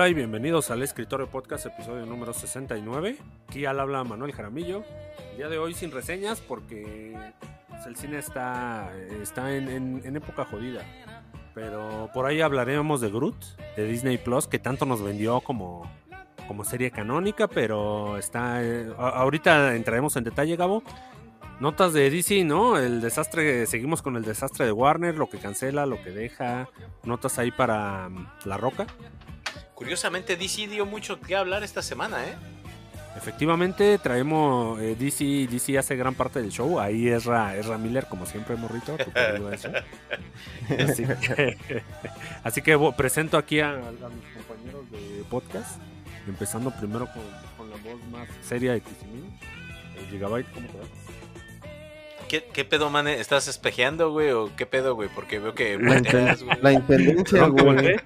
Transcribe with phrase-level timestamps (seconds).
[0.00, 3.18] Hola y bienvenidos al Escritorio Podcast, episodio número 69.
[3.46, 4.82] Aquí al habla Manuel Jaramillo.
[5.32, 7.14] El día de hoy sin reseñas porque
[7.68, 8.90] pues, el cine está,
[9.20, 10.86] está en, en- en época jodida.
[11.54, 13.36] Pero por ahí hablaremos de Groot,
[13.76, 15.82] de Disney Plus, que tanto nos vendió como,
[16.48, 18.64] como serie canónica, pero está...
[18.64, 20.82] eh, ahorita entraremos en detalle, Gabo.
[21.60, 22.78] Notas de DC, ¿no?
[22.78, 26.70] El desastre, seguimos con el desastre de Warner, lo que cancela, lo que deja.
[27.04, 28.86] Notas ahí para mm, La Roca.
[29.80, 32.34] Curiosamente, DC dio mucho que hablar esta semana, ¿eh?
[33.16, 36.78] Efectivamente, traemos eh, DC, DC hace gran parte del show.
[36.78, 38.98] Ahí Ezra, Ezra Miller, como siempre, morrito.
[40.78, 41.82] Así que,
[42.44, 45.80] así que presento aquí a, a mis compañeros de podcast.
[46.28, 47.22] Empezando primero con,
[47.56, 49.30] con la voz más seria de Kissimmee.
[49.96, 50.84] Eh, Gigabyte, ¿cómo te va?
[52.28, 53.08] ¿Qué, qué pedo, man?
[53.08, 54.30] ¿Estás espejeando, güey?
[54.30, 55.08] ¿O qué pedo, güey?
[55.08, 56.58] Porque veo que La, volteas, güey.
[56.60, 57.96] la intendencia, güey.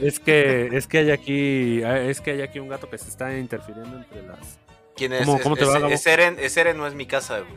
[0.00, 3.36] Es que, es que hay aquí, es que hay aquí un gato que se está
[3.36, 4.58] interfiriendo entre las.
[4.96, 5.24] ¿Quién es?
[5.24, 7.52] ¿Cómo- Es- cómo te es, va, es Eren, es Eren, no es mi casa, güey.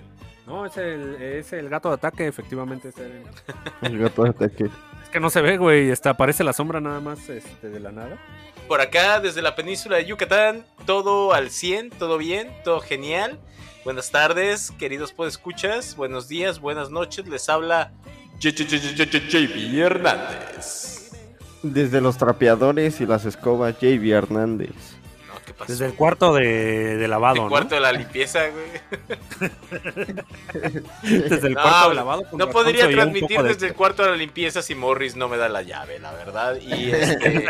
[0.46, 3.24] No, es el, es el gato de ataque, efectivamente es el-
[3.82, 4.66] El gato de ataque.
[5.04, 5.90] Es que no se ve, güey.
[5.90, 8.18] Está, aparece la sombra nada más este, de la nada.
[8.68, 13.40] Por acá, desde la península de Yucatán, todo al 100, todo bien, todo genial.
[13.86, 15.96] Buenas tardes, queridos podescuchas.
[15.96, 17.28] Buenos días, buenas noches.
[17.28, 17.92] Les habla
[18.40, 20.97] JB Hernández.
[21.64, 24.70] Desde los trapeadores y las escobas, JB Hernández.
[25.28, 25.72] No, ¿qué pasó?
[25.72, 27.50] Desde el cuarto de, de lavado, El ¿no?
[27.50, 29.50] cuarto de la limpieza, güey.
[31.04, 32.24] Desde el No, cuarto de lavado.
[32.34, 35.50] No podría transmitir de- desde el cuarto de la limpieza si Morris no me da
[35.50, 36.58] la llave, la verdad.
[36.62, 37.48] Y, este,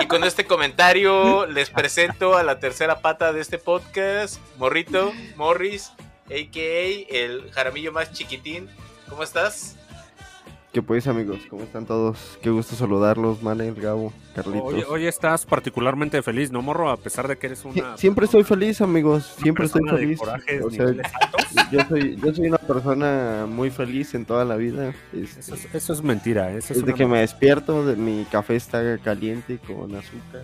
[0.00, 5.92] y con este comentario les presento a la tercera pata de este podcast, Morrito, Morris,
[6.26, 7.14] a.k.a.
[7.16, 8.68] el jaramillo más chiquitín.
[9.08, 9.76] ¿Cómo estás?
[10.72, 11.38] ¿Qué pues, amigos?
[11.50, 12.38] ¿Cómo están todos?
[12.40, 14.72] Qué gusto saludarlos, Manel, Gabo, Carlitos.
[14.72, 16.90] Hoy, hoy estás particularmente feliz, ¿no, morro?
[16.90, 17.98] A pesar de que eres una.
[17.98, 19.34] Siempre estoy feliz, amigos.
[19.42, 20.18] Siempre estoy feliz.
[20.18, 20.86] corajes, O sea,
[21.70, 24.94] yo soy, yo soy una persona muy feliz en toda la vida.
[25.12, 26.50] Este, Eso es, eso es mentira.
[26.52, 30.42] Eso es, desde que me despierto, de- mi café está caliente con azúcar.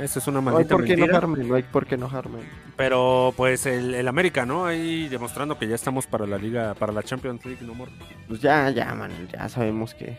[0.00, 1.18] Eso es una No hay maldita por qué mentira.
[1.18, 2.38] enojarme, no hay por qué enojarme.
[2.76, 4.66] Pero pues el, el América, ¿no?
[4.66, 7.92] Ahí demostrando que ya estamos para la liga, para la Champions League, ¿no, morro?
[8.28, 10.16] Pues ya, ya, Manel, ya sabemos que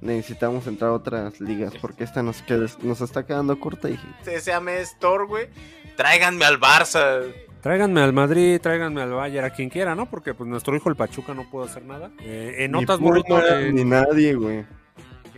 [0.00, 4.58] necesitamos entrar a otras ligas porque esta nos, queda- nos está quedando corta y Ese
[4.60, 5.48] mes Thor, güey.
[5.96, 7.22] Tráiganme al Barça.
[7.60, 10.06] Tráiganme al Madrid, tráiganme al Bayern, a quien quiera, ¿no?
[10.08, 12.12] Porque pues nuestro hijo el Pachuca no pudo hacer nada.
[12.20, 14.64] Eh, en ni notas, Puma, morrito, eh, ni nadie, güey.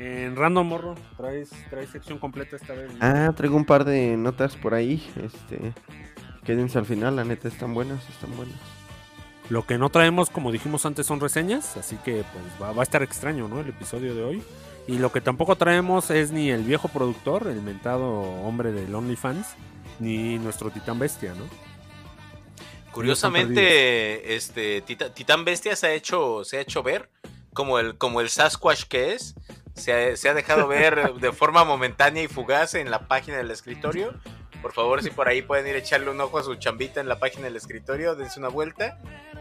[0.02, 2.90] En Random Morro, traes, traes sección completa esta vez.
[2.92, 2.98] ¿no?
[3.00, 5.06] Ah, traigo un par de notas por ahí.
[5.22, 5.72] Este,
[6.44, 8.56] quédense al final, la neta están buenas, están buenas.
[9.50, 12.84] Lo que no traemos, como dijimos antes, son reseñas, así que pues va, va a
[12.84, 13.60] estar extraño, ¿no?
[13.60, 14.42] El episodio de hoy.
[14.86, 19.46] Y lo que tampoco traemos es ni el viejo productor, el mentado hombre del OnlyFans,
[19.98, 21.44] ni nuestro titán bestia, ¿no?
[22.92, 27.08] Curiosamente, este Tita- Titán Bestia se ha hecho, se ha hecho ver
[27.52, 29.34] como el, como el Sasquatch que es.
[29.80, 33.50] Se ha, se ha dejado ver de forma momentánea y fugaz en la página del
[33.50, 34.14] escritorio.
[34.62, 37.08] Por favor, si por ahí pueden ir a echarle un ojo a su chambita en
[37.08, 38.98] la página del escritorio, dense una vuelta.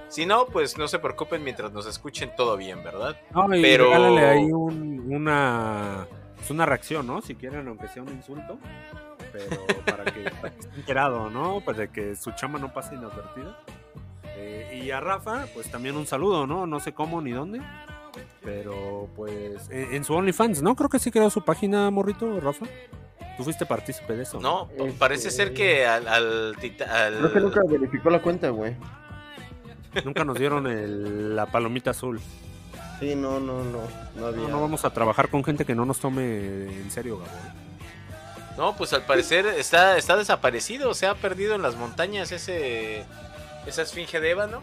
[0.07, 3.17] Si no, pues no se preocupen mientras nos escuchen todo bien, ¿verdad?
[3.31, 6.07] No, y Pero- regálale ahí un- una,
[6.37, 7.21] pues, una reacción, ¿no?
[7.21, 8.57] Si quieren, aunque sea un insulto.
[9.33, 11.61] Pero para que, para que esté enterado, ¿no?
[11.61, 13.59] Para que su chama no pase inadvertida.
[14.37, 16.65] Eh, y a Rafa, pues también un saludo, ¿no?
[16.65, 17.59] No sé cómo ni dónde.
[18.43, 20.75] Pero pues en, en su OnlyFans, ¿no?
[20.75, 22.65] Creo que sí creó su página, morrito, Rafa.
[23.37, 24.39] Tú fuiste partícipe de eso.
[24.39, 28.75] No, Este- parece ser que al, al, al- Creo que nunca verificó la cuenta, güey.
[30.03, 32.19] Nunca nos dieron el- la palomita azul.
[32.99, 33.79] Sí, no, no, no.
[34.15, 34.41] No había.
[34.43, 37.31] No, no vamos a trabajar con gente que no nos tome en serio, Gabo.
[38.57, 43.05] No, pues al parecer está, está desaparecido, se ha perdido en las montañas ese
[43.65, 44.61] esa esfinge de ébano.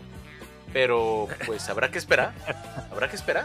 [0.76, 2.34] Pero pues habrá que esperar.
[2.92, 3.44] Habrá que esperar.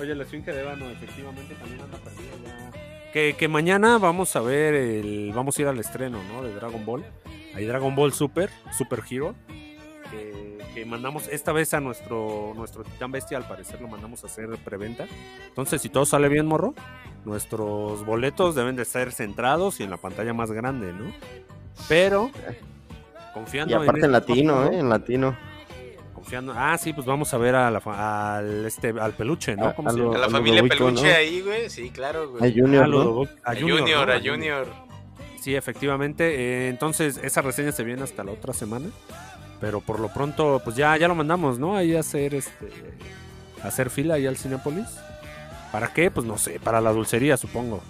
[0.00, 3.12] Oye, la esfinge de ébano efectivamente también anda perdida ya.
[3.12, 5.30] Que, que mañana vamos a ver el.
[5.34, 6.42] Vamos a ir al estreno, ¿no?
[6.42, 7.04] De Dragon Ball.
[7.54, 9.34] Hay Dragon Ball Super, Super Hero.
[10.10, 14.28] Que, que mandamos esta vez a nuestro, nuestro titán bestia, al parecer lo mandamos a
[14.28, 15.04] hacer preventa.
[15.48, 16.72] Entonces, si todo sale bien, morro,
[17.26, 21.12] nuestros boletos deben de ser centrados y en la pantalla más grande, ¿no?
[21.90, 22.30] Pero,
[23.34, 24.78] confiando Y aparte en este latino, ¿eh?
[24.78, 25.36] En latino.
[26.24, 26.54] Confiando.
[26.56, 29.66] Ah, sí, pues vamos a ver a la fa- al este al peluche, ¿no?
[29.68, 31.14] A- ¿Cómo a se A la a familia Ludovico, peluche ¿no?
[31.16, 31.68] ahí, güey.
[31.68, 32.58] Sí, claro, A güey.
[32.58, 33.04] Junior, Ah, ¿no?
[33.04, 34.12] Ludovico- a A Junior, Junior, ¿no?
[34.14, 34.66] a Junior.
[35.40, 36.34] Sí, efectivamente.
[36.34, 38.86] eh, entonces, esa reseña se viene hasta la otra semana.
[39.60, 41.76] Pero por lo pronto, pues ya, ya lo mandamos, ¿no?
[41.76, 42.70] Ahí a hacer este.
[43.62, 44.86] a hacer fila ahí al Cinépolis.
[45.72, 46.10] ¿Para qué?
[46.10, 47.82] Pues no sé, para la dulcería, supongo.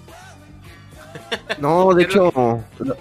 [1.59, 2.33] No, de hecho,
[2.81, 2.97] la,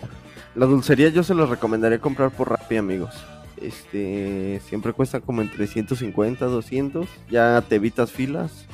[0.55, 3.15] la dulcería yo se los recomendaría comprar por Rappi, amigos.
[3.63, 7.07] Este, siempre cuesta como entre 150, 200.
[7.29, 8.65] Ya te evitas filas.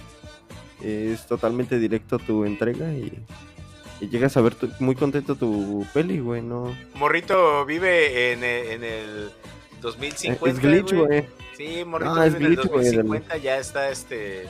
[0.84, 3.20] Es totalmente directo tu entrega y,
[4.02, 6.42] y llegas a ver tu- muy contento tu peli, güey.
[6.42, 9.30] No, Morrito vive en, el- en el
[9.82, 10.50] 2050.
[10.50, 11.26] es glitch, güey.
[11.58, 14.46] Sí, Morrito No, es vive en el glitch, güey, del- 2050, ya está este.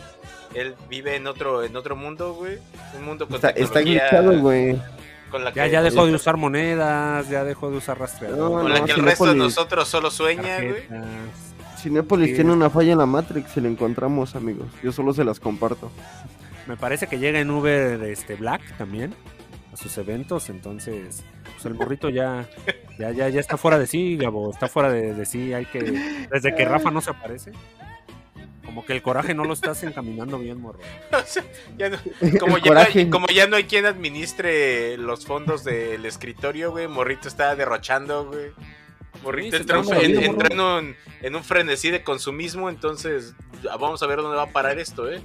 [0.54, 2.58] Él vive en otro, en otro mundo, güey.
[2.98, 4.80] Un mundo con Está, está tecnología glitchado, güey.
[5.30, 8.52] Con la Ya, que, ya dejó de usar monedas, ya dejó de usar rastreador.
[8.52, 10.84] No, con la no, que el resto de nosotros solo sueña, güey.
[11.78, 11.90] Sí.
[12.34, 14.68] tiene una falla en la Matrix, si la encontramos, amigos.
[14.84, 15.92] Yo solo se las comparto.
[16.68, 19.16] Me parece que llega en Uber este Black también
[19.74, 21.24] a sus eventos, entonces
[21.54, 22.48] pues el morrito ya,
[22.98, 25.82] ya, ya, ya está fuera de sí, Gabo, está fuera de, de sí, hay que,
[26.32, 27.52] desde que Rafa no se aparece,
[28.70, 30.78] como que el coraje no lo estás encaminando bien, morro.
[31.12, 31.44] O sea,
[31.76, 31.98] ya no-
[32.40, 36.88] como, ya no hay, como ya no hay quien administre los fondos del escritorio, güey.
[36.88, 38.52] Morrito está derrochando, güey.
[39.14, 43.36] Sí, se entra, en, entra en un, en un frenesí de consumismo, entonces
[43.80, 45.22] vamos a ver dónde va a parar esto, ¿eh?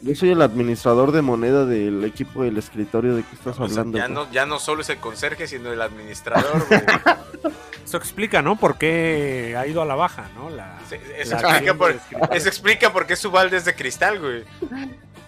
[0.00, 3.98] Yo soy el administrador de moneda del equipo del escritorio de que estás hablando.
[3.98, 4.14] ya, güey.
[4.14, 6.64] no, ya no solo es el conserje, sino el administrador.
[7.84, 8.56] Eso explica, ¿no?
[8.56, 10.48] Por qué ha ido a la baja, ¿no?
[10.50, 11.90] La, Sí, Eso, la explica por,
[12.32, 14.44] eso explica por qué su balde es de cristal, güey.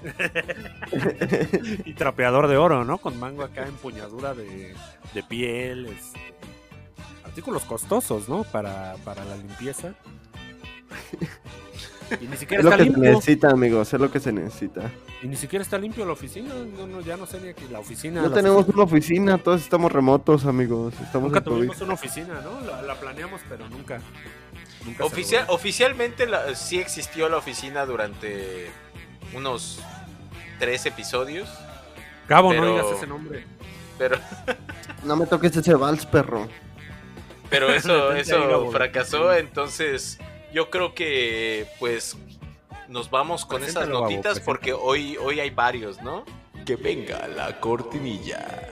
[1.84, 2.98] y trapeador de oro, ¿no?
[2.98, 4.74] Con mango acá, empuñadura de,
[5.12, 6.20] de piel, este,
[7.32, 8.44] artículos costosos, ¿no?
[8.44, 9.94] Para, para la limpieza.
[12.20, 13.10] Y ni siquiera Es lo está que se limpio.
[13.10, 14.90] necesita, amigos, es lo que se necesita.
[15.22, 16.52] Y ni siquiera está limpio la oficina.
[16.76, 17.64] No, no, ya no sé ni aquí.
[17.70, 18.20] La oficina.
[18.20, 18.74] No la tenemos oficina.
[18.74, 20.92] una oficina, todos estamos remotos, amigos.
[21.02, 21.56] Estamos Nunca COVID.
[21.56, 22.60] tuvimos una oficina, ¿no?
[22.60, 24.00] La, la planeamos, pero nunca.
[24.84, 28.70] nunca se Oficial, oficialmente la- sí existió la oficina durante
[29.34, 29.80] unos
[30.58, 31.48] tres episodios,
[32.28, 33.46] Gabo, pero- no digas ese nombre.
[33.96, 34.18] pero,
[35.04, 36.46] No me toques ese vals, perro.
[37.52, 40.18] Pero eso, eso fracasó, entonces
[40.52, 42.16] yo creo que pues
[42.88, 46.24] nos vamos con esas notitas porque hoy, hoy hay varios, ¿no?
[46.64, 48.71] Que venga la cortinilla.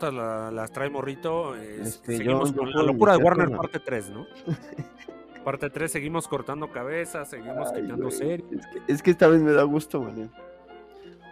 [0.00, 1.56] Notas la- las trae Morrito.
[1.56, 4.26] eh, Este, seguimos yo- yo con la locura de Warner parte 3, ¿no?
[5.44, 8.52] parte 3 seguimos cortando cabezas, seguimos Ay, quitando güey, series.
[8.52, 10.30] Es que, es que esta vez me da gusto, man.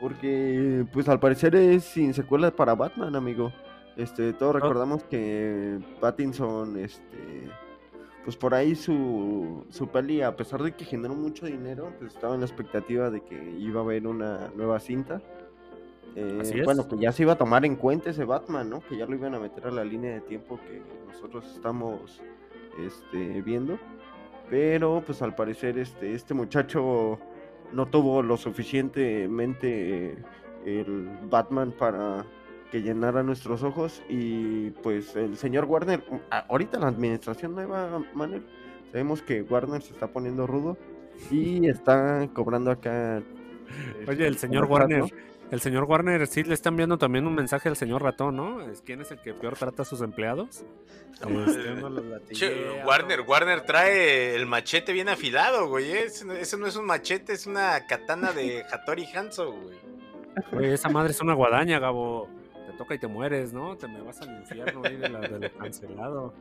[0.01, 3.53] Porque, pues al parecer es sin secuela para Batman, amigo.
[3.97, 7.49] Este, todos recordamos que Pattinson, este,
[8.23, 12.35] pues por ahí su, su peli, a pesar de que generó mucho dinero, pues estaba
[12.35, 15.21] en la expectativa de que iba a haber una nueva cinta.
[16.21, 16.65] Eh, Así es.
[16.65, 18.81] Bueno, que ya se iba a tomar en cuenta ese Batman, ¿no?
[18.81, 22.21] Que ya lo iban a meter a la línea de tiempo que nosotros estamos
[22.85, 23.79] este, viendo.
[24.51, 27.19] Pero pues al parecer este, este muchacho
[27.73, 30.17] no tuvo lo suficientemente eh,
[30.65, 32.25] el Batman para
[32.71, 38.43] que llenara nuestros ojos y pues el señor Warner, a- ahorita la administración nueva, Manuel,
[38.91, 40.77] sabemos que Warner se está poniendo rudo
[41.31, 43.23] y está cobrando acá.
[44.07, 44.65] Oye, el este, señor.
[44.67, 45.05] Warner,
[45.51, 48.61] el señor Warner sí le está enviando también un mensaje al señor ratón, ¿no?
[48.63, 50.65] Es quién es el que peor trata a sus empleados.
[51.21, 55.91] Este, Che, Warner, Warner trae el machete bien afilado, güey.
[55.91, 56.05] ¿eh?
[56.05, 56.35] Ese, no-
[56.67, 59.77] es un machete, es una katana de Hattori Hanzo, güey.
[60.53, 62.29] Güey, esa madre es una guadaña, Gabo.
[62.67, 63.77] Te toca y te mueres, ¿no?
[63.77, 66.35] Te me vas al infierno ahí de, la- de lo cancelado.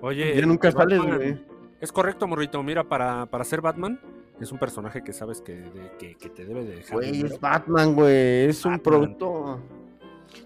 [0.00, 1.38] Oye, Ya nunca sales, güey.
[1.80, 2.62] Es correcto, morrito.
[2.62, 4.00] Mira, para, para ser Batman,
[4.40, 6.94] es un personaje que sabes que, de- que, que te debe de dejar.
[6.94, 8.46] Güey, es Batman, güey.
[8.46, 9.60] Es un producto.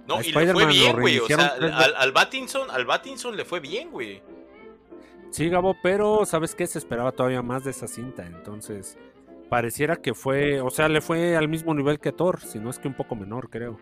[0.07, 1.19] No, A y le fue Spider-Man lo bien, güey.
[1.19, 4.23] O reiniciaron sea, al, al Battinson, al Battinson le fue bien, güey.
[5.31, 6.67] Sí, Gabo, pero ¿sabes qué?
[6.67, 8.27] Se esperaba todavía más de esa cinta.
[8.27, 8.99] Entonces,
[9.49, 12.79] pareciera que fue, o sea, le fue al mismo nivel que Thor, si no es
[12.79, 13.79] que un poco menor, creo.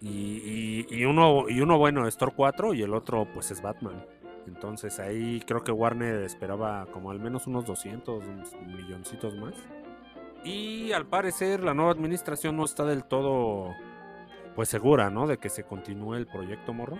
[0.00, 3.62] Y, y- y uno, y uno bueno es Thor 4 y el otro pues es
[3.62, 4.04] Batman.
[4.46, 9.54] Entonces ahí creo que Warner esperaba como al menos unos 200 unos milloncitos más.
[10.44, 13.72] Y al parecer la nueva administración no está del todo
[14.56, 15.26] pues segura, ¿no?
[15.26, 16.98] De que se continúe el proyecto Morro.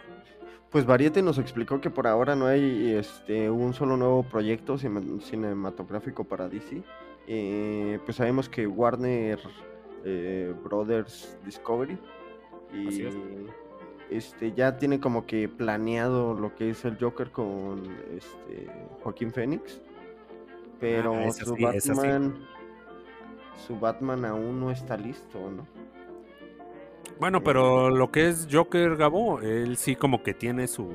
[0.71, 5.21] Pues Variety nos explicó que por ahora no hay este un solo nuevo proyecto cine-
[5.21, 6.83] cinematográfico para DC.
[7.27, 9.39] Eh, pues sabemos que Warner
[10.05, 11.99] eh, Brothers Discovery
[12.73, 13.15] y Así es.
[14.16, 17.85] Este ya tiene como que planeado lo que es el Joker con
[18.16, 18.71] este
[19.02, 19.81] Joaquín Phoenix,
[20.81, 22.00] pero Ah, esa su sí, esa sí.
[22.00, 22.35] Batman
[23.66, 25.66] su Batman aún no está listo, ¿no?
[27.19, 30.92] Bueno, pero lo que es Joker Gabo, él sí como que tiene su...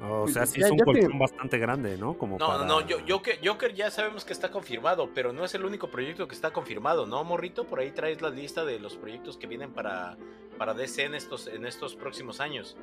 [0.00, 2.16] O Pues sea, sí ya- es un te- colchón bastante grande, ¿no?
[2.16, 5.54] Como No, para- no, yo, Joker, Joker ya sabemos que está confirmado, pero no es
[5.54, 7.64] el único proyecto que está confirmado, ¿no, Morrito?
[7.66, 10.16] Por ahí traes la lista de los proyectos que vienen para,
[10.56, 12.76] para DC en estos, en estos próximos años.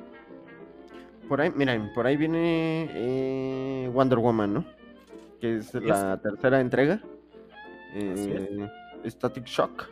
[1.28, 4.64] Por ahí, miren, por ahí viene eh, Wonder Woman, ¿no?
[5.40, 7.00] Que es la tercera entrega.
[7.92, 8.42] Así es.
[8.50, 8.70] Eh,
[9.10, 9.88] Static Shock.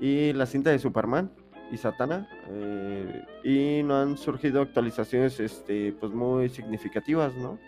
[0.00, 1.30] Y la cinta de Superman
[1.70, 2.28] y Satana.
[2.48, 7.58] eh, y no han surgido actualizaciones este, pues muy significativas, ¿no?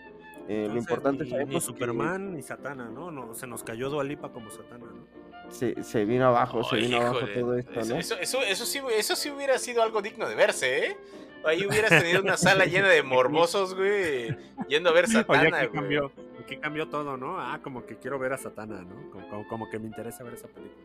[0.47, 3.11] Eh, lo Entonces, importante ni, sabemos ni que Superman ni Satana, ¿no?
[3.11, 5.51] no Se nos cayó Dualipa como Satana, ¿no?
[5.51, 7.99] Se, se vino abajo, se Ay, vino abajo híjole, todo esto, eso, ¿no?
[7.99, 10.97] eso, eso, eso sí, eso sí hubiera sido algo digno de verse, ¿eh?
[11.45, 14.35] Ahí hubieras tenido una sala llena de morbosos, güey,
[14.67, 15.69] yendo a ver Oye, Satana, aquí güey.
[15.81, 16.11] cambió,
[16.43, 17.39] aquí cambió todo, ¿no?
[17.39, 19.11] Ah, como que quiero ver a Satana, ¿no?
[19.11, 20.83] Como, como- como que me interesa ver esa película.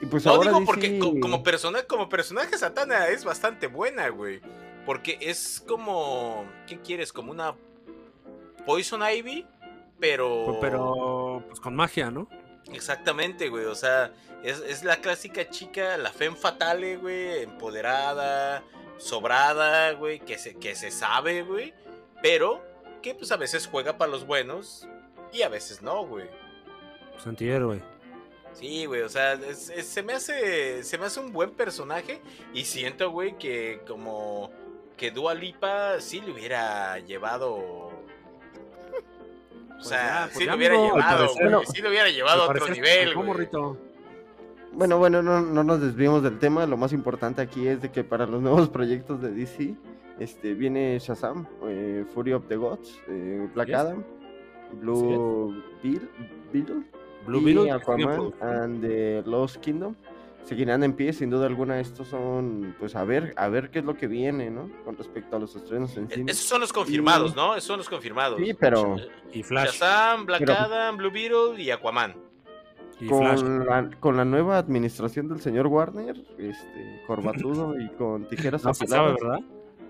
[0.00, 4.08] Y pues No ahora digo porque co- como, persona, como personaje Satana es bastante buena,
[4.08, 4.40] güey.
[4.84, 6.44] Porque es como.
[6.66, 7.12] ¿Qué quieres?
[7.12, 7.54] Como una
[8.64, 9.46] Poison Ivy,
[9.98, 10.44] pero.
[10.46, 12.28] Pues, pero, pues con magia, ¿no?
[12.72, 13.64] Exactamente, güey.
[13.64, 14.12] O sea,
[14.42, 17.42] es, es la clásica chica, la femme fatale, güey.
[17.44, 18.62] Empoderada,
[18.98, 20.20] sobrada, güey.
[20.20, 21.72] Que se, que se sabe, güey.
[22.22, 22.62] Pero
[23.02, 24.86] que pues a veces juega para los buenos
[25.32, 26.26] y a veces no, güey.
[27.12, 27.82] Pues antihéroe.
[28.58, 32.20] Sí, güey, o sea, es- es- se me hace se me hace un buen personaje
[32.54, 34.50] y siento, güey, que como
[34.96, 37.92] que Dua Lipa sí le hubiera llevado o
[39.74, 42.68] Pues sea, ya, pues sí lo hubiera llevado, parecer- sí lo hubiera llevado a otro
[42.68, 43.38] nivel, ¿cómo, güey.
[43.40, 43.76] Rito?
[44.72, 46.66] Bueno, bueno, no, no nos desviemos del tema.
[46.66, 49.74] Lo más importante aquí es de que para los nuevos proyectos de DC
[50.18, 53.70] este, viene Shazam, eh, Fury of the Gods, eh, Black.
[53.70, 54.02] Adam,
[54.72, 56.08] Blue Beetle,
[56.52, 56.82] Beetle
[57.26, 59.94] Blue y Beetle, Aquaman and the Lost Kingdom.
[60.44, 61.80] Seguirán en pie, sin duda alguna.
[61.80, 64.70] Estos son, pues, a ver, a ver qué es lo que viene, ¿no?
[64.84, 66.30] Con respecto a los estrenos en E- cine.
[66.30, 67.54] Esos son los confirmados, Y- ¿no?
[67.56, 68.38] Esos son los confirmados.
[68.40, 68.94] Sí, pero
[69.32, 69.72] Y Flash.
[69.80, 72.14] Shazam, Black Pero- Adam, Blue Beetle y Aquaman.
[73.00, 73.40] Y Flash.
[73.42, 78.72] con la, con la nueva administración del señor Warner, este, corbatudo y con tijeras No
[78.72, 79.40] sabe, afiladas, ¿verdad?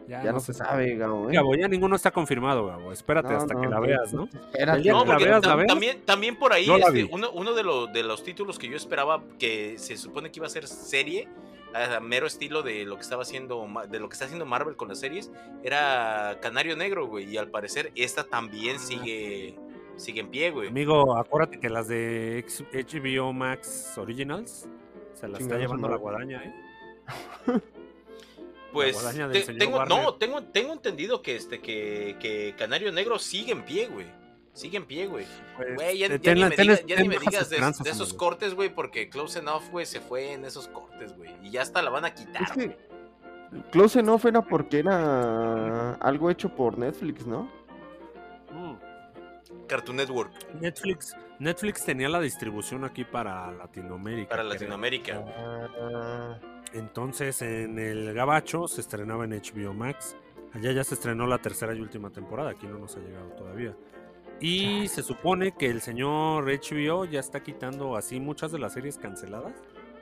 [0.08, 1.34] Ya, no se sabe, Gabo, ¿eh?
[1.34, 2.92] Gabo, ya ninguno está confirmado, Gabo.
[2.92, 4.25] Espérate No, hasta que no, la no, veas, ¿no?
[4.25, 4.76] Espérate.
[4.78, 5.68] El día No, que la veas, la veas.
[5.68, 8.76] también, también por ahí, la este, uno, uno de, los de los títulos que yo
[8.76, 11.28] esperaba que se supone que iba a ser serie,
[11.75, 14.88] a mero estilo de lo que estaba haciendo, de lo que está haciendo Marvel con
[14.88, 15.30] las series,
[15.62, 17.28] era Canario Negro, güey.
[17.28, 19.56] Y al parecer esta también sigue,
[19.96, 20.68] sigue en pie, güey.
[20.68, 24.68] Amigo, acuérdate que las de HBO Max Originals
[25.14, 26.54] se las está llevando la guadaña, ¿eh?
[28.76, 30.02] Pues te- tengo, Warner.
[30.02, 34.06] no, tengo, tengo entendido que este, que, que Canario Negro sigue en pie, güey.
[34.52, 35.26] Sigue en pie, güey.
[35.56, 37.50] Pues, Güey, ya, eh, ya ni me, ten- diga- ya ten ni me bajas digas
[37.50, 38.16] de, esos amigo.
[38.16, 41.30] cortes, güey, porque Close Enough, güey, se fue en esos cortes, güey.
[41.42, 42.42] Y ya hasta la van a quitar.
[42.42, 42.78] Es que.
[43.71, 47.50] Close Enough era porque era algo hecho por Netflix, ¿no?
[48.50, 48.75] mm,
[49.68, 54.30] Cartoon Network Netflix, Netflix tenía la distribución aquí para Latinoamérica.
[54.30, 54.42] para.
[54.45, 55.23] Latinoamérica.
[55.37, 56.38] Ah,
[56.73, 60.16] Entonces en el Gabacho se estrenaba en HBO Max.
[60.52, 63.75] Allá ya se estrenó la tercera y última temporada, aquí no nos ha llegado todavía.
[64.40, 68.99] Y se supone que el señor HBO ya está quitando así muchas de las series
[68.99, 69.54] canceladas.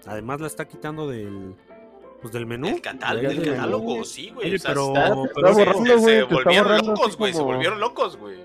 [0.06, 1.54] Además la está quitando del
[2.20, 2.68] pues del menú.
[2.68, 4.04] El, catal- Ya el de catálogo, menú.
[4.04, 4.46] sí, güey.
[4.48, 7.32] Oye, o sea, pero- está- pero está se- borrando, volvieron locos, güey.
[7.34, 8.36] Se volvieron locos, güey.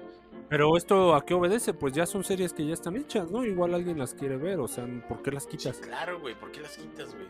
[0.50, 1.74] Pero esto a qué obedece?
[1.74, 3.46] Pues ya son series que ya están hechas, ¿no?
[3.46, 5.78] Igual alguien las quiere ver, o sea, ¿por qué las Sí, quitas?
[5.78, 6.36] claro, güey.
[6.36, 7.28] ¿Por qué las quitas, güey?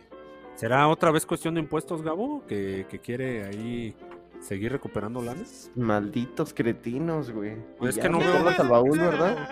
[0.59, 2.43] ¿Será otra vez cuestión de impuestos, Gabo?
[2.45, 3.95] Que, que quiere ahí
[4.41, 5.41] seguir recuperando lana.
[5.75, 7.55] Malditos cretinos, güey.
[7.77, 9.49] Pues es que no veo- meterlos al baúl, ¿verdad?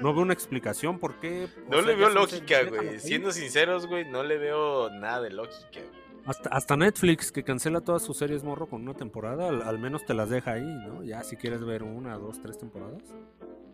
[0.00, 1.48] No veo una explicación por qué.
[1.66, 3.00] o No sea, le veo lógica, güey.
[3.00, 5.98] Siendo sinceros, güey, no le veo nada de lógica, güey.
[6.24, 10.04] Hasta, hasta Netflix, que cancela todas sus series morro con una temporada, al, al menos
[10.04, 11.02] te las deja ahí, ¿no?
[11.02, 13.02] Ya si quieres ver una, dos, tres temporadas.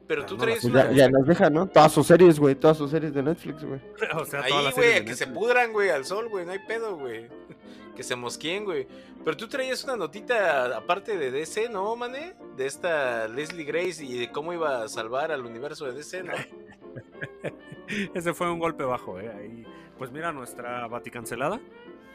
[0.06, 0.90] Pero Ah, tú no, traes Pues una.
[0.90, 1.66] ya, ya las deja, ¿no?
[1.66, 2.54] Todas sus series, güey.
[2.54, 3.80] Todas sus series de Netflix, güey.
[4.16, 6.60] o sea, todas Ahí, las güey, que se pudran, güey, al sol, güey, no hay
[6.66, 7.28] pedo, güey.
[7.94, 8.88] Que se mosqueen, güey.
[9.24, 12.34] Pero tú traías una notita aparte de DC, ¿no, mané?
[12.56, 16.32] De esta Leslie Grace y de cómo iba a salvar al universo de DC, ¿no?
[18.14, 19.30] Ese fue un golpe bajo, ¿eh?
[19.38, 19.64] Ahí,
[19.96, 21.60] pues mira, nuestra Vaticancelada,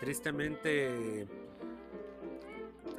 [0.02, 1.28] tristemente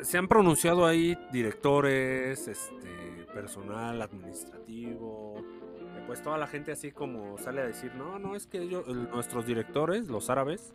[0.01, 2.89] se han pronunciado ahí directores, este,
[3.33, 8.47] personal administrativo, eh, pues toda la gente así como sale a decir, no, no, es
[8.47, 10.75] que ellos, el- nuestros directores, los árabes,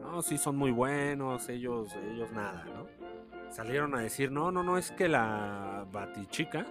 [0.00, 2.86] no, sí son muy buenos, ellos, ellos nada, ¿no?
[3.50, 6.66] Salieron a decir, no, no, no, es que la Batichica,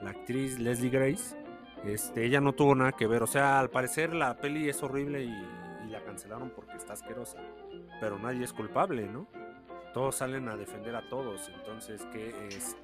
[0.00, 1.36] la actriz Leslie Grace,
[1.84, 3.22] este, ella no tuvo nada que ver.
[3.22, 5.28] O sea, al parecer la peli es horrible y,
[5.86, 7.38] y la cancelaron porque está asquerosa.
[8.00, 9.26] Pero nadie es culpable, ¿no?
[9.92, 11.48] Todos salen a defender a todos.
[11.48, 12.78] Entonces, que este.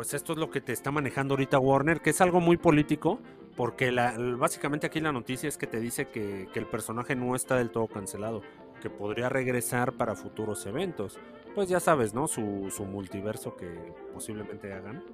[0.00, 3.20] Pues esto es lo que te está manejando ahorita Warner, que es algo muy político.
[3.54, 7.36] Porque la, básicamente aquí la noticia es que te dice que, que el personaje no
[7.36, 8.40] está del todo cancelado.
[8.80, 11.18] Que podría regresar para futuros eventos.
[11.54, 12.28] Pues ya sabes, ¿no?
[12.28, 15.04] Su, su multiverso que posiblemente hagan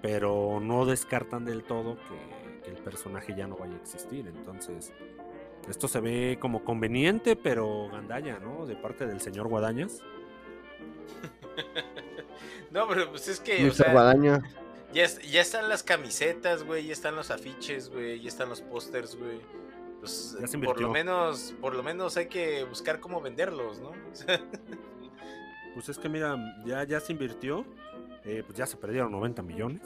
[0.00, 4.26] pero no descartan del todo que, que el personaje ya no vaya a existir.
[4.34, 4.94] Entonces,
[5.68, 8.64] esto se ve como conveniente, pero gandalla, ¿no?
[8.64, 10.00] De parte del señor Guadañas.
[12.70, 13.72] No, pero pues es que, o Mr.
[13.74, 14.42] sea, Guadaña.
[14.92, 18.60] ya, es- ya están las camisetas, güey, ya están los afiches, güey, ya están los
[18.62, 19.40] pósters, güey.
[20.00, 20.90] Pues Ya se por lo invirtió.
[20.90, 23.92] menos, por lo menos hay que buscar cómo venderlos, ¿no?
[25.74, 27.66] Pues es que mira, ya, ya se invirtió,
[28.24, 29.82] eh, pues ya se perdieron 90 millones,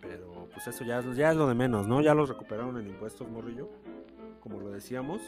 [0.00, 2.02] pero pues eso ya, es- ya es lo de menos, ¿no?
[2.02, 3.68] Ya los recuperaron en impuestos, morrillo,
[4.40, 5.22] como lo decíamos.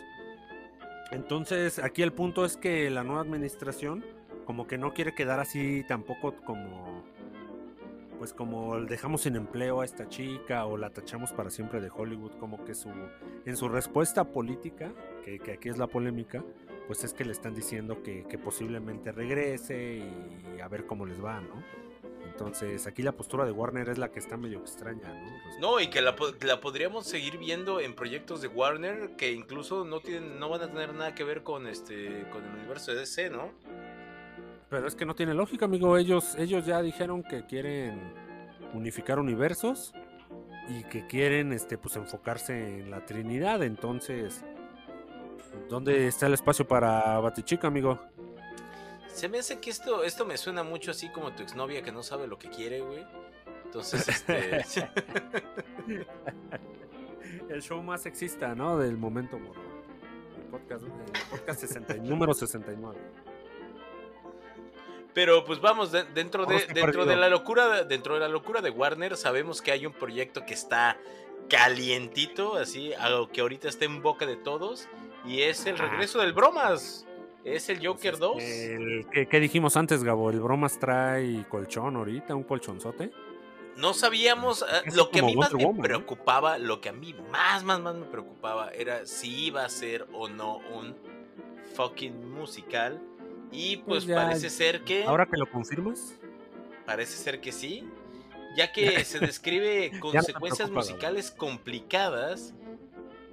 [1.11, 4.05] Entonces, aquí el punto es que la nueva administración
[4.45, 7.05] como que no quiere quedar así tampoco como
[8.19, 12.33] pues como dejamos sin empleo a esta chica o la tachamos para siempre de Hollywood,
[12.39, 12.89] como que su
[13.45, 14.93] en su respuesta política,
[15.25, 16.43] que, que aquí es la polémica,
[16.87, 20.03] pues es que le están diciendo que, que posiblemente regrese
[20.57, 21.63] y a ver cómo les va, ¿no?
[22.35, 25.61] Entonces aquí la postura de Warner es la que está medio extraña, ¿no?
[25.61, 30.01] No, y que la, la podríamos seguir viendo en proyectos de Warner que incluso no
[30.01, 33.31] tienen, no van a tener nada que ver con este, con el universo de DC,
[33.31, 33.53] ¿no?
[34.75, 35.97] Pero es que no tiene lógica, amigo.
[35.97, 38.13] Ellos, ellos ya dijeron que quieren
[38.73, 39.95] unificar universos
[40.69, 43.63] y que quieren este pues enfocarse en la Trinidad.
[43.63, 44.45] Entonces,
[45.69, 48.01] ¿dónde está el espacio para Batichica, amigo?
[49.07, 52.03] Se me hace que esto, esto me suena mucho así como tu exnovia que no
[52.03, 53.07] sabe lo que quiere, güey.
[53.67, 54.65] Entonces, este.
[57.49, 58.77] El show más sexista, ¿no?
[58.77, 59.63] Del momento, morro.
[60.37, 60.91] El podcast, el
[61.31, 62.99] podcast 60 número 69.
[65.15, 68.71] Pero pues vamos, de- dentro de, dentro de la locura, dentro de la locura de
[68.71, 70.99] Warner, sabemos que hay un proyecto que está
[71.49, 74.89] calientito, así, algo que ahorita está en boca de todos,
[75.25, 75.87] y es el Ajá.
[75.87, 77.07] regreso del Bromas.
[77.45, 78.43] Es el Joker Pues, 2.
[78.43, 80.31] el- ¿qué, qué dijimos antes, Gabo?
[80.31, 83.11] El bromas trae colchón ahorita, un colchonzote.
[83.77, 85.77] No sabíamos, eh, Casi lo que a mí más me ¿no?
[85.83, 90.07] preocupaba, lo que a mí más, más, más me preocupaba era si iba a ser
[90.15, 90.97] o no un
[91.75, 92.99] fucking musical.
[93.53, 95.05] Y pues, Pues ya, parece ser que...
[95.05, 96.15] Ahora que lo confirmas,
[96.87, 97.89] Parece ser que sí,
[98.57, 102.53] ya que se describe consecuencias musicales complicadas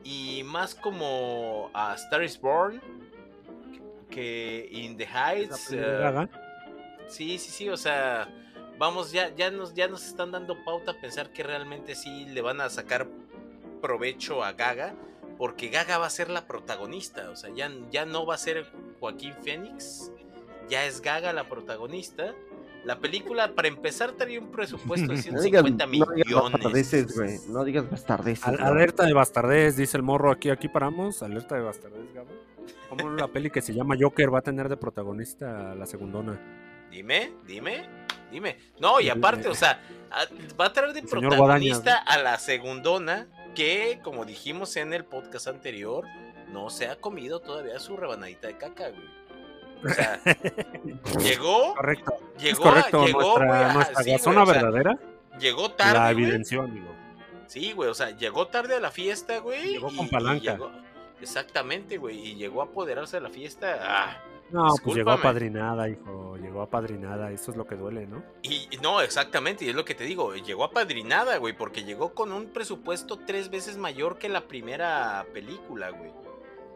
[0.04, 2.82] y más como a Star is Born
[4.10, 5.72] que In the Heights.
[5.72, 6.30] Gaga,
[7.08, 8.30] sí, sí, sí, o sea,
[8.78, 12.42] vamos, ya, ya, nos, ya nos están dando pauta a pensar que realmente sí le
[12.42, 13.08] van a sacar
[13.82, 14.96] provecho a Gaga,
[15.38, 18.68] porque Gaga va a ser la protagonista, o sea, ya, ya no va a ser
[19.02, 20.12] Joaquín Phoenix,
[20.70, 22.34] ya es Gaga la protagonista.
[22.86, 26.52] La película, para empezar, traía un presupuesto de No digas, 150 no digas millones.
[26.54, 27.38] bastardeces, güey.
[27.50, 28.48] No digas bastardeces.
[28.48, 31.22] Al- alerta de bastardez, dice el morro aquí, aquí paramos.
[31.22, 32.30] Alerta de bastardez, Gabo.
[32.90, 36.40] Como la peli que se llama Joker va a tener de protagonista a la segundona.
[36.92, 37.86] Dime, dime,
[38.32, 38.58] dime.
[38.80, 39.82] No, y aparte, o sea,
[40.60, 41.38] va a traer de El protagonista
[41.82, 46.06] Guadaña, a la segundona, que, como dijimos en el podcast anterior,
[46.52, 49.22] no se ha comido todavía su rebanadita de caca, güey.
[49.84, 50.20] O sea,
[51.24, 52.14] llegó, Correcto.
[52.40, 53.06] Llegó, correcto.
[53.06, 54.10] llegó, nuestra güey, nuestra sí,
[54.44, 55.00] güey, sea, verdadera
[55.40, 56.24] llegó la tarde, güey.
[56.26, 56.92] evidenció, amigo.
[57.48, 59.74] Sí, güey, o sea, llegó tarde a la fiesta, güey.
[59.74, 60.54] Llegó y- con palanca.
[60.54, 60.72] llegó-
[61.20, 63.78] exactamente, güey, y llegó a apoderarse de la fiesta.
[63.82, 64.18] Ah,
[64.52, 65.20] No, pues llegó Discúlpame.
[65.20, 66.36] apadrinada, hijo.
[66.38, 68.22] Llegó apadrinada, eso es lo que duele, ¿no?
[68.42, 72.32] Y no, exactamente, y es lo que te digo, llegó apadrinada, güey, porque llegó con
[72.34, 76.12] un presupuesto tres veces mayor que la primera película, güey.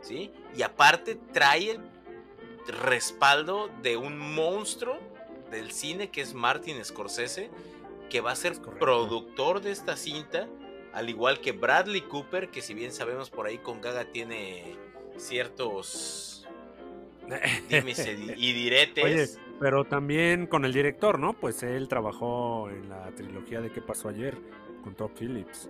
[0.06, 0.32] ¿Sí?
[0.56, 1.82] Y aparte trae el
[2.68, 5.00] respaldo de un monstruo
[5.50, 7.50] del cine que es Martin Scorsese,
[8.10, 10.48] que va a ser productor de esta cinta,
[10.94, 14.76] al igual que Bradley Cooper, que si bien sabemos por ahí con Gaga tiene
[15.18, 16.46] ciertos
[17.70, 19.04] dimes y di- y diretes.
[19.04, 19.28] Oye,
[19.60, 21.34] pero también con el director, ¿no?
[21.34, 24.38] Pues él trabajó en la trilogía de ¿Qué pasó ayer?
[24.84, 25.68] con Top Phillips.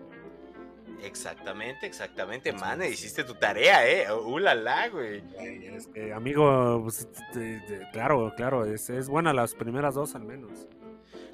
[1.04, 4.12] Exactamente, exactamente, Entonces, man, hiciste tu tarea, eh.
[4.12, 5.24] Uh, la, la, güey.
[5.40, 10.68] Este, amigo, pues, de- de- claro, claro, es, es buena las primeras dos al menos.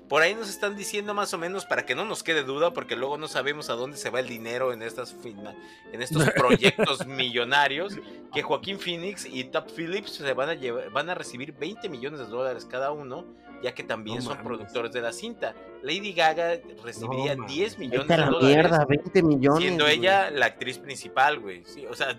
[0.10, 2.98] Por ahí nos están diciendo más o menos para que no nos quede duda, porque
[2.98, 7.98] luego no sabemos a dónde se va el dinero en estas en estos proyectos millonarios,
[8.34, 12.20] que Joaquín Phoenix y Top Phillips se van a llevar, van a recibir 20 millones
[12.20, 13.26] de dólares cada uno,
[13.62, 14.46] ya que también No son mames.
[14.48, 15.54] productores de la cinta.
[15.84, 17.80] Lady Gaga recibiría No 10 mames.
[17.80, 18.56] millones de la dólares.
[18.56, 19.60] mierda, 20 millones.
[19.60, 19.98] siendo güey.
[19.98, 21.64] ella la actriz principal, güey.
[21.66, 22.18] Sí, o sea,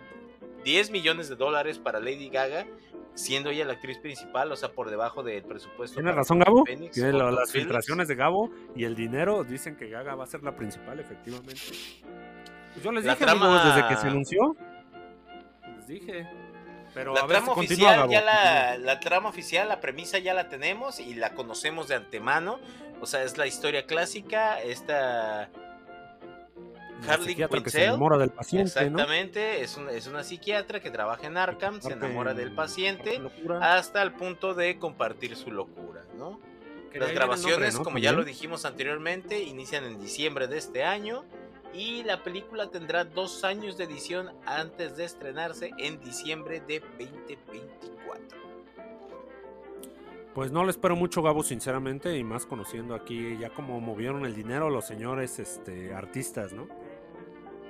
[0.64, 2.66] 10 millones de dólares para Lady Gaga,
[3.14, 5.96] siendo ella la actriz principal, o sea, por debajo del presupuesto.
[5.96, 6.64] Tienes para razón, Gabo.
[6.64, 10.42] Phoenix Todd las filtraciones de Gabo y el dinero dicen que Gaga va a ser
[10.42, 11.60] la principal, efectivamente.
[12.72, 14.56] Pues yo les La dije, trama- amigos, desde que se anunció.
[15.76, 16.26] Les dije.
[16.94, 20.34] Pero La a ver, trama continúa, oficial, ya la, la trama oficial, la premisa ya
[20.34, 22.58] la tenemos y la conocemos de antemano.
[23.00, 25.48] O sea, es la historia clásica, esta
[27.06, 28.98] La Harley psiquiatra que se Quinzel, enamora del paciente, ¿no?
[29.00, 33.20] exactamente, es, una, es una psiquiatra que trabaja en Arkham, se enamora del paciente
[33.60, 36.38] hasta el punto de compartir su locura, ¿no?
[36.92, 37.84] Que Las grabaciones, nombre, ¿no?
[37.84, 38.34] como ya lo También.
[38.36, 41.24] dijimos anteriormente, inician en diciembre de este año
[41.74, 48.38] y la película tendrá dos años de edición antes de estrenarse en diciembre de 2024.
[50.34, 54.34] Pues no le espero mucho, Gabo, sinceramente, y más conociendo aquí ya como movieron el
[54.34, 56.66] dinero los señores este, artistas, ¿no?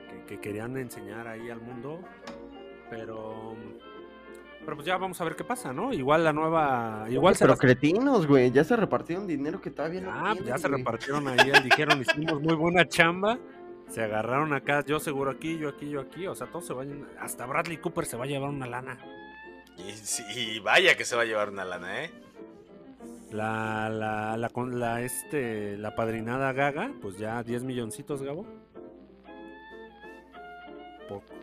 [0.08, 1.98] Que, que querían enseñar ahí al mundo,
[2.88, 3.56] pero...
[4.64, 5.92] Pero pues ya vamos a ver qué pasa, ¿no?
[5.92, 7.06] Igual la nueva...
[7.10, 8.52] Igual se Pero las- cretinos, güey.
[8.52, 12.40] Ya se repartieron dinero que todavía no Ah, pues ya se repartieron ahí, dijeron, hicimos
[12.40, 13.40] muy buena chamba.
[13.92, 16.26] Se agarraron acá, yo seguro aquí, yo aquí, yo aquí.
[16.26, 17.06] O sea, todos se vayan.
[17.20, 18.98] Hasta Bradley Cooper se va a llevar una lana.
[19.76, 22.10] Y, sí, y vaya que se va a llevar una lana, ¿eh?
[23.30, 28.46] La, la, la, con la, este, la padrinada Gaga, pues ya 10 milloncitos, Gabo.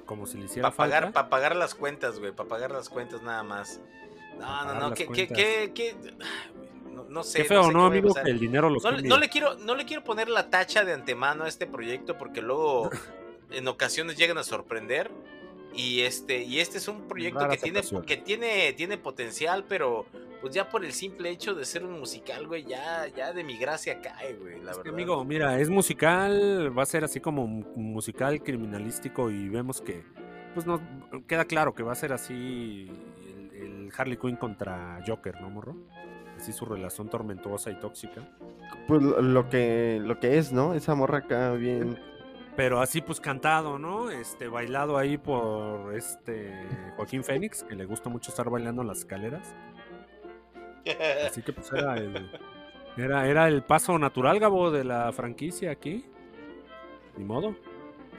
[0.06, 1.24] Como si le hiciera Para pagar, falta.
[1.24, 3.80] pa pagar las cuentas, güey, para pagar las cuentas nada más.
[4.40, 6.28] No, Pa' no, no, las que, que, cuentas.
[7.10, 7.40] No, no sé.
[7.40, 8.14] Qué feo, sé ¿no, a amigo?
[8.14, 10.94] Que el dinero los No, no le quiero, no le quiero poner la tacha de
[10.94, 12.90] antemano a este proyecto porque luego
[13.52, 15.12] en ocasiones llegan a sorprender.
[15.72, 20.08] Y este, y este es un proyecto que tiene, que tiene, tiene potencial, pero
[20.42, 23.56] pues ya por el simple hecho de ser un musical, güey, ya, ya de mi
[23.58, 24.94] gracia cae, güey, la Es que, verdad.
[24.96, 30.04] amigo, mira, es musical, va a ser así como mu- musical criminalístico y vemos que,
[30.56, 30.82] pues no,
[31.28, 32.90] queda claro que va a ser así
[33.22, 35.76] el, el Harley Quinn contra Joker, ¿no, morro?
[36.40, 38.22] Así su relación tormentosa y tóxica.
[38.88, 40.74] Pues lo- que, lo que es, ¿no?
[40.74, 42.00] Esa morra acá bien.
[42.56, 44.10] Pero así pues cantado, ¿no?
[44.10, 46.54] Este, bailado ahí por este
[46.96, 49.54] Joaquín Fénix, que le gusta mucho estar bailando en las escaleras.
[51.26, 52.32] Así que pues era el,
[52.98, 56.06] era, era el paso natural, Gabo, de la franquicia aquí.
[57.18, 57.56] Ni modo.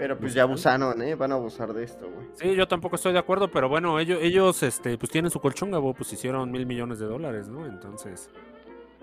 [0.00, 1.14] Pero pues ya abusaron, ¿eh?
[1.14, 2.26] Van a abusar de esto, güey.
[2.32, 5.70] Sí, yo tampoco estoy de acuerdo, pero bueno, ellos, ellos este, pues tienen su colchón,
[5.70, 7.66] Gabo, pues hicieron mil millones de dólares, ¿no?
[7.66, 8.30] Entonces,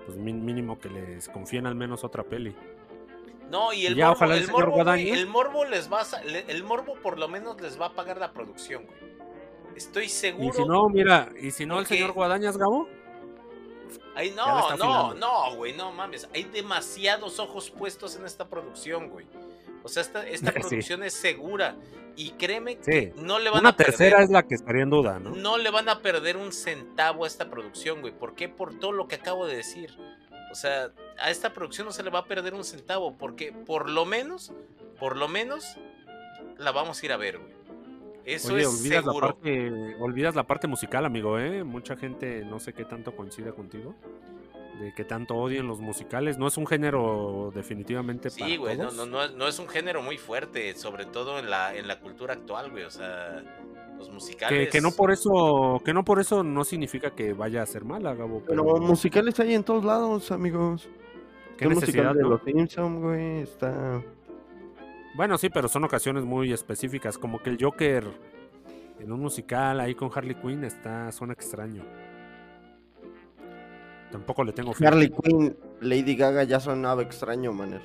[0.07, 2.55] pues mínimo que les confíen al menos otra peli.
[3.51, 5.13] No, y el Ya, morbo, ojalá el el, señor morbo, güey, Guadaña.
[5.13, 8.33] el morbo les va a, el morbo por lo menos les va a pagar la
[8.33, 8.97] producción, güey.
[9.75, 10.49] Estoy seguro.
[10.49, 12.87] Y si no, mira, y si no el señor Guadañas, Gabo,
[14.15, 16.27] Ay, no, no, no, güey, no mames.
[16.33, 19.27] Hay demasiados ojos puestos en esta producción, güey.
[19.87, 20.59] O sea, esta, esta Sí.
[20.59, 21.75] producción es segura.
[22.15, 22.91] Y créeme sí.
[22.91, 23.95] que no le van Una a perder.
[23.95, 25.31] tercera es la que estaría en duda, ¿no?
[25.31, 28.11] No le van a perder un centavo a esta producción, güey.
[28.13, 28.49] ¿Por qué?
[28.49, 29.91] Por todo lo que acabo de decir.
[30.51, 33.15] O sea, a esta producción no se le va a perder un centavo.
[33.17, 34.51] Porque por lo menos,
[34.99, 35.77] por lo menos,
[36.57, 37.53] la vamos a ir a ver, güey.
[38.25, 39.27] Eso Oye, es olvidas la, seguro.
[39.27, 41.63] parte, olvidas la parte musical, amigo, ¿eh?
[41.63, 43.95] Mucha gente no sé qué tanto coincide contigo.
[44.79, 46.37] De que tanto odian los musicales.
[46.37, 48.95] No es un género definitivamente para Sí, güey, no, todos.
[48.97, 51.99] no, no, es- no es un género muy fuerte, sobre todo en la, en la
[51.99, 52.83] cultura actual, güey.
[52.83, 53.43] O sea,
[53.97, 54.65] los musicales.
[54.67, 57.85] Que, que no por eso, que no por eso no significa que vaya a ser
[57.85, 58.43] mala, Gabo.
[58.47, 60.87] Pero, Pero musicales hay en todos lados, amigos.
[61.57, 62.29] qué El necesidad, musical de ¿no?
[62.29, 64.03] los Simpsons, güey, está...
[65.15, 67.17] Bueno, sí, pero son ocasiones muy específicas.
[67.17, 68.05] Como que el Joker
[68.99, 71.83] en un musical ahí con Harley Quinn está, suena extraño.
[74.11, 74.87] Tampoco le tengo fe.
[74.87, 77.81] Harley Quinn, Lady Gaga ya sonaba extraño, maner.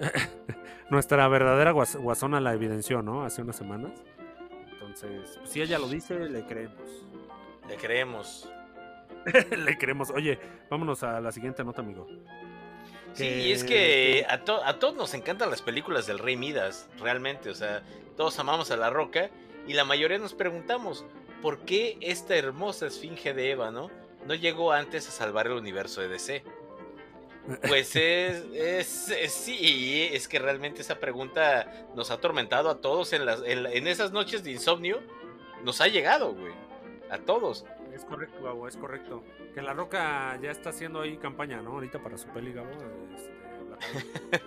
[0.90, 3.24] Nuestra verdadera guas- guasona la evidenció, ¿no?
[3.24, 3.92] Hace unas semanas.
[4.72, 7.04] Entonces, pues, si ella lo dice, le creemos.
[7.68, 8.48] Le creemos.
[9.56, 10.10] le creemos.
[10.10, 12.06] Oye, vámonos a la siguiente nota, amigo.
[13.12, 16.36] Sí, Que- y es que a, to- a todos nos encantan las películas del Rey
[16.36, 17.82] Midas, realmente, o sea,
[18.16, 19.30] todos amamos a La Roca
[19.66, 21.04] y la mayoría nos preguntamos,
[21.42, 23.90] ¿por qué esta hermosa esfinge de Eva, no?
[24.26, 26.42] No llegó antes a salvar el universo de DC.
[27.66, 33.12] Pues es, es, es- sí, es que realmente esa pregunta nos ha atormentado a todos
[33.14, 35.00] en, las, en, esas noches de insomnio,
[35.64, 36.52] nos ha llegado, güey,
[37.10, 37.64] a todos.
[37.94, 39.24] Es correcto, Gabo, es correcto.
[39.54, 41.72] Que La Roca ya está haciendo ahí campaña, ¿no?
[41.72, 42.68] Ahorita para su peli, Gabo.
[43.16, 44.40] este.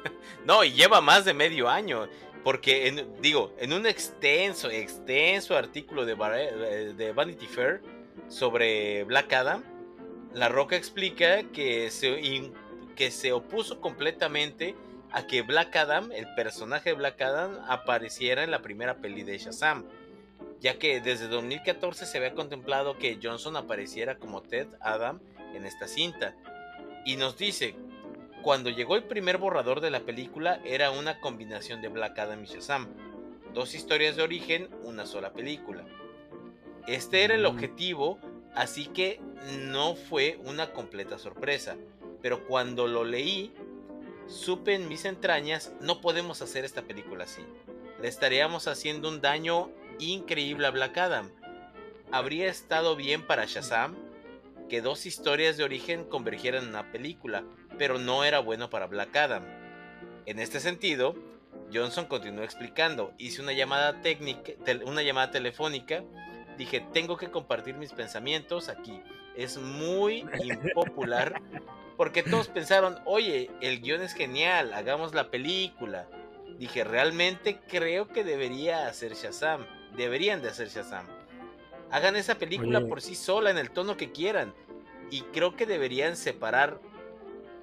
[0.45, 2.07] No, y lleva más de medio año.
[2.43, 7.81] Porque, en- digo, en un extenso, extenso artículo de, eh, de Vanity Fair
[8.27, 9.63] sobre Black Adam,
[10.33, 12.51] La Roca explica que se,
[12.95, 14.75] que se opuso completamente
[15.11, 19.37] a que Black Adam, el personaje de Black Adam, apareciera en la primera peli de
[19.37, 19.85] Shazam.
[20.59, 25.19] Ya que desde 2014 se había contemplado que Johnson apareciera como Ted Adam
[25.53, 26.35] en esta cinta.
[27.05, 27.75] Y nos dice,
[28.41, 32.47] cuando llegó el primer borrador de la película era una combinación de Black Adam y
[32.47, 32.87] Shazam.
[33.53, 35.85] Dos historias de origen, una sola película.
[36.87, 38.19] Este era el objetivo,
[38.55, 39.19] así que
[39.69, 41.75] no fue una completa sorpresa.
[42.21, 43.53] Pero cuando lo leí,
[44.27, 47.43] supe en mis entrañas, no podemos hacer esta película así.
[48.01, 49.69] Le estaríamos haciendo un daño
[49.99, 51.31] increíble a Black Adam.
[52.11, 53.95] Habría estado bien para Shazam
[54.69, 57.43] que dos historias de origen convergieran en una película,
[57.77, 59.43] pero no era bueno para Black Adam.
[60.25, 61.15] En este sentido,
[61.73, 64.53] Johnson continuó explicando, hice una llamada técnica,
[64.85, 66.03] una llamada telefónica,
[66.57, 69.01] dije, tengo que compartir mis pensamientos aquí.
[69.35, 71.41] Es muy impopular
[71.97, 76.07] porque todos pensaron, oye, el guion es genial, hagamos la película.
[76.57, 79.65] Dije, realmente creo que debería hacer Shazam.
[79.95, 81.05] Deberían de hacer Shazam.
[81.91, 82.87] Hagan esa película Oye.
[82.87, 84.53] por sí sola, en el tono que quieran.
[85.11, 86.79] Y creo que deberían separar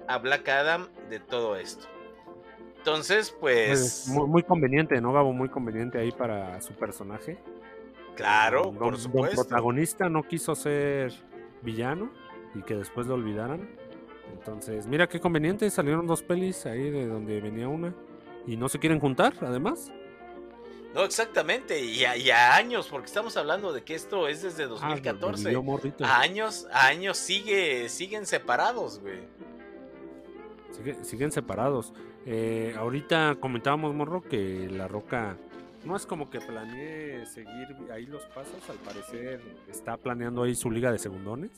[0.07, 1.87] a Black Adam de todo esto.
[2.77, 3.69] Entonces, pues...
[3.69, 5.33] Pues, muy, muy conveniente, ¿no, Gabo?
[5.33, 7.37] Muy conveniente ahí para su personaje.
[8.15, 9.41] Claro, Don- por supuesto.
[9.43, 11.13] protagonista no quiso ser
[11.61, 12.11] villano
[12.55, 13.69] y que después lo olvidaran.
[14.33, 17.93] Entonces, mira qué conveniente, salieron dos pelis ahí de donde venía una.
[18.47, 19.91] Y no se quieren juntar, además.
[20.93, 21.79] No, exactamente.
[21.83, 25.43] Y a, y a años, porque estamos hablando de que esto es desde Ah, 2014.
[25.45, 26.03] vivió morrito.
[26.03, 29.19] a años, a años sigue, siguen separados, güey.
[30.71, 31.93] Sigue- siguen separados.
[32.25, 35.37] Eh, ahorita comentábamos, Morro, que La Roca
[35.85, 38.69] no es como que planee seguir ahí los pasos.
[38.69, 41.51] Al parecer está planeando ahí su liga de segundones.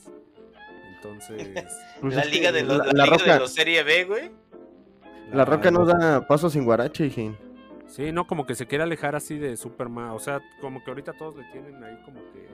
[0.96, 1.48] Entonces,
[2.00, 3.82] Pues la es que liga, de los, la, la la liga roca, de los Serie
[3.82, 4.30] B, güey.
[5.32, 7.36] la roca no da paso sin guarache, hijín.
[7.86, 10.10] Sí, no, como que se quiere alejar así de Superman.
[10.10, 12.48] O sea, como que ahorita todos le tienen ahí como que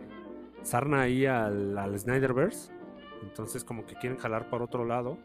[0.63, 2.73] sarna ahí al, al Snyderverse.
[3.23, 5.17] Entonces, como que quieren jalar por otro lado.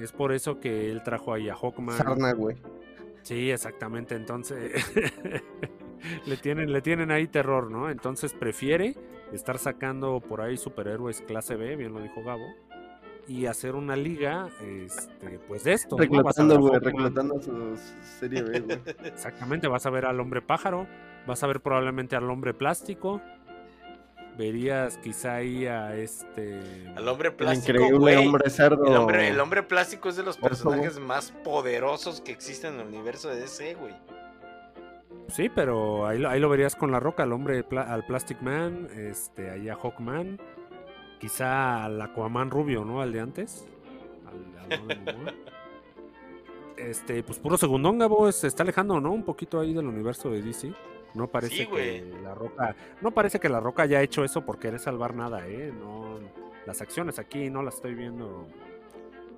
[0.00, 1.96] Es por eso que él trajo ahí a Hawkman.
[1.96, 2.56] Sarna, güey.
[3.26, 4.14] Sí, exactamente.
[4.14, 4.72] Entonces,
[6.26, 7.90] le, tienen, le tienen ahí terror, ¿no?
[7.90, 8.94] Entonces, prefiere
[9.32, 12.46] estar sacando por ahí superhéroes clase B, bien lo dijo Gabo.
[13.26, 15.96] Y hacer una liga, este, pues de esto.
[15.96, 16.02] ¿no?
[16.02, 16.92] Reclutando, güey, Hawkman.
[16.94, 17.76] reclutando su
[18.20, 18.78] serie B, güey.
[19.04, 20.86] Exactamente, vas a ver al hombre pájaro,
[21.26, 23.20] vas a ver probablemente al hombre plástico,
[24.36, 26.60] verías quizá ahí a este...
[26.96, 28.16] Al hombre El plástico, increíble güey.
[28.26, 28.84] hombre cerdo.
[28.86, 32.80] El hombre, el hombre plástico es de los Oso, personajes más poderosos que existen en
[32.80, 33.94] el universo de DC, güey.
[35.28, 38.88] Sí, pero ahí, lo- ahí lo verías con la roca, al hombre, al Plastic Man,
[38.96, 40.38] este, ahí a Hawkman,
[41.18, 43.00] quizá al Aquaman rubio, ¿no?
[43.00, 43.66] Al de antes.
[44.70, 45.34] Al, al.
[46.76, 49.10] Este, pues puro segundón, Gabo, se está alejando, ¿no?
[49.10, 50.74] Un poquito ahí del universo de DC.
[51.16, 54.58] No parece Sí, que la roca, no parece que la roca haya hecho eso por
[54.58, 55.72] querer salvar nada, ¿eh?
[55.76, 56.18] No,
[56.66, 58.46] las acciones aquí no las estoy viendo,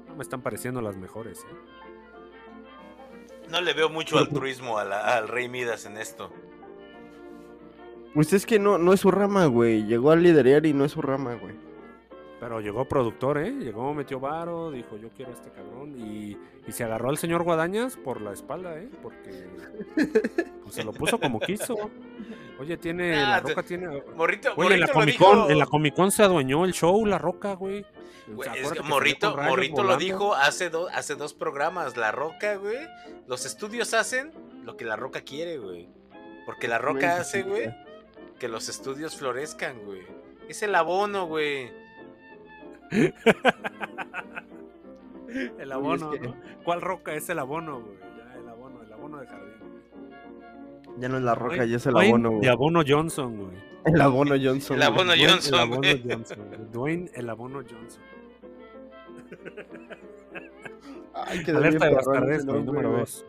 [0.08, 1.56] no me están pareciendo las mejores, ¿eh?
[3.50, 6.30] No le veo mucho altruismo a la- al Rey Midas en esto.
[8.12, 9.84] Pues es que no, no es su rama, güey.
[9.86, 11.54] Llegó a liderar y no es su rama, güey.
[12.40, 13.50] Pero llegó productor, ¿eh?
[13.50, 16.36] Llegó, metió varo, dijo yo quiero a este cabrón y,
[16.68, 18.88] y se agarró al señor Guadañas por la espalda, ¿eh?
[19.02, 19.44] Porque
[20.62, 21.74] pues, se lo puso como quiso.
[22.60, 24.02] Oye, tiene, Ah, la roca tiene...
[24.16, 26.64] Morrito, Oye, en la Morrito lo Comic Con, dijo- en la Comic Con se adueñó
[26.64, 27.82] el show, la roca, güey.
[28.30, 31.96] O Güey, sea, es que Morrito, Morrito lo dijo hace, do- hace dos programas.
[31.96, 32.76] La Roca, güey.
[33.26, 34.32] Los estudios hacen
[34.64, 35.88] lo que la Roca quiere, güey.
[36.44, 37.74] Porque la Roca hace, güey,
[38.38, 40.02] que los estudios florezcan, güey.
[40.48, 41.70] Es el abono, güey.
[45.58, 46.34] El abono, que- ¿no?
[46.64, 47.96] ¿Cuál roca es el abono, güey?
[48.16, 49.48] Ya, el abono, el abono de jardín.
[50.98, 52.30] Ya no es la roca, Dwayne- ya es el Dwayne abono.
[52.30, 52.40] güey.
[52.42, 53.68] De abono Johnson, güey.
[53.84, 54.76] El abono Johnson.
[54.76, 55.18] El abono güey.
[55.18, 56.02] Dwayne, Johnson, El abono güey.
[56.10, 56.38] Johnson.
[56.48, 56.60] güey.
[56.72, 58.02] Dwayne, el abono Johnson.
[61.14, 63.00] Ay, bien Alerta de ese güey, nombre, número güey.
[63.02, 63.26] 2.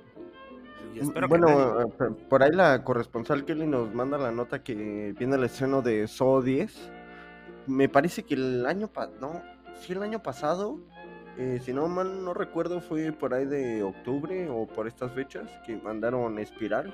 [0.95, 4.31] Y espero que nadie- Bueno, eh, p- por ahí la corresponsal Kelly nos manda la
[4.31, 6.91] nota que viene el estreno de Saw 10.
[7.69, 9.41] Me parece que el año pa- no,
[9.79, 10.79] sí el año pasado,
[11.37, 15.49] eh, si no mal no recuerdo, fue por ahí de octubre o por estas fechas
[15.65, 16.93] que mandaron Espiral.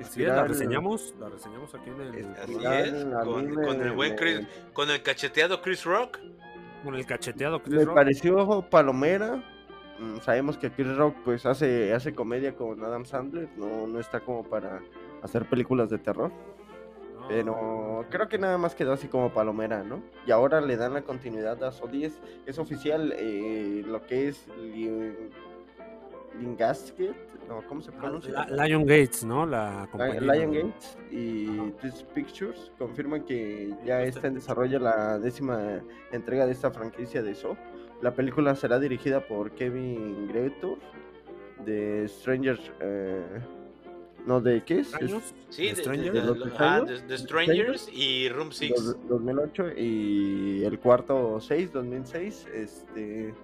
[0.00, 3.92] Así es, la reseñamos, la reseñamos aquí en el, Así Espiral, es, a con- el
[3.92, 6.18] buen Chris- Con el cacheteado Chris Rock.
[6.84, 7.94] con el cacheteado Chris Me Rock.
[7.96, 9.42] pareció palomera.
[9.98, 14.20] Mm, Sabemos que Chris Rock pues hace, hace comedia con Adam Sandler, no, no está
[14.20, 14.80] como para
[15.22, 16.30] hacer películas de terror.
[17.28, 20.02] Pero creo que nada más quedó así como palomera, ¿no?
[20.26, 22.18] Y ahora le dan la continuidad a So 10.
[22.46, 25.14] Es oficial eh, lo que es Li-
[26.40, 27.14] Lingasket,
[27.48, 28.46] no, ¿cómo se pronuncia?
[28.46, 29.44] La- Lion Gates, ¿no?
[29.46, 30.20] La compañía.
[30.20, 35.80] Lion Gates y Twist Pictures confirman que ya está en desarrollo la décima
[36.12, 37.56] entrega de esta franquicia de So.
[38.02, 40.78] La película será dirigida por Kevin Gretor
[41.64, 42.58] de Stranger.
[42.80, 43.24] eh,
[44.28, 44.88] no, ¿de qué es?
[45.48, 46.12] Sí, ¿De de, de- Stranger?
[46.12, 46.88] de- ¿De los ah, extraños?
[46.88, 48.72] de- de Strangers y Room 6.
[48.76, 52.46] dos- 2008 y el cuarto 6, 2006.
[52.54, 53.34] Este,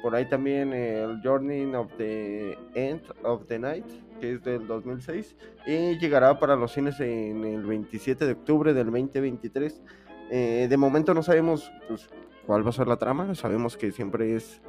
[0.00, 3.84] por ahí también el Journey of the End of the Night,
[4.20, 5.36] que es del 2006.
[5.66, 9.82] Y llegará para los cines en el 27 de octubre del 2023.
[10.30, 12.08] Eh, de momento no sabemos pues,
[12.46, 13.34] cuál va a ser la trama.
[13.34, 14.60] Sabemos que siempre es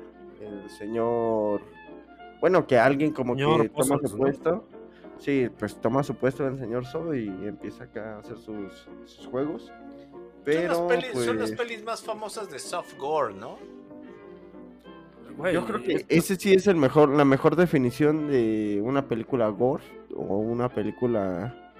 [0.41, 1.62] el señor.
[2.41, 4.63] Bueno, que alguien como Señor que toma su ¿no?
[5.19, 9.27] Sí, pues toma su puesto el señor So y empieza acá a hacer sus, sus
[9.27, 9.71] juegos.
[10.45, 13.58] Pero son, las pelis, pues, son las pelis más famosas de soft gore, ¿no?
[15.38, 19.08] Güey, yo creo que esto- ese sí es el mejor, la mejor definición de una
[19.08, 19.84] película gore
[20.15, 21.71] o una película,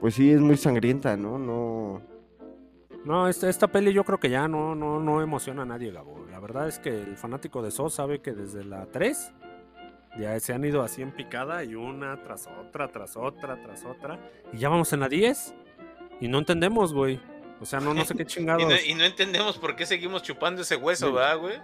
[0.00, 1.38] pues sí es muy sangrienta, ¿no?
[1.38, 2.02] No.
[3.04, 6.26] No, esta, esta peli yo creo que ya no, no, no emociona a nadie, Gabo.
[6.30, 9.32] La verdad es que el fanático de So sabe que desde la 3
[10.18, 14.18] ya se han ido así en picada y una tras otra, tras otra, tras otra.
[14.52, 15.54] Y ya vamos en la 10
[16.20, 17.20] y no entendemos, güey.
[17.60, 18.64] O sea, no, no sé qué Y chingados.
[18.68, 21.12] no, y no entendemos por qué seguimos chupando ese hueso, Sí.
[21.12, 21.58] ¿verdad, güey?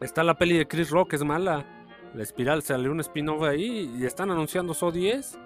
[0.00, 1.64] Está la peli de Chris Rock, es mala.
[2.14, 5.38] La espiral salió un spin-off ahí y están anunciando So 10.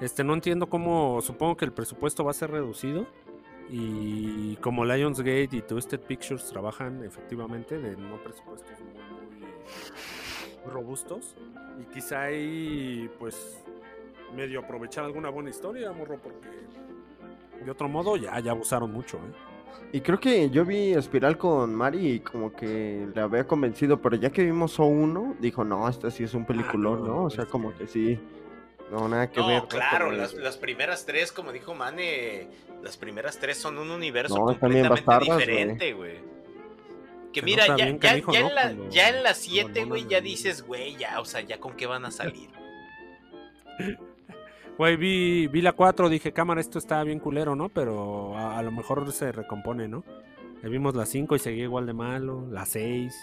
[0.00, 3.06] Este, no entiendo cómo, supongo que el presupuesto va a ser reducido.
[3.68, 9.46] Y como Lionsgate y Twisted Pictures trabajan efectivamente de no presupuestos muy- muy
[10.72, 11.34] robustos.
[11.80, 13.62] Y quizá ahí, pues,
[14.34, 16.48] medio aprovechar alguna buena historia, morro, porque
[17.64, 19.32] de otro modo ya, ya abusaron mucho, ¿eh?
[19.92, 24.16] Y creo que yo vi Espiral con Mari y como que le había convencido, pero
[24.16, 27.24] ya que vimos So 1, dijo, no, este sí es un peliculón, no, ¿no?
[27.24, 28.18] O sea, es como que- que sí.
[28.90, 29.62] No, nada que No, ver.
[29.62, 29.68] ¿no?
[29.68, 32.48] claro, las, las primeras tres, como dijo Mane,
[32.82, 36.18] las primeras tres son un universo No, completamente bastardas, diferente, güey.
[37.32, 38.48] Que Se mira, ya, bien ya, canijo, ya ¿no?
[38.48, 41.40] en la, Cuando ya en la 7, abandonan güey, ya dices, güey, ya, o sea,
[41.42, 42.50] ya con qué van a salir.
[44.78, 47.70] Güey, vi, vi la 4, dije, cámara, esto está bien culero, ¿no?
[47.70, 50.04] Pero a, a lo mejor se recompone, ¿no?
[50.62, 53.14] Vimos la 5 y seguía igual de malo, la 6.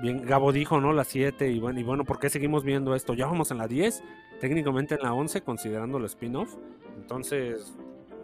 [0.00, 0.92] Bien, Gabo dijo, ¿no?
[0.92, 3.14] La 7 y bueno, y bueno, ¿por qué seguimos viendo esto?
[3.14, 4.02] Ya vamos en la 10,
[4.40, 6.56] técnicamente en la 11, considerando el spin-off.
[6.96, 7.76] Entonces,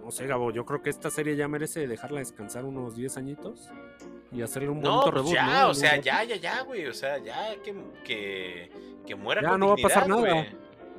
[0.08, 3.68] no sé, Gabo, yo creo que esta serie ya merece dejarla descansar unos 10 añitos
[4.32, 5.68] y hacerle un No, bonito pues reboot, ya, ¿no?
[5.70, 8.70] o sea, ya, ya, ya, güey, o sea, ya que, que,
[9.06, 10.20] que muera Ya con no va a pasar nada.
[10.20, 10.46] güey.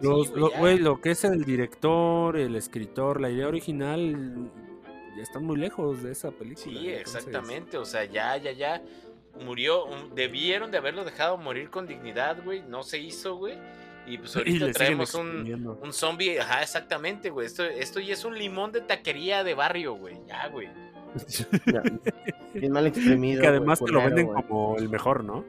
[0.02, 4.50] Los, Sí, lo, güey, lo que es el director, el escritor, la idea original,
[5.18, 6.64] ya están muy lejos de esa película.
[6.80, 8.82] Sí, entonces- exactamente, o sea, ya, ya, ya.
[9.44, 12.62] Murió, debieron de haberlo dejado morir con dignidad, güey.
[12.62, 13.56] No se hizo, güey.
[14.10, 17.46] Y pues Y ahorita le siguen traemos un, un zombie, ajá, exactamente, güey.
[17.48, 20.18] Esto, esto ya es un limón de taquería de barrio, güey.
[20.28, 20.68] Ya, güey.
[21.66, 21.82] Ya,
[22.54, 23.42] bien mal exprimido.
[23.42, 24.44] que además te lo venden güey.
[24.44, 25.44] como el mejor, ¿no?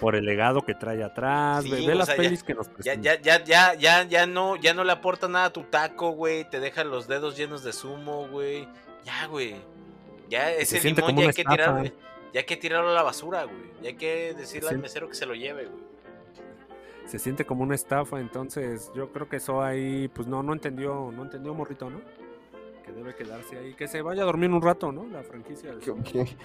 [0.00, 1.62] Por el legado que trae atrás.
[1.62, 3.02] Sí, ve las sea, ya- pelis que nos Ya, presentan.
[3.02, 6.48] ya, ya, ya, ya, ya no, ya no le aporta nada a tu taco, güey.
[6.48, 8.66] Te deja los dedos llenos de zumo, güey.
[9.04, 9.54] Ya, güey.
[10.28, 11.56] Ya ese limón ya hay que estafa.
[11.56, 11.84] tirarlo.
[12.32, 13.56] Ya hay que tirarlo a la basura, güey.
[13.82, 15.82] Ya hay que decirle al mesero que se lo lleve, güey.
[17.06, 21.10] Se siente como una estafa, entonces yo creo que eso ahí, pues no, no entendió,
[21.14, 22.00] no entendió Morrito, ¿no?
[22.84, 25.06] Que debe quedarse ahí, que se vaya a dormir un rato, ¿no?
[25.06, 25.72] La franquicia.
[25.74, 26.02] de Que- Sony.
[26.04, 26.36] que-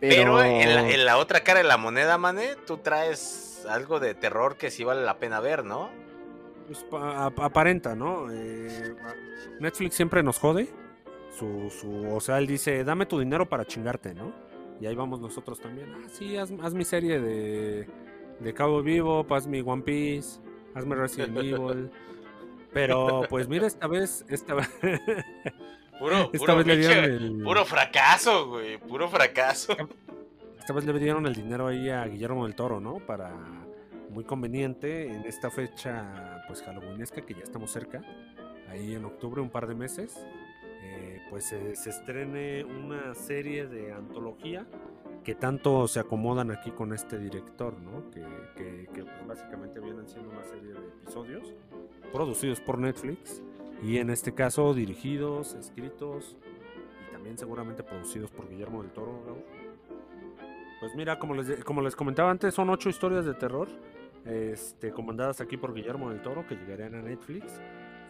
[0.00, 4.14] Pero, en, la, en la otra cara de la moneda, mané, tú traes algo de
[4.14, 5.90] terror que sí vale la pena ver, ¿no?
[6.66, 8.30] Pues pa- ap- aparenta, ¿no?
[8.30, 8.94] Eh,
[9.60, 10.68] Netflix siempre nos jode.
[11.36, 14.32] Su, su, o sea, él dice, dame tu dinero para chingarte, ¿no?
[14.80, 15.92] Y ahí vamos nosotros también.
[15.94, 17.86] Ah, sí, haz, haz mi serie de,
[18.40, 20.40] de Cabo Vivo, haz mi One Piece,
[20.74, 21.90] hazme Resident Evil.
[22.72, 24.68] Pero pues mira, esta vez, esta vez,
[25.98, 28.78] Puro, esta puro, vez le dieron pinche- el, puro fracaso, güey.
[28.78, 29.76] Puro fracaso.
[30.58, 32.98] esta vez le dieron el dinero ahí a Guillermo del Toro, ¿no?
[32.98, 33.32] Para
[34.10, 38.00] muy conveniente en esta fecha, pues halloweenesca que ya estamos cerca,
[38.70, 40.16] ahí en octubre, un par de meses,
[40.82, 44.66] eh, pues se, se estrene una serie de antología
[45.24, 48.10] que tanto se acomodan aquí con este director, ¿no?
[48.10, 48.22] Que,
[48.56, 51.54] que- que, pues, básicamente vienen siendo una serie de episodios
[52.12, 53.42] producidos por Netflix
[53.82, 56.36] y en este caso dirigidos, escritos
[57.08, 59.22] y también seguramente producidos por Guillermo del Toro.
[59.26, 59.44] Gabo.
[60.80, 63.68] Pues mira, como les, como les comentaba antes, son ocho historias de terror,
[64.24, 67.60] este, comandadas aquí por Guillermo del Toro, que llegarían a Netflix.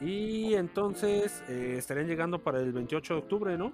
[0.01, 3.73] Y entonces eh, estarían llegando para el 28 de octubre, ¿no?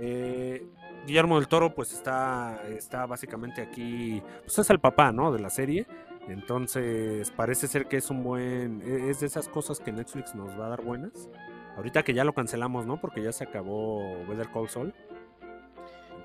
[0.00, 0.66] Eh,
[1.06, 5.32] Guillermo del Toro, pues está, está básicamente aquí, pues es el papá, ¿no?
[5.32, 5.86] De la serie.
[6.28, 10.58] Entonces parece ser que es un buen, e- es de esas cosas que Netflix nos
[10.58, 11.28] va a dar buenas.
[11.76, 13.00] Ahorita que ya lo cancelamos, ¿no?
[13.00, 14.94] Porque ya se acabó Better Call Saul.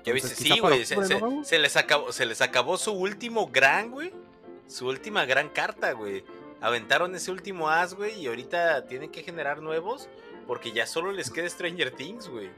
[0.04, 0.84] Ya viste, sí, güey.
[0.84, 0.94] Se,
[1.42, 4.12] se les acabó, se les acabó su último gran, güey.
[4.68, 6.24] Su última gran carta, güey.
[6.60, 10.08] Aventaron ese último as, güey, y ahorita tienen que generar nuevos
[10.46, 12.50] porque ya solo les queda Stranger Things, güey.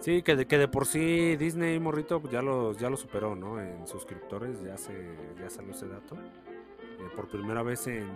[0.00, 3.36] Sí, que de, que de por sí Disney Morrito pues, ya lo, ya lo superó,
[3.36, 3.60] ¿no?
[3.60, 4.92] En suscriptores, ya se
[5.38, 6.16] ya salió ese dato.
[6.16, 8.08] Eh, por primera vez en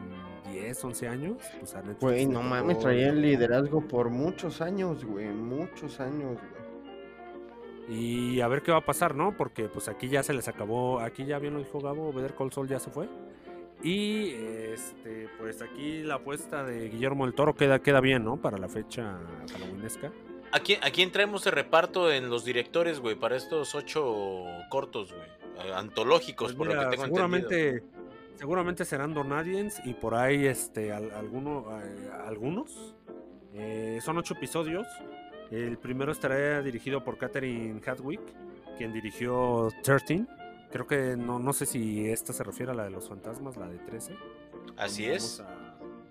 [0.50, 5.04] 10, 11 años, pues a Netflix Güey, no mames, traía el liderazgo por muchos años,
[5.04, 5.28] güey.
[5.28, 6.64] Muchos años, güey.
[7.86, 9.36] Y a ver qué va a pasar, ¿no?
[9.36, 12.50] Porque pues aquí ya se les acabó, aquí ya bien lo dijo Gabo, Better Call
[12.50, 13.08] Saul ya se fue.
[13.82, 18.38] Y este, pues aquí la apuesta de Guillermo del Toro queda, queda bien, ¿no?
[18.38, 19.18] Para la fecha
[19.52, 20.10] halloweenesca.
[20.54, 25.12] ¿A quién, ¿A quién traemos de reparto en los directores, güey, para estos ocho cortos,
[25.12, 25.68] güey?
[25.68, 27.48] Eh, Antológicos, Pues por lo que tengo entendido.
[27.48, 27.82] seguramente,
[28.36, 32.94] seguramente serán Donadiens y por ahí este, al- alguno, eh, algunos.
[33.52, 34.86] Eh, son ocho episodios.
[35.50, 38.20] El primero estará dirigido por Catherine Hadwick,
[38.78, 40.24] quien dirigió 13.
[40.70, 43.68] Creo que no, no sé si esta se refiere a la de los fantasmas, la
[43.68, 44.16] de 13.
[44.76, 45.40] Así es.
[45.40, 45.60] a-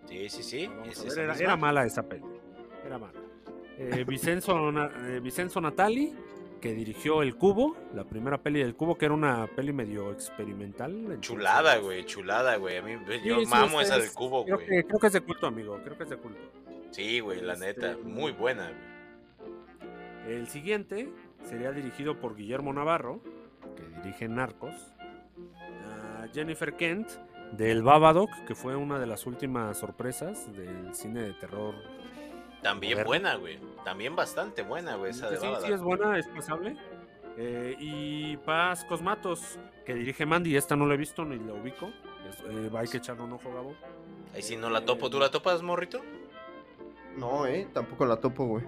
[0.07, 0.69] Sí, sí, sí.
[0.85, 2.25] es ver, Era, era mala esa peli.
[2.85, 3.19] Era mala.
[3.91, 6.13] Eh, Vicenzo, eh, Vicenzo Natali,
[6.61, 11.17] que dirigió El Cubo, la primera peli del Cubo, que era una peli medio experimental.
[11.19, 12.77] Chulada, güey, chulada, güey.
[12.77, 12.93] A mí,
[13.25, 14.83] yo Sí, sí, mamo es- esa del cubo, güey.
[14.83, 15.79] creo que es de culto, amigo.
[15.83, 16.39] Creo que es de culto.
[16.91, 17.97] Sí, güey, la Este, neta.
[18.03, 18.71] Muy buena.
[20.27, 21.09] El siguiente
[21.43, 23.19] sería dirigido por Guillermo Navarro,
[23.75, 24.73] que dirige Narcos.
[25.85, 27.09] a Jennifer Kent,
[27.57, 31.75] del Babadook, que fue una de las últimas sorpresas del cine de terror.
[32.63, 33.59] También buena, güey.
[33.83, 36.75] También bastante buena, güey, esa de sí, sí, es buena, es pasable.
[37.37, 41.87] Eh, y Paz Cosmatos, que dirige Mandy, esta no la he visto ni la ubico.
[42.29, 43.75] Es- eh, hay que echarle un ojo, Gabo.
[44.33, 45.09] Ahí sí no la topo.
[45.09, 46.01] ¿Tú la topas, morrito?
[47.17, 48.63] No, eh, tampoco la topo, güey.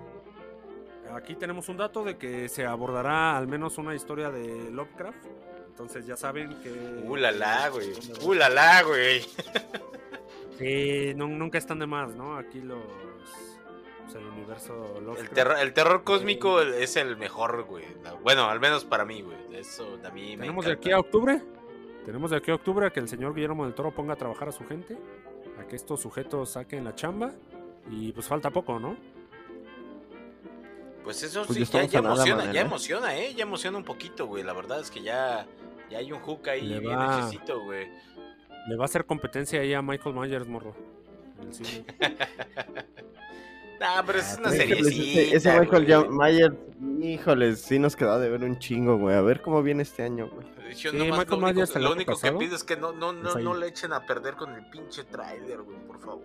[1.13, 5.25] Aquí tenemos un dato de que se abordará al menos una historia de Lovecraft.
[5.67, 6.71] Entonces ya saben que...
[7.05, 7.91] Uh, la la, güey.
[8.23, 9.21] Uh, la la, güey.
[10.57, 12.37] Sí, no- nunca están de más, ¿no?
[12.37, 12.79] Aquí los...
[14.05, 17.85] pues, el universo El terror, el terror cósmico es el mejor, güey.
[18.23, 19.37] Bueno, al menos para mí, güey.
[19.53, 21.41] Eso a mí me Tenemos de aquí a octubre.
[22.05, 24.49] Tenemos de aquí a octubre a que el señor Guillermo del Toro ponga a trabajar
[24.49, 24.97] a su gente.
[25.59, 27.31] A que estos sujetos saquen la chamba.
[27.89, 28.95] Y pues falta poco, ¿no?
[31.03, 32.65] Pues eso Pues sí, ya emociona, ya ¿eh?
[32.65, 33.33] emociona, ¿eh?
[33.35, 34.43] Ya emociona un poquito, güey.
[34.43, 35.45] La verdad es que ya,
[35.89, 37.29] ya hay un hook ahí Le bien va.
[37.63, 37.87] güey.
[38.67, 40.75] Le va a hacer competencia ahí a Michael Myers, morro.
[41.39, 41.85] en el cine.
[43.79, 46.09] Nah, pero es una seriecita, ese, ese Michael güey.
[46.09, 46.55] Myers,
[47.01, 49.15] híjoles, sí nos quedó de ver un chingo, güey.
[49.15, 50.47] A ver cómo viene este año, güey.
[50.75, 51.41] Yo Sí, nomás Michael
[51.83, 54.35] lo único, lo que pido es que no, no, no, no le echen a perder
[54.35, 56.23] con el pinche trailer, güey, por favor.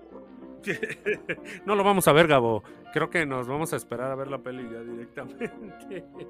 [1.67, 2.63] no lo vamos a ver, Gabo.
[2.93, 6.05] Creo que nos vamos a esperar a ver la peli ya directamente.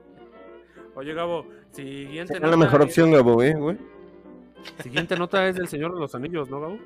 [0.94, 3.78] Oye, Gabo, siguiente Será la mejor opción, Gabo, eh, güey.
[4.82, 6.78] Siguiente nota es del Señor de los Anillos, ¿no, Gabo?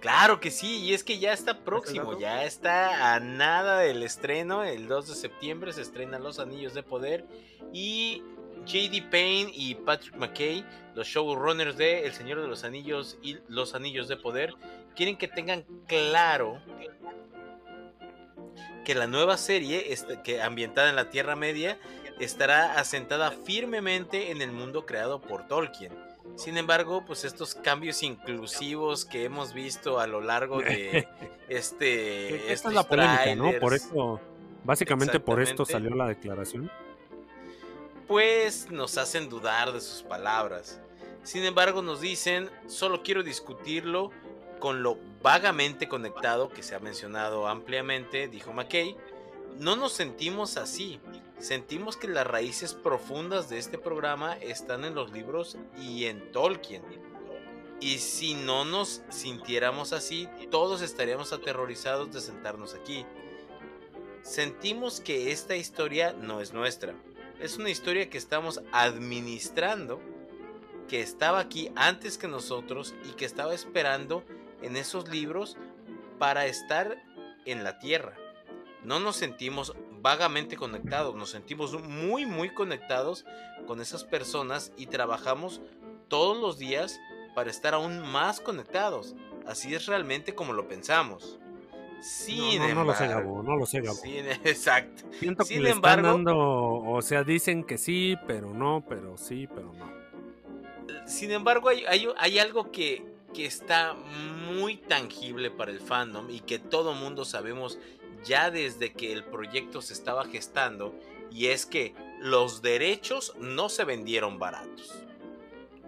[0.00, 4.64] Claro que sí, y es que ya está próximo, ya está a nada del estreno.
[4.64, 7.26] El 2 de septiembre se estrenan Los Anillos de Poder
[7.72, 8.22] y
[8.66, 10.64] JD Payne y Patrick McKay,
[10.94, 14.54] los showrunners de El Señor de los Anillos y Los Anillos de Poder,
[14.94, 16.60] quieren que tengan claro
[18.84, 21.78] que la nueva serie este, que ambientada en la Tierra Media
[22.18, 26.09] estará asentada firmemente en el mundo creado por Tolkien.
[26.36, 31.06] Sin embargo, pues estos cambios inclusivos que hemos visto a lo largo de
[31.48, 33.52] este esta es la polémica, ¿no?
[33.60, 34.20] Por eso,
[34.64, 36.70] básicamente por esto salió la declaración.
[37.96, 40.80] después nos hacen dudar de sus palabras.
[41.22, 44.10] Sin embargo, nos dicen, solo quiero discutirlo
[44.58, 48.96] con lo vagamente conectado que se ha mencionado ampliamente, dijo McKay.
[49.58, 51.00] No nos sentimos así.
[51.40, 56.82] Sentimos que las raíces profundas de este programa están en los libros y en Tolkien.
[57.80, 63.06] Y si no nos sintiéramos así, todos estaríamos aterrorizados de sentarnos aquí.
[64.22, 66.94] Sentimos que esta historia no es nuestra.
[67.40, 69.98] Es una historia que estamos administrando,
[70.88, 74.24] que estaba aquí antes que nosotros y que estaba esperando
[74.60, 75.56] en esos libros
[76.18, 77.02] para estar
[77.46, 78.14] en la tierra.
[78.84, 83.24] No nos sentimos vagamente conectados, nos sentimos muy muy conectados
[83.66, 85.60] con esas personas y trabajamos
[86.08, 86.98] todos los días
[87.34, 89.14] para estar aún más conectados.
[89.46, 91.38] Así es realmente como lo pensamos.
[92.02, 93.96] Sin no, no, no lo sé, embargo- Gabo, no lo sé, Gabo.
[93.98, 95.02] sin- exacto.
[95.18, 96.38] Siento que sin le están embargo- dando,
[96.92, 99.90] o sea, dicen que sí, pero no, pero sí, pero no.
[101.06, 106.40] Sin embargo, hay, hay- hay algo que, que está muy tangible para el fandom y
[106.40, 107.78] que todo mundo sabemos
[108.24, 110.94] ya desde que el proyecto se estaba gestando
[111.30, 114.94] y es que los derechos no se vendieron baratos.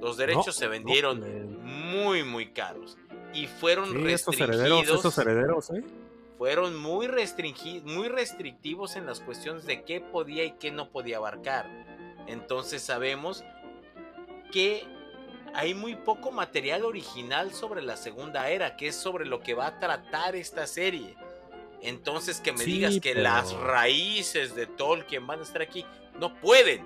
[0.01, 2.97] Los derechos No, se vendieron muy muy caros
[3.35, 4.61] y fueron Sí, estos restringidos.
[4.71, 5.85] herederos, estos herederos, ¿eh?
[6.39, 11.19] fueron muy, restringi- muy restrictivos en las cuestiones de qué podía y qué no podía
[11.19, 11.67] abarcar.
[12.27, 13.45] Entonces sabemos
[14.53, 14.85] que
[15.55, 19.67] hay muy poco material original sobre la segunda era, que es sobre lo que va
[19.67, 21.15] a tratar esta serie.
[21.83, 25.85] Entonces que me Sí, digas que pero- las raíces de Tolkien van a estar aquí,
[26.19, 26.83] no pueden.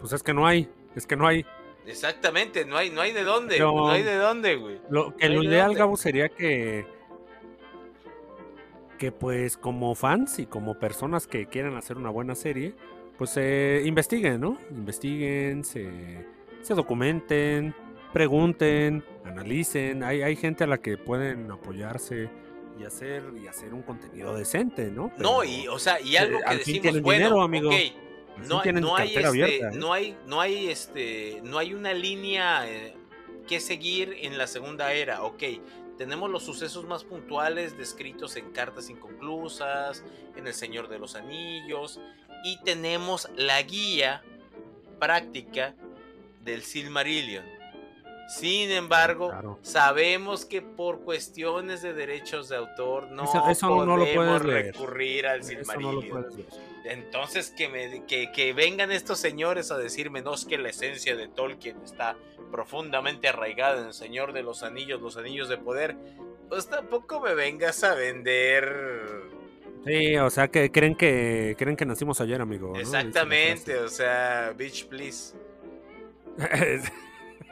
[0.00, 1.44] Pues es que no hay, es que no hay.
[1.86, 4.80] Exactamente, no hay, no hay de dónde, Pero- no hay de dónde, güey.
[4.90, 5.74] Lo que No dónde.
[5.74, 6.86] Gabo, sería que
[8.98, 12.74] que pues como fans y como personas que quieran hacer una buena serie,
[13.18, 14.56] pues se investiguen, ¿no?
[14.70, 16.24] Investiguen, se,
[16.62, 17.74] se documenten,
[18.12, 20.04] pregunten, analicen.
[20.04, 22.28] Hay, hay gente a la que pueden apoyarse
[22.78, 25.12] y hacer y hacer un contenido decente, ¿no?
[25.18, 27.70] No, y o sea, y algo que decimos, bueno, dinero, amigo.
[28.48, 29.76] no, hay- no hay este, abierta, ¿eh?
[29.76, 32.94] no hay no hay este no hay una línea eh,
[33.46, 35.42] que seguir en la segunda era ok
[35.98, 40.02] tenemos los sucesos más puntuales descritos en cartas inconclusas
[40.34, 42.00] en el Señor de los Anillos
[42.44, 44.22] y tenemos la guía
[44.98, 45.74] práctica
[46.42, 47.44] del Silmarillion
[48.28, 49.58] sin embargo Claro.
[49.62, 54.66] sabemos que por cuestiones de derechos de autor no Eso- eso no lo podemos leer.
[54.72, 56.26] recurrir al no Silmarillion
[56.84, 61.16] entonces que, me, que, que vengan estos señores a decirme, no es que la esencia
[61.16, 62.14] de Tolkien está
[62.50, 65.96] profundamente arraigada en el Señor de los Anillos, los Anillos de Poder,
[66.50, 69.22] pues tampoco me vengas a vender...
[69.86, 72.74] Sí, o sea que creen que creen que nacimos ayer, amigo.
[72.76, 75.34] Exactamente, o sea, bitch, please.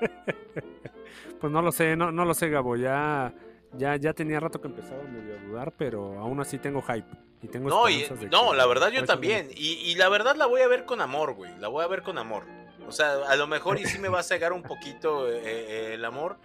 [1.40, 2.76] pues no lo sé, no, no lo sé, Gabo.
[2.76, 3.32] Ya,
[3.76, 7.06] ya, ya tenía rato que empezaba medio a dudar, pero aún así tengo hype.
[7.42, 9.48] Y tengo No, y- esperanzas de no, la verdad yo también.
[9.54, 11.50] Y, y la verdad la voy a ver con amor, güey.
[11.58, 12.44] La voy a ver con amor.
[12.86, 15.90] O sea, a lo mejor y sí me va a cegar un poquito eh, eh,
[15.94, 16.36] el amor.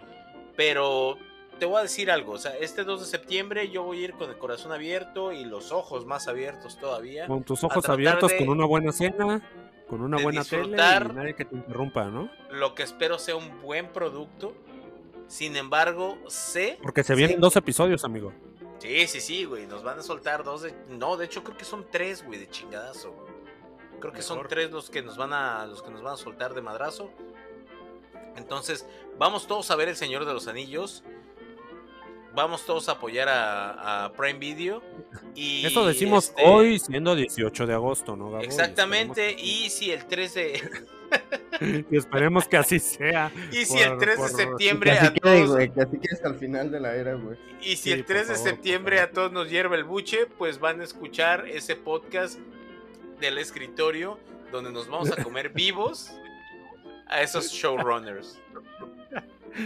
[0.56, 1.16] Pero
[1.60, 2.32] te voy a decir algo.
[2.32, 5.44] O sea, este 2 de septiembre yo voy a ir con el corazón abierto y
[5.44, 7.26] los ojos más abiertos todavía.
[7.26, 9.40] Con tus ojos abiertos, de- con una buena cena,
[9.88, 11.08] con una de buena tele disfrutar.
[11.10, 12.30] y nadie que te interrumpa, ¿no?
[12.50, 14.54] Lo que espero sea un buen producto.
[15.26, 16.78] Sin embargo, sé.
[16.82, 18.32] Porque se vienen dos episodios, amigo.
[18.78, 19.66] Sí, sí, sí, güey.
[19.66, 20.74] Nos van a soltar dos de.
[20.88, 23.28] No, de hecho creo que son tres, güey, de chingadazo, güey.
[24.00, 25.66] Creo que son tres los que nos van a.
[25.66, 27.10] los que nos van a soltar de madrazo.
[28.36, 28.86] Entonces,
[29.18, 31.02] vamos todos a ver El Señor de los Anillos.
[32.34, 34.82] Vamos todos a apoyar a, a Prime Video.
[35.34, 38.42] Y Eso decimos este, hoy, siendo 18 de agosto, ¿no, Gabo?
[38.42, 39.32] Y Exactamente.
[39.32, 40.52] Y si el 3 de.
[41.60, 43.32] que- y esperemos que así sea.
[43.52, 45.50] Y si el Por- 3 de septiembre Que así a quede, todos.
[45.56, 47.36] güey, que así quede hasta el final de la era, güey.
[47.60, 50.26] Y si Sí, el por 3 de favor, septiembre a todos nos hierve el buche,
[50.26, 52.38] pues van a escuchar ese podcast
[53.20, 54.18] del escritorio
[54.52, 56.10] donde nos vamos a comer vivos
[57.08, 58.38] a esos showrunners.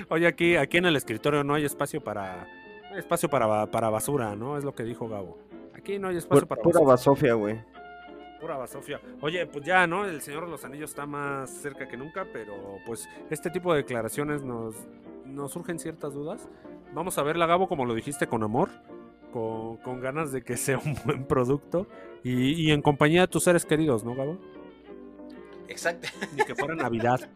[0.09, 2.47] Oye, aquí, aquí en el escritorio no hay espacio para
[2.97, 4.59] espacio para, para basura, ¿no?
[4.59, 5.39] Es lo que dijo Gabo.
[5.75, 6.93] Aquí no hay espacio Pu- para Pura basura.
[6.93, 7.61] basofia, güey.
[8.41, 9.01] Pura basofia.
[9.21, 10.05] Oye, pues ya, ¿no?
[10.05, 12.55] El Señor de los Anillos está más cerca que nunca, pero
[12.85, 14.75] pues este tipo de declaraciones nos,
[15.25, 16.49] nos surgen ciertas dudas.
[16.93, 18.69] Vamos a verla, Gabo, como lo dijiste, con amor,
[19.33, 21.87] con, con ganas de que sea un buen producto
[22.23, 24.39] y, y en compañía de tus seres queridos, ¿no, Gabo?
[25.69, 26.09] Exacto.
[26.37, 27.21] Ni que fuera Navidad.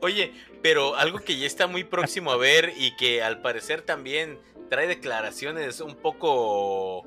[0.00, 4.38] Oye, pero algo que ya está muy próximo a ver y que al parecer también
[4.68, 7.06] trae declaraciones un poco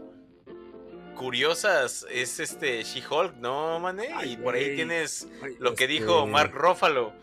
[1.16, 4.10] curiosas es este She-Hulk, ¿no, mané?
[4.16, 7.14] Ay, y por ahí tienes Ay, lo que este, dijo Mark Ruffalo.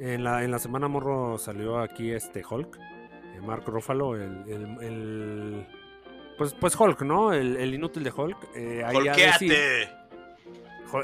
[0.00, 4.78] En la, en la semana morro salió aquí este Hulk, eh, Mark Ruffalo, el, el-
[4.84, 5.66] el-
[6.36, 7.32] pues, pues Hulk, ¿no?
[7.32, 8.36] El, el inútil de Hulk.
[8.56, 8.96] eh, ahí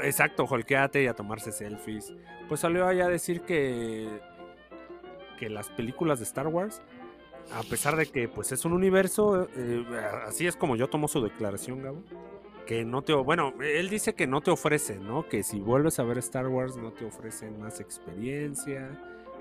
[0.03, 2.13] Exacto, holqueate y a tomarse selfies.
[2.47, 4.07] Pues salió ahí a decir que,
[5.37, 6.81] que las películas de Star Wars,
[7.53, 9.85] a pesar de que pues es un universo, eh,
[10.25, 12.03] así es como yo tomo su declaración, Gabo,
[12.65, 15.27] que no te, bueno, él dice que no te ofrecen, ¿no?
[15.27, 18.89] Que si vuelves a ver Star Wars no te ofrecen más experiencia,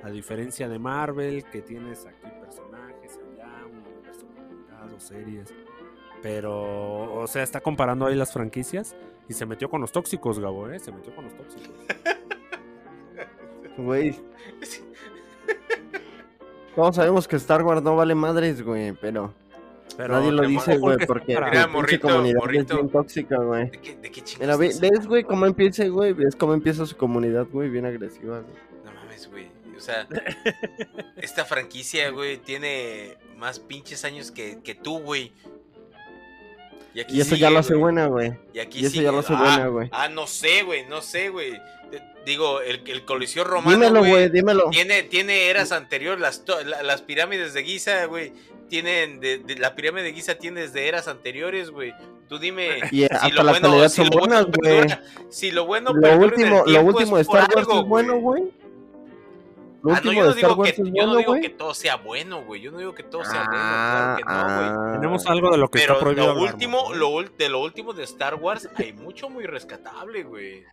[0.03, 5.55] a diferencia de Marvel, que tienes aquí personajes, allá un universo conectado, series.
[6.23, 8.97] Pero, o sea, está comparando ahí las franquicias
[9.33, 10.79] y se metió con los tóxicos, Gabo, ¿eh?
[10.79, 11.71] Se metió con los tóxicos.
[13.79, 14.15] Güey.
[16.77, 19.33] Todos sabemos que Star Wars no vale madres, güey, pero,
[19.97, 22.35] Pero nadie lo dice, güey, porque la comunidad morrito.
[22.45, 23.71] es bien tóxica, güey.
[23.71, 26.13] ¿De qué, de qué Mira, ¿ves, güey, cómo empieza, güey?
[26.13, 27.71] ¿Ves cómo empieza su comunidad, güey?
[27.71, 28.55] Bien agresiva, güey.
[28.85, 29.49] No mames, güey.
[29.75, 30.07] O sea,
[31.17, 35.33] esta franquicia, güey, tiene más pinches años que, que tú, güey.
[37.01, 37.81] Aquí Y eso sigue, ya lo hace güey.
[37.81, 38.33] buena, güey.
[38.53, 39.05] Y aquí y eso sigue.
[39.05, 39.89] ya lo hace ah, buena, güey.
[39.93, 41.53] Ah, no sé, güey, no sé, güey.
[42.25, 44.71] Digo, el, el Coliseo Romano, Dímelo, güey, dímelo.
[44.71, 46.21] tiene, tiene eras anteriores.
[46.21, 48.33] Las, la- las pirámides de Giza, güey,
[48.69, 49.19] tienen.
[49.19, 51.93] De, de- la pirámide de Giza tiene desde eras anteriores, güey.
[52.29, 52.79] Tú dime.
[52.93, 54.81] Y si hasta lo las bueno- si son lo bueno buenas, güey.
[54.89, 57.85] perdura- Si lo bueno Lo perdura en el último, lo último de Star Wars es
[57.89, 58.43] bueno, güey.
[59.83, 61.17] Lo Ah, no, último yo de no Star digo, Wars que, es yo no bueno,
[61.19, 62.61] digo que todo sea bueno, güey.
[62.61, 64.69] Yo no digo que todo sea Ah, bueno, claro que no, güey.
[64.71, 64.93] ah.
[65.01, 66.27] Tenemos algo de lo que Pero está prohibido.
[66.27, 66.95] lo hablar, último, ¿no?
[66.95, 70.65] lo, de lo último de Star Wars, hay mucho muy rescatable, güey.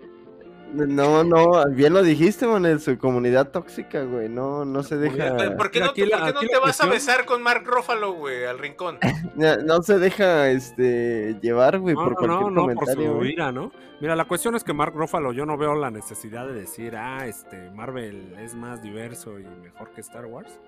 [0.74, 4.30] No, no, bien lo dijiste, man, en su comunidad tóxica, güey.
[4.30, 6.53] No, no se deja, ¿Por qué no, aquí te- la- por qué no aquí te
[6.53, 8.99] la vas a besar con Mark Ruffalo, güey, al rincón?
[9.36, 13.20] no, no se deja, este, llevar, güey, No, por no, cualquier no, no, por comentario,
[13.20, 13.72] su ira, ¿no?
[13.99, 17.26] Mira, la cuestión es que Mark Ruffalo, yo no veo la necesidad de decir, ah,
[17.26, 20.59] este, Marvel es más diverso y mejor que Star Wars.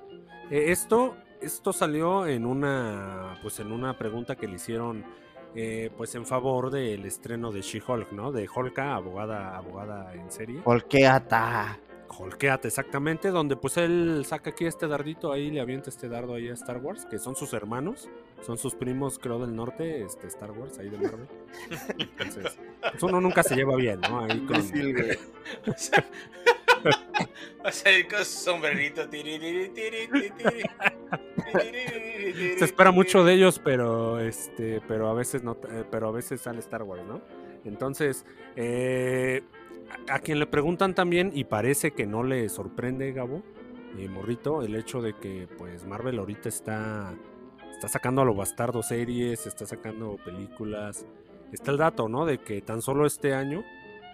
[0.49, 5.05] Eh, esto, esto salió en una, pues en una pregunta que le hicieron,
[5.55, 8.31] eh, pues en favor del estreno de She-Hulk, ¿no?
[8.31, 10.61] De Hulka, abogada, abogada en serie.
[10.63, 11.79] Holqueata.
[12.17, 16.49] Holkeate, exactamente, donde pues él saca aquí este dardito ahí, le avienta este dardo ahí
[16.49, 18.09] a Star Wars, que son sus hermanos,
[18.41, 21.27] son sus primos, creo, del norte, este Star Wars, ahí de Marvel.
[21.97, 24.21] Entonces, pues uno nunca se lleva bien, ¿no?
[24.21, 24.57] Ahí con...
[25.67, 26.05] O sea,
[27.63, 29.07] o sea, con su sombrerito.
[29.07, 30.63] tiri, tiri, tiri, tiri,
[31.51, 36.41] Se espera mucho de ellos, pero este, pero a veces no, eh, pero a veces
[36.41, 37.21] sale Star Wars, ¿no?
[37.65, 38.25] Entonces,
[38.55, 39.43] eh,
[40.09, 43.43] a, a quien le preguntan también, y parece que no le sorprende, Gabo,
[43.97, 47.13] y Morrito, el hecho de que pues Marvel ahorita está,
[47.71, 51.05] está sacando a lo bastardo series, está sacando películas.
[51.51, 52.25] Está el dato, ¿no?
[52.25, 53.63] De que tan solo este año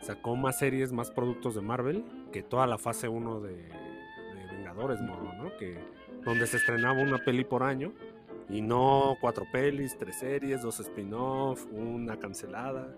[0.01, 4.99] sacó más series, más productos de Marvel que toda la fase 1 de, de Vengadores,
[5.01, 5.55] morro, ¿no?
[5.57, 5.77] Que
[6.27, 7.93] donde se estrenaba una peli por año
[8.49, 12.93] y no cuatro pelis, tres series, dos spin-off, una cancelada.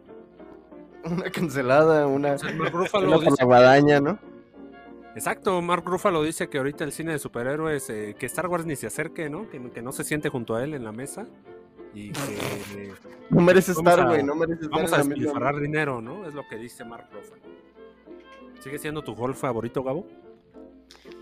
[1.06, 4.18] Una cancelada, una, O sea, una dice guadaña, ¿no?
[5.14, 8.76] Exacto, Mark Ruffalo dice que ahorita el cine de superhéroes, eh, que Star Wars ni
[8.76, 9.48] se acerque, ¿no?
[9.50, 11.28] Que, que no se siente junto a él en la mesa
[11.94, 12.92] y que
[13.30, 16.26] No merece estar, güey, no merece estar vamos a despilfarrar dinero, ¿no?
[16.28, 17.44] Es lo que dice Mark Ruffalo.
[18.60, 20.08] ¿Sigue siendo tu Hulk favorito, Gabo?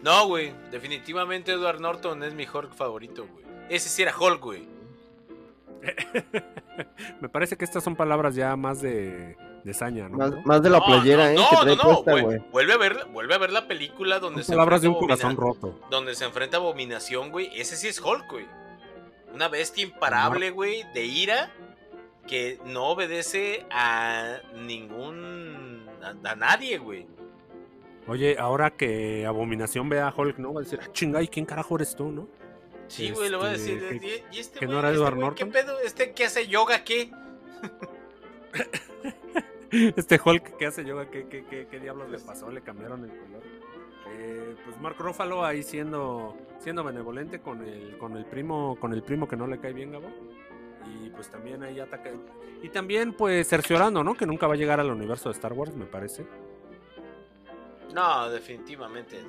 [0.01, 0.53] No, güey.
[0.71, 3.45] Definitivamente Edward Norton es mi Hulk favorito, güey.
[3.69, 4.67] Ese sí era Hulk, güey.
[7.21, 10.17] Me parece que estas son palabras ya más de, de saña, ¿no?
[10.17, 11.35] Más, más de la No, playera, no, ¿eh?
[11.35, 12.39] No, que no, trae no, güey.
[12.51, 15.15] Vuelve a ver, vuelve a ver la película donde Son se palabras de un enfrenta
[15.15, 15.79] corazón roto.
[15.89, 17.49] donde se enfrenta a Abominación, güey.
[17.59, 18.45] Ese sí es Hulk, güey.
[19.33, 21.51] Una bestia imparable, güey, de ira
[22.27, 27.07] que no obedece a ningún a, a nadie, güey.
[28.07, 30.53] Oye, ahora que Abominación ve a Hulk, ¿no?
[30.53, 32.27] Va a decir, ah, chinga, ¿y quién carajo eres tú, no?
[32.87, 33.99] Sí, güey, lo voy a Este, decir.
[33.99, 35.51] que- ¿Y, este que no era este Edward güey, ¿Qué Norton?
[35.51, 35.79] pedo?
[35.81, 36.83] ¿Este qué hace yoga?
[36.83, 37.11] ¿Qué?
[39.69, 42.49] Este Hulk que hace yoga, ¿qué, qué, qué, qué diablos le pasó?
[42.49, 43.43] Le cambiaron el color.
[44.13, 49.03] Eh, pues Mark Ruffalo ahí siendo, siendo benevolente con el, con el primo, con el
[49.03, 50.07] primo que no le cae bien, Gabo.
[51.03, 52.09] Y pues también ahí ataca.
[52.63, 54.15] Y también, pues, cerciorando, ¿no?
[54.15, 56.25] Que nunca va a llegar al universo de Star Wars, me parece.
[57.93, 59.23] No, definitivamente.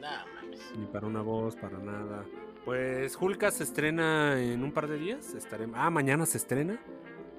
[0.00, 0.60] Nada mames.
[0.76, 2.24] Ni para una voz, para nada.
[2.64, 5.34] Pues Hulka se estrena en un par de días.
[5.34, 5.76] Estaremos...
[5.78, 6.78] Ah, mañana se estrena.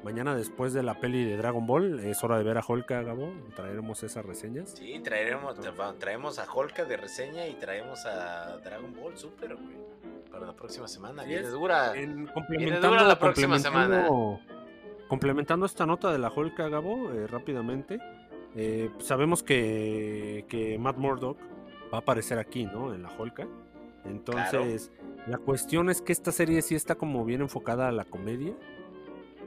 [0.04, 2.00] Mañana después de la peli de Dragon Ball.
[2.00, 3.34] Es hora de ver a Hulka, Gabo.
[3.56, 4.72] Traeremos esas reseñas.
[4.72, 9.78] Sí, traeremos, tra- traemos a Holka de reseña y traemos a Dragon Ball Super, güey.
[10.32, 11.24] Para la próxima semana.
[11.24, 11.96] Así Viene dura.
[11.98, 14.40] En, dura complementando, la próxima complementando-
[15.08, 18.00] complementando esta nota de la Hulk, Gabo, eh, rápidamente,
[18.56, 21.38] eh, sabemos que, que Matt Murdock
[21.94, 22.94] va a aparecer aquí, ¿no?
[22.94, 23.48] En la Hulk.
[24.06, 24.92] Entonces,
[25.28, 28.54] la cuestión es que esta serie sí está como bien enfocada a la comedia.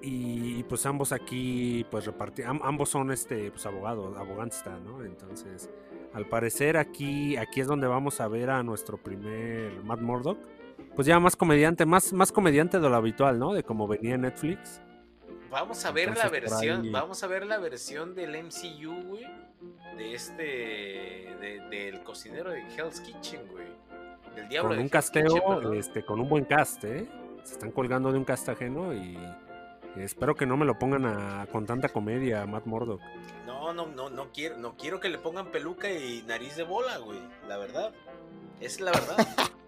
[0.03, 5.05] Y, y, pues ambos aquí, pues repartir, ambos son este, pues abogados, abogánsta, ¿no?
[5.05, 5.71] Entonces,
[6.13, 10.39] al parecer aquí, aquí es donde vamos a ver a nuestro primer Matt Murdock.
[10.97, 13.55] Pues ya más comediante, más, más comediante de lo habitual, ¿no?
[13.55, 14.83] De como venía en Netflix.
[15.53, 19.27] Vamos a ver Entonces, la versión, ahí- vamos a ver la versión del MCU, güey,
[19.99, 23.67] de este, de- del cocinero de Hell's Kitchen, güey,
[24.35, 25.27] del diablo Con de un Hell's casteo,
[25.61, 27.07] Kitchen, este, con un buen cast, ¿eh?
[27.45, 29.19] Se están colgando de un cast ajeno y
[29.97, 33.01] espero que no me lo pongan a- con tanta comedia a Matt Murdock.
[33.47, 36.97] No, no, no, no quiero, no quiero que le pongan peluca y nariz de bola,
[36.99, 37.93] güey, la verdad,
[38.61, 39.17] es la verdad.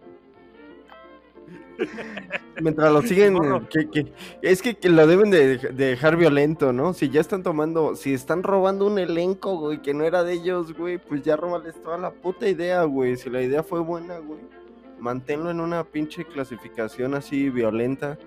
[2.61, 3.69] Mientras lo siguen, Morro.
[3.69, 6.95] que, que- es que, que lo deben de, de dejar violento, ¿no?
[6.95, 10.73] Si ya están tomando, si están robando un elenco, güey, que no era de ellos,
[10.73, 13.17] güey, pues ya róbales toda la puta idea, güey.
[13.17, 14.41] Si la idea fue buena, güey,
[15.01, 18.19] manténlo en una pinche clasificación así violenta.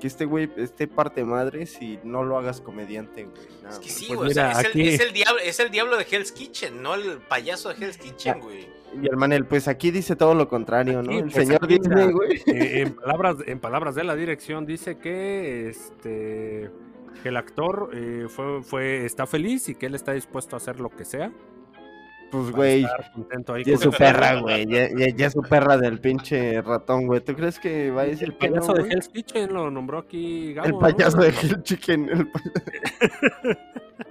[0.00, 3.46] Que este güey esté parte madre si no lo hagas comediante, güey.
[3.62, 5.40] Nada Es que sí, Pues güey, o sea, mira, es, aquí- el, es el diablo,
[5.42, 8.68] es el diablo de Hell's Kitchen, no el payaso de Hell's Kitchen, güey.
[8.94, 11.12] Y el Manel, pues aquí dice todo lo contrario, ¿no?
[11.12, 12.42] El pues, señor Disney, mira, güey.
[12.46, 16.70] Eh, en, palabras, en palabras de la dirección dice que este
[17.22, 20.80] que el actor eh, fue, fue, está feliz y que él está dispuesto a hacer
[20.80, 21.32] lo que sea.
[22.30, 24.66] Pues, güey, ya es su perra, güey.
[24.66, 27.20] Ya, ya, ya es su perra del pinche ratón, güey.
[27.20, 28.82] ¿Tú crees que va a decir El no, payaso de?
[28.90, 30.78] Hell's Kitchen lo nombró aquí Gabo, El ¿no?
[30.80, 32.08] payaso de Hell Chicken.
[32.08, 32.40] el pa-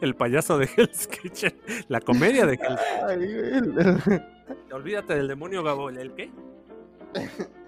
[0.00, 1.54] El payaso de Hell's Kitchen.
[1.88, 4.22] La comedia de Hell's el-
[4.72, 5.90] Olvídate del demonio, Gabo.
[5.90, 6.30] ¿El qué?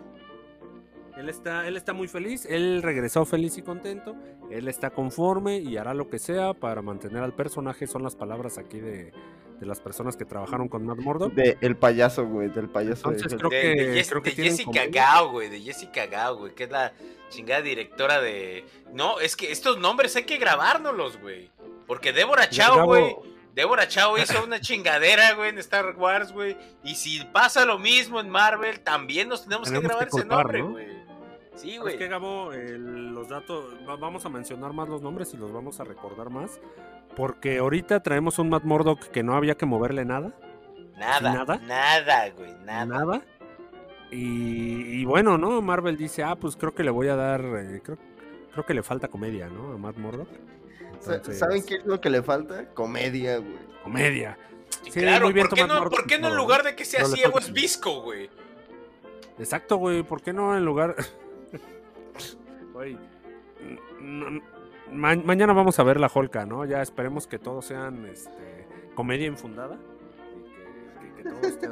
[1.17, 4.17] Él está, él está muy feliz, él regresó feliz y contento,
[4.51, 8.57] él está conforme y hará lo que sea para mantener al personaje, son las palabras
[8.57, 9.13] aquí de,
[9.63, 11.33] de las personas que trabajaron con Matt Murdock.
[11.35, 12.49] de el payaso, güey.
[12.49, 14.87] Del payaso de Entonces creo de, que, de creo que de Jessica.
[14.91, 16.93] Gao, güey, de Jessica Gao, güey, que es la
[17.29, 18.65] chingada directora de...
[18.93, 21.49] No, es que estos nombres hay que grabárnoslos, güey.
[21.87, 23.15] Porque Débora Chao, güey,
[23.55, 26.57] Débora Chao hizo una chingadera, güey, en Star Wars, güey.
[26.83, 30.59] Y si pasa lo mismo en Marvel, también nos tenemos, que grabar que ese nombre,
[30.61, 30.77] ¿no?
[31.55, 31.99] Sí, ¿Sabes güey.
[31.99, 32.53] qué, Gabo?
[32.53, 36.31] El- los datos, va- vamos a mencionar más los nombres y los vamos a recordar
[36.31, 36.61] más.
[37.17, 40.33] Porque ahorita traemos un Matt Murdock que no había que moverle nada.
[40.97, 41.57] Nada, nada.
[41.59, 42.85] nada, güey, nada.
[42.87, 43.23] nada.
[44.11, 45.61] Y, y bueno, ¿no?
[45.63, 47.99] Marvel dice, ah, pues creo que le voy a dar, eh, creo,
[48.53, 49.73] creo que le falta comedia, ¿no?
[49.73, 50.29] A Matt Murdock.
[50.93, 52.67] Entonces, ¿Saben qué es lo que le falta?
[52.75, 53.57] Comedia, güey.
[53.83, 54.39] Comedia.
[54.85, 56.77] Sí, Sí, claro, muy bien, ¿por qué, no, Murdock, ¿por qué no en lugar de
[56.77, 58.31] que sea le ciego es visco, güey?
[59.39, 60.03] Exacto, güey.
[60.03, 60.95] ¿Por qué no en lugar...
[62.73, 62.99] Güey,
[63.61, 64.43] n- n-
[64.91, 66.65] ma- mañana vamos a ver la Holca, ¿no?
[66.65, 69.79] Ya esperemos que todos sean este, comedia infundada.
[71.01, 71.69] Y que, que- que todo esté...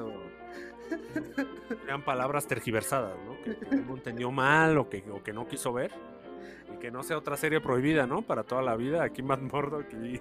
[1.87, 3.41] Sean palabras tergiversadas, ¿no?
[3.45, 5.93] Que, que uno entendió mal o que, o que no quiso ver.
[6.75, 8.23] Y que no sea otra serie prohibida, ¿no?
[8.23, 9.03] Para toda la vida.
[9.05, 10.21] Aquí Matt Murdock y,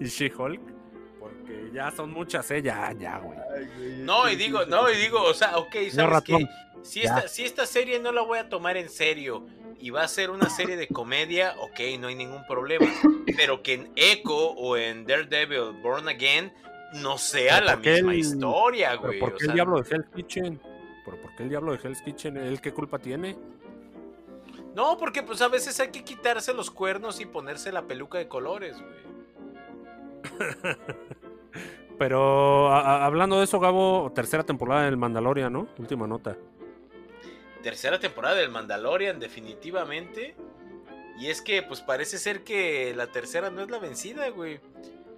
[0.00, 0.60] y She-Hulk.
[1.18, 2.62] Porque ya son muchas, ¿eh?
[2.62, 3.38] Ya, ya, güey.
[4.04, 6.46] No, y digo, no, y digo, o sea, ok, ¿sabes qué?
[6.82, 9.44] Si esta, si esta serie no la voy a tomar en serio
[9.80, 12.86] y va a ser una serie de comedia, ok, no hay ningún problema.
[13.36, 16.52] Pero que en Echo o en Daredevil Born Again
[16.94, 19.20] no sea la ¿por misma el- historia, ¿Pero güey.
[19.20, 20.60] por o qué sea, el diablo de Hell's Kitchen?
[21.04, 22.36] ¿Pero por qué el diablo de Hell's Kitchen?
[22.36, 23.36] ¿Él qué culpa tiene?
[24.74, 28.28] No, porque pues a veces hay que quitarse los cuernos y ponerse la peluca de
[28.28, 29.06] colores, güey.
[31.98, 35.66] Pero a- a- hablando de eso, Gabo, tercera temporada del Mandalorian, ¿no?
[35.78, 36.36] Última nota.
[37.70, 40.36] Tercera temporada del Mandalorian, definitivamente.
[41.18, 44.60] Y es que, pues parece ser que la tercera no es la vencida, güey.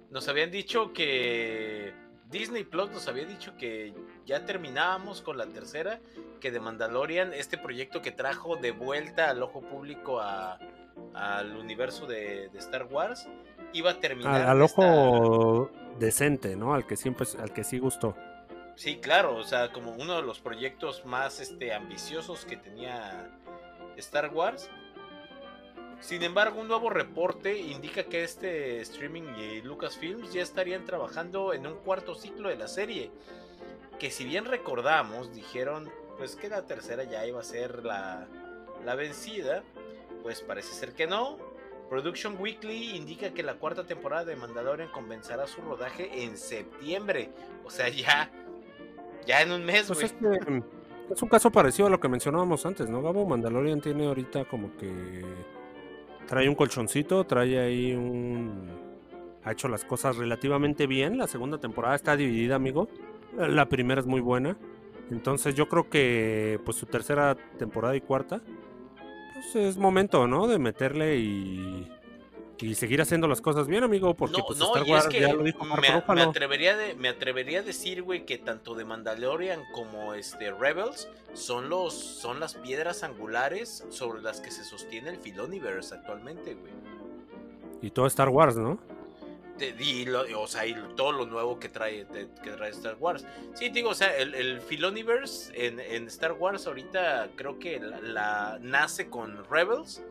[0.09, 1.93] Nos habían dicho que.
[2.31, 3.91] Disney Plus nos había dicho que
[4.25, 5.99] ya terminábamos con la tercera.
[6.41, 10.57] Que de Mandalorian, este proyecto que trajo de vuelta al ojo público a-
[11.13, 13.27] al universo de, de Star Wars,
[13.73, 14.41] iba a terminar.
[14.41, 15.69] Al, al esta- ojo
[15.99, 16.73] decente, ¿no?
[16.73, 18.15] Al que siempre, al que sí gustó.
[18.79, 23.29] Sí, claro, o sea, como uno de los proyectos más este, ambiciosos que tenía
[23.97, 24.69] Star Wars.
[25.99, 31.67] Sin embargo, un nuevo reporte indica que este streaming y Lucasfilms ya estarían trabajando en
[31.67, 33.11] un cuarto ciclo de la serie.
[33.99, 38.29] Que si bien recordamos, dijeron pues que la tercera ya iba a ser la,
[38.85, 39.61] la vencida.
[40.23, 41.37] Pues parece ser que no.
[41.89, 47.31] Production Weekly indica que la cuarta temporada de Mandalorian comenzará su rodaje en septiembre.
[47.65, 48.31] O sea, ya
[49.29, 50.05] ya en un mes, Pues güey.
[50.07, 50.13] es,
[50.43, 50.63] que,
[51.13, 53.27] es un caso parecido a lo que mencionábamos antes, ¿no, Gabo?
[53.27, 55.23] Mandalorian tiene ahorita como que
[56.27, 58.89] trae un colchoncito, trae ahí un...
[59.43, 61.17] Ha hecho las cosas relativamente bien.
[61.17, 62.89] La segunda temporada está dividida, amigo.
[63.37, 64.57] La primera es muy buena.
[65.11, 68.41] Entonces yo creo que pues su tercera temporada y cuarta,
[69.33, 70.47] pues es momento, ¿no?
[70.47, 71.87] De meterle y,
[72.61, 75.19] y seguir haciendo las cosas bien, amigo, porque no, pues no, Star Wars es que
[75.21, 78.75] ya lo dijo Marco me, me atrevería de, me atrevería a decir, güey, que tanto
[78.75, 84.63] de Mandalorian como este Rebels son los son las piedras angulares sobre las que se
[84.63, 86.73] sostiene el Filoniverse actualmente, güey.
[87.81, 88.77] Y todo Star Wars, ¿no?
[89.79, 92.05] Y o sea, y todo lo nuevo que trae,
[92.43, 93.25] que trae Star Wars.
[93.53, 97.99] Sí, digo, o sea, el, el Filoniverse en, en Star Wars ahorita creo que la,
[98.01, 100.01] la- nace con Rebels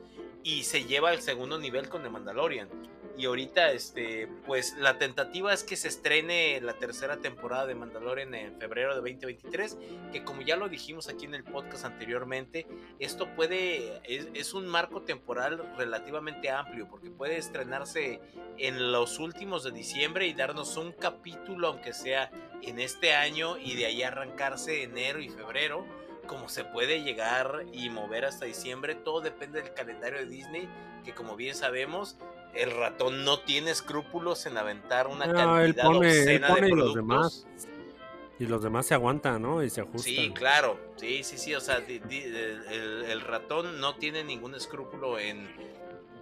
[0.44, 2.68] y se lleva al segundo nivel con The Mandalorian.
[3.18, 8.32] Y ahorita, este, pues la tentativa es que se estrene la tercera temporada de Mandalorian
[8.32, 9.76] en febrero de 2023,
[10.12, 12.68] que como ya lo dijimos aquí en el podcast anteriormente,
[13.00, 18.20] esto puede, es, es un marco temporal relativamente amplio, porque puede estrenarse
[18.56, 22.30] en los últimos de diciembre y darnos un capítulo, aunque sea
[22.62, 25.84] en este año, y de ahí arrancarse enero y febrero,
[26.28, 30.68] como se puede llegar y mover hasta diciembre, todo depende del calendario de Disney,
[31.04, 32.16] que como bien sabemos,
[32.58, 36.68] el ratón no tiene escrúpulos en aventar una No, cantidad él pone- él pone de
[36.68, 37.46] y los demás.
[38.40, 39.64] Y los demás se aguantan, ¿no?
[39.64, 40.02] Y se ajustan.
[40.02, 44.22] Sí, claro, sí, sí, sí, o sea, di- di- el, el- el ratón no tiene
[44.22, 45.48] ningún escrúpulo en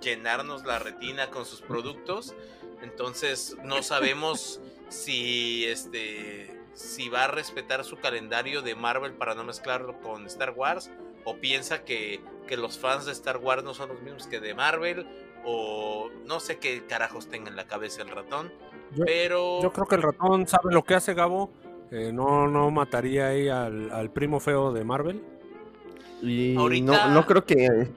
[0.01, 2.35] llenarnos la retina con sus productos,
[2.83, 9.45] entonces no sabemos si este si va a respetar su calendario de Marvel para no
[9.45, 10.91] mezclarlo con Star Wars
[11.25, 14.53] o piensa que, que los fans de Star Wars no son los mismos que de
[14.55, 15.07] Marvel
[15.47, 18.53] o no sé qué carajos tenga en la cabeza el ratón,
[18.95, 21.51] Yo- pero Yo creo que el ratón sabe lo que hace Gabo.
[21.93, 25.23] Eh, no, no mataría ahí al, al primo feo de Marvel.
[26.21, 27.89] Y Ahorita- no, no creo que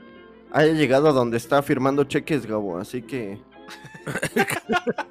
[0.51, 3.39] haya llegado a donde está firmando cheques, Gabo, así que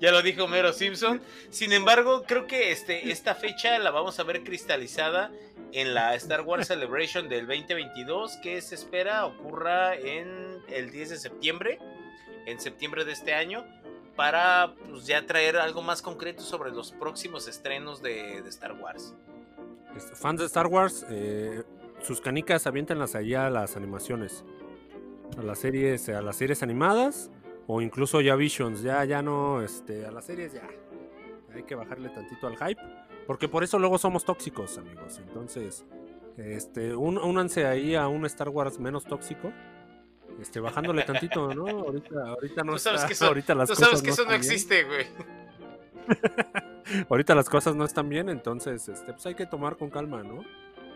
[0.00, 1.20] Ya lo dijo Mero Simpson.
[1.50, 5.30] Sin embargo, creo que este, esta fecha la vamos a ver cristalizada
[5.72, 11.16] en la Star Wars Celebration del 2022, que se espera ocurra en el 10 de
[11.18, 11.78] septiembre,
[12.46, 13.64] en septiembre de este año,
[14.14, 19.14] para pues, ya traer algo más concreto sobre los próximos estrenos de, Star Wars.
[20.14, 21.62] Fans de Star Wars, eh,
[22.02, 24.44] sus canicas aviéntenlas allá a las animaciones.
[25.38, 27.30] A las series, a las series animadas.
[27.66, 28.82] O incluso ya Visions.
[28.82, 30.68] Ya, ya no, este, a las series ya.
[31.54, 32.80] Hay que bajarle tantito al hype.
[33.26, 35.18] Porque por eso luego somos tóxicos, amigos.
[35.18, 35.84] Entonces,
[36.36, 39.52] este, un- únanse ahí a un Star Wars menos tóxico.
[40.40, 41.66] Este, bajándole tantito, ¿no?
[41.68, 44.24] Ahorita, ahorita no Tú sabes está- que eso- ahorita las Tú sabes cosas que eso
[44.24, 45.06] no existe, güey.
[47.08, 50.42] Ahorita las cosas no están bien, entonces este, pues hay que tomar con calma, ¿no?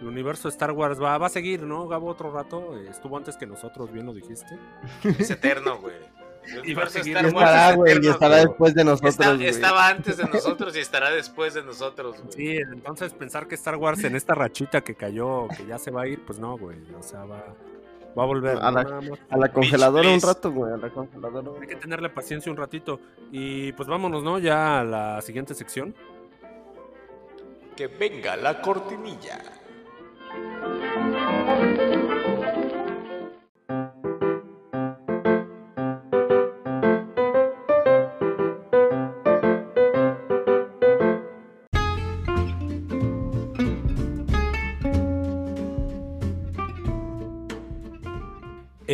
[0.01, 1.87] El universo Star Wars va, va a seguir, ¿no?
[1.89, 4.59] Gabo otro rato, estuvo antes que nosotros, bien lo dijiste.
[5.19, 5.95] Es eterno, güey.
[6.55, 7.17] El Y va a seguir.
[7.17, 10.81] Y estará, es güey, y estará después de nosotros, Está- estaba antes de nosotros y
[10.81, 12.33] estará después de nosotros, güey.
[12.33, 16.03] Sí, entonces pensar que Star Wars en esta rachita que cayó, que ya se va
[16.03, 17.43] a ir, pues no, güey, o sea, va,
[18.19, 18.59] va a volver.
[18.61, 18.83] A ¿no?
[18.83, 21.61] la- A la congeladora un rato, güey, a la congeladora.
[21.61, 23.01] Hay que tenerle paciencia un ratito.
[23.33, 24.39] Y pues vámonos, ¿no?
[24.39, 25.95] Ya a la siguiente sección.
[27.77, 29.39] Que venga la cortinilla.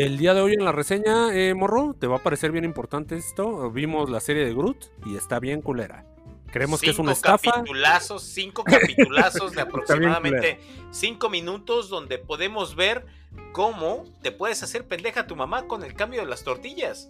[0.02, 3.16] El día de hoy en la reseña, eh, Morro, te va a parecer bien importante
[3.16, 3.70] esto.
[3.70, 6.04] Vimos la serie de Groot y está bien culera.
[6.50, 7.52] Creemos que es una Cinco estafa.
[7.58, 10.58] capitulazos, cinco capitulazos de aproximadamente
[10.90, 13.06] cinco minutos donde podemos ver
[13.52, 17.08] cómo te puedes hacer pendeja a tu mamá con el cambio de las tortillas.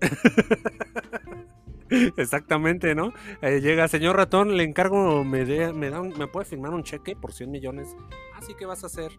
[2.16, 3.12] Exactamente, ¿no?
[3.42, 6.82] Eh, llega, señor ratón, le encargo, me, de- me, da un- me puede firmar un
[6.82, 7.96] cheque por 100 millones.
[8.36, 9.12] Así que vas a hacer,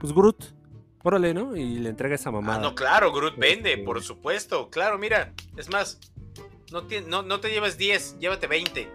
[0.00, 0.42] pues Groot,
[1.04, 1.54] órale, ¿no?
[1.56, 2.58] Y le entrega esa mamada.
[2.58, 4.68] Ah, no, claro, Groot vende, Este- por supuesto.
[4.70, 6.00] Claro, mira, es más,
[6.72, 8.88] no, ti- no, no te lleves 10, llévate 20.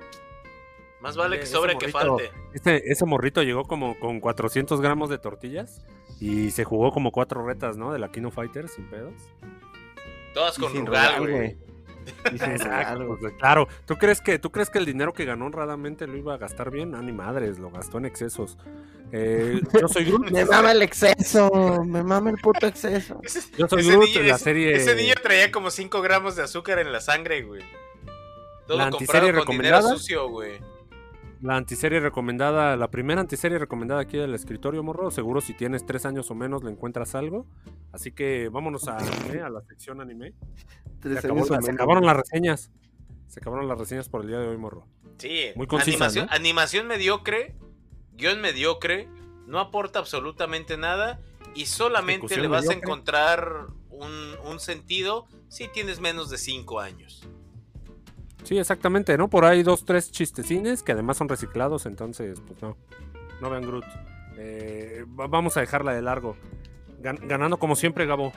[1.02, 2.30] Más vale que sobre que falte.
[2.54, 5.86] Ese, ese morrito llegó como con 400 gramos de tortillas
[6.20, 7.94] y se jugó como cuatro retas, ¿no?
[7.94, 9.14] De la Kino Fighter sin pedos.
[10.34, 11.58] Todas con rogar, güey.
[13.20, 13.68] Pues, claro.
[13.86, 16.72] ¿Tú crees, que, ¿Tú crees que el dinero que ganó honradamente lo iba a gastar
[16.72, 16.96] bien?
[16.96, 18.58] Ah, ni madres, lo gastó en excesos.
[19.12, 20.30] Eh, yo soy Groot.
[20.32, 23.20] Me mama el exceso, me mama el puto exceso.
[23.24, 24.76] Ese, Yo soy ese Groot, niño- la serie...
[24.76, 27.64] ese niño traía como 5 gramos de azúcar en la sangre, güey.
[28.68, 29.90] Todo La comprado con dinero recomendada.
[29.90, 30.60] sucio, güey.
[31.42, 35.10] La antiserie recomendada, la primera antiserie recomendada aquí del escritorio, morro.
[35.12, 37.46] Seguro si tienes tres años o menos le encuentras algo.
[37.92, 40.34] Así que vámonos a anime, a la sección anime.
[41.02, 42.72] Se, Tres acabó años la- se acabaron las reseñas.
[43.28, 44.86] Se acabaron las reseñas por el día de hoy, morro.
[45.18, 46.32] Sí, Muy concisa, animación, ¿no?
[46.34, 47.56] animación mediocre,
[48.14, 49.08] guion mediocre,
[49.48, 51.20] no aporta absolutamente nada
[51.56, 54.12] y solamente le vas a encontrar un,
[54.46, 57.28] un sentido si tienes menos de 5 años.
[58.44, 59.30] Sí, exactamente, ¿no?
[59.30, 62.78] Por ahí dos, tres chistecines que además son reciclados, entonces, pues no.
[63.42, 63.86] No vean Groot.
[64.38, 66.36] Eh, va- vamos a dejarla de largo.
[67.02, 68.34] Gan- ganando como siempre, Gabo.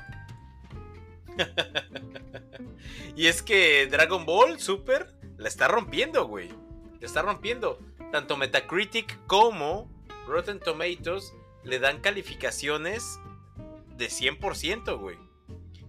[3.16, 6.48] Y es que Dragon Ball Super la está rompiendo, güey.
[7.00, 7.78] La está rompiendo.
[8.10, 9.90] Tanto Metacritic como
[10.26, 11.32] Rotten Tomatoes
[11.64, 13.18] le dan calificaciones
[13.96, 15.16] de 100%, güey.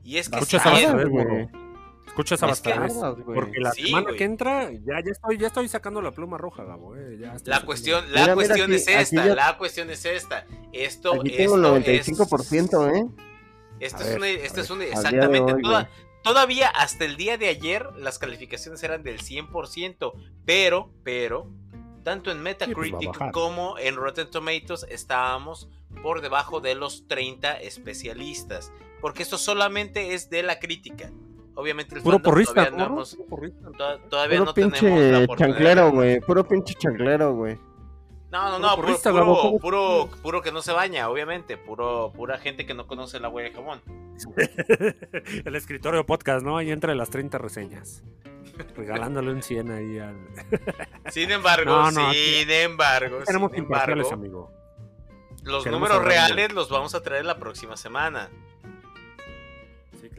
[0.03, 0.59] Y es que Escucha
[2.13, 2.13] sí, esa Tardas, bastardes, güey.
[2.13, 2.19] morro.
[2.21, 2.99] Escucha esa Es que- bastardes.
[2.99, 3.35] Tardas, güey.
[3.35, 4.17] Porque la Sí, semana güey.
[4.17, 6.95] que entra, ya, ya, estoy, ya estoy sacando la pluma roja, Gabo.
[6.95, 10.05] eh, ya La cuestión, la Mira, mira, cuestión aquí- es esta, ya- la cuestión es
[10.05, 10.45] esta.
[10.71, 11.69] Esto, Aquí esto tengo el es-
[12.07, 13.05] 95%, ¿eh?
[13.79, 15.53] Esto A es ver, una, a esto es una- de exactamente.
[15.53, 15.93] hoy, toda- güey.
[16.23, 20.13] todavía hasta el día de ayer las calificaciones eran del 100%,
[20.45, 21.49] pero, pero,
[22.03, 23.31] tanto en Metacritic bajar.
[23.31, 25.69] como en Rotten Tomatoes estábamos
[26.01, 31.11] por debajo de los 30 especialistas, porque esto solamente es de la crítica.
[31.55, 33.71] Obviamente el Puro fandom porrista, todavía no hemos- puro porrista.
[33.77, 36.19] to- todavía Puro no tenemos la pinche oportunidad de chanclero, güey.
[36.21, 37.59] Puro pinche chanclero, güey.
[38.31, 41.07] No, no, Puro no, puro, porrista, puro, Gabo, ¿cómo- puro, puro que no se baña,
[41.09, 41.55] obviamente.
[41.57, 43.81] Puro, pura gente que no conoce la huella de jabón.
[45.45, 46.57] el escritorio podcast, ¿no?
[46.57, 48.03] Ahí entre las 30 reseñas.
[48.75, 50.15] Regalándole un 100 ahí al.
[51.11, 54.51] Sin embargo, No, no, sin embargo, Tenemos sin embargo, amigo.
[55.43, 58.29] los números reales los vamos a traer la próxima semana.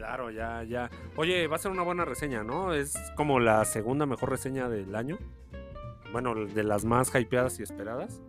[0.05, 0.91] Claro, ya, ya.
[1.15, 2.75] Oye, va a ser una buena reseña, ¿no?
[2.75, 5.17] Es como la segunda mejor reseña del año.
[6.11, 8.21] Bueno, de las más hypeadas y esperadas.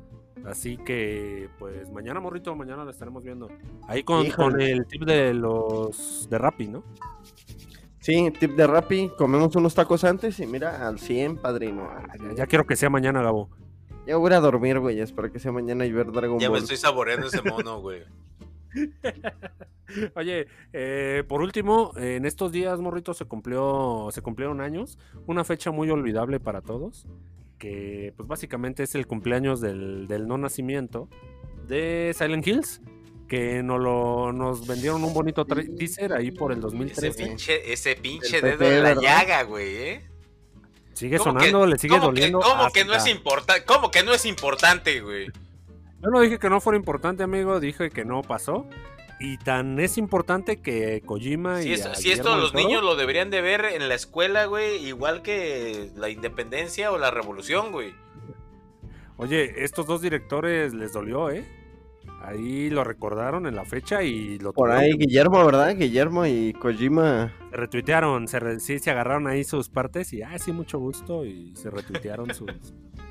[0.47, 3.51] Así que, pues mañana, morrito, mañana la estaremos viendo.
[3.89, 6.83] Ahí con, con el tip de los de Rappi, ¿no?
[8.01, 9.11] Sí, tip de Rappi.
[9.18, 11.91] Comemos unos tacos antes y mira, al 100, padrino.
[11.93, 13.51] Ah, Ya, ya quiero que sea mañana, Gabo.
[14.07, 14.99] Ya voy a ir a dormir, güey.
[14.99, 16.62] Espero que sea mañana y ver Dragon Ya me Ball.
[16.62, 18.03] estoy saboreando ese mono, güey.
[20.16, 25.70] Oye, eh, por último, en estos días, morrito, se cumplió, se cumplieron años, una fecha
[25.70, 27.07] muy olvidable para todos,
[27.59, 31.09] que pues básicamente es el cumpleaños del, del no nacimiento
[31.68, 32.81] de Silent Hills,
[33.29, 37.24] que nos, lo, nos vendieron un bonito teaser ahí por el Ese 2013.
[37.24, 39.03] pinche, ese pinche dedo en la ¿verdad?
[39.03, 40.11] llaga, güey, ¿eh?
[40.95, 42.41] Sigue ¿Cómo sonando, que- le sigue ¿cómo doliendo.
[42.41, 43.05] Que, ¿Cómo que no es?
[43.66, 45.27] ¿Cómo que no es importante, güey?
[46.07, 48.65] Yo no dije que no fuera importante, amigo, dije que no pasó.
[49.19, 53.29] Y tan es importante que Kojima Si, y es- si esto los niños lo deberían
[53.31, 57.93] de ver en la escuela, güey, igual que la independencia o la revolución, güey.
[59.17, 61.45] Oye, estos dos directores les dolió, ¿eh?
[62.23, 65.77] Ahí lo recordaron en la fecha y lo Por ahí que- Guillermo, ¿verdad?
[65.77, 67.33] Guillermo y Kojima.
[67.51, 71.25] se retuitearon, se re- sí, se agarraron ahí sus partes y, ah, sí, mucho gusto,
[71.25, 72.51] y se retuitearon sus,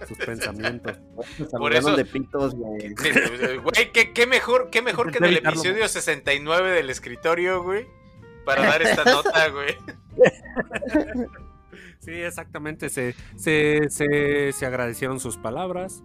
[0.05, 0.97] sus pensamientos.
[1.37, 2.93] Se Por eso- de pitos, güey.
[2.93, 7.85] Güey, ¿qué, qué mejor, qué mejor que en el episodio 69 del escritorio, güey,
[8.43, 9.75] para dar esta nota, güey.
[11.99, 16.03] Sí, exactamente, se, se, se, se agradecieron sus palabras,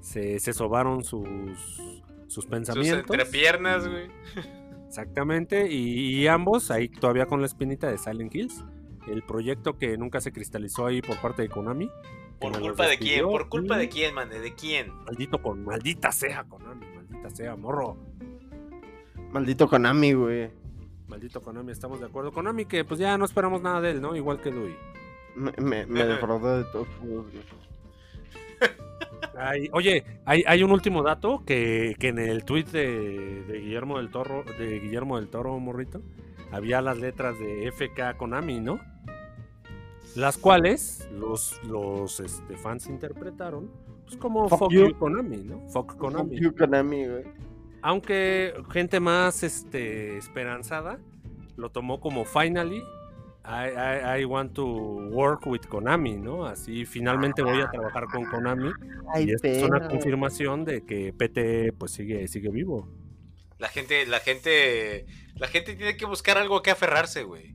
[0.00, 3.00] se, se sobaron sus, sus Sus pensamientos.
[3.10, 4.08] entrepiernas, güey.
[4.88, 8.64] Exactamente, y, y ambos ahí todavía con la espinita de Silent Hills,
[9.08, 11.90] el proyecto que nunca se cristalizó ahí por parte de Konami.
[12.40, 13.24] ¿Por culpa de quién?
[13.24, 14.28] ¿Por culpa y- de quién, man?
[14.30, 14.92] ¿De quién?
[15.04, 17.96] Maldito con, maldita sea Konami, maldita sea, morro.
[19.32, 20.50] Maldito Konami, güey.
[21.08, 22.32] Maldito Konami, estamos de acuerdo.
[22.32, 24.14] Konami que pues ya no esperamos nada de él, ¿no?
[24.14, 24.76] Igual que Louis.
[25.34, 27.44] Me, me, me defraudó de todos modos, güey.
[29.36, 33.98] Ay, oye, hay, hay un último dato que, que en el tweet de, de Guillermo
[33.98, 36.02] del Toro, de Guillermo del Toro, morrito,
[36.52, 38.78] había las letras de FK Konami, ¿no?
[40.14, 43.70] Las cuales los, los este, fans interpretaron
[44.04, 44.98] pues, como Fuck Fuck, you.
[44.98, 45.68] Konami, ¿no?
[45.68, 46.36] Fuck Konami.
[46.36, 47.24] Fuck you, Konami, güey.
[47.82, 50.98] Aunque gente más este, esperanzada
[51.56, 52.82] lo tomó como finally.
[53.46, 53.68] I,
[54.16, 56.46] I- I want to work with Konami, ¿no?
[56.46, 58.70] Así finalmente voy a trabajar con Konami.
[59.12, 62.88] Ay, y esto es una confirmación de que PT pues sigue, sigue vivo.
[63.58, 67.54] La gente, la gente, la gente tiene que buscar algo que aferrarse, güey.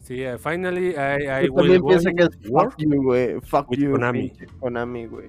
[0.00, 2.70] Sí, eh, finally I, I Yo will también go pienso que es work.
[2.72, 3.40] fuck you, güey.
[3.42, 4.32] Fuck with you, Konami.
[4.58, 5.28] Konami, güey.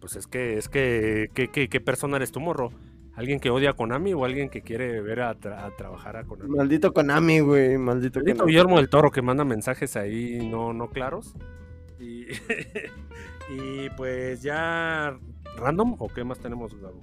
[0.00, 2.72] Pues es que, es que, ¿qué, qué, qué persona eres tú, morro?
[3.20, 6.24] ¿Alguien que odia a Konami o alguien que quiere ver a, tra- a trabajar a
[6.24, 6.56] Konami?
[6.56, 7.76] Maldito Konami, güey.
[7.76, 8.50] Maldito Maldito Konami.
[8.50, 11.34] Guillermo del Toro que manda mensajes ahí no, no claros.
[11.98, 12.26] Y,
[13.50, 15.18] y pues ya.
[15.56, 16.98] ¿Random o qué más tenemos, Gabo?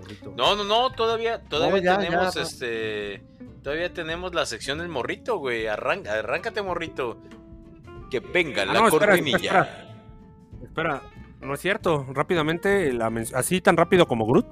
[0.00, 0.32] Morrito.
[0.36, 2.42] No, no, no, todavía, todavía ya, tenemos ya.
[2.42, 3.22] este.
[3.62, 5.66] Todavía tenemos la sección del morrito, güey.
[5.66, 7.20] Arranca, arráncate, morrito.
[8.10, 9.36] Que venga Ah, la no, espera, cortinilla.
[9.36, 9.84] espera.
[10.62, 11.02] Espera,
[11.42, 12.06] no es cierto.
[12.14, 14.46] Rápidamente, la así tan rápido como Groot.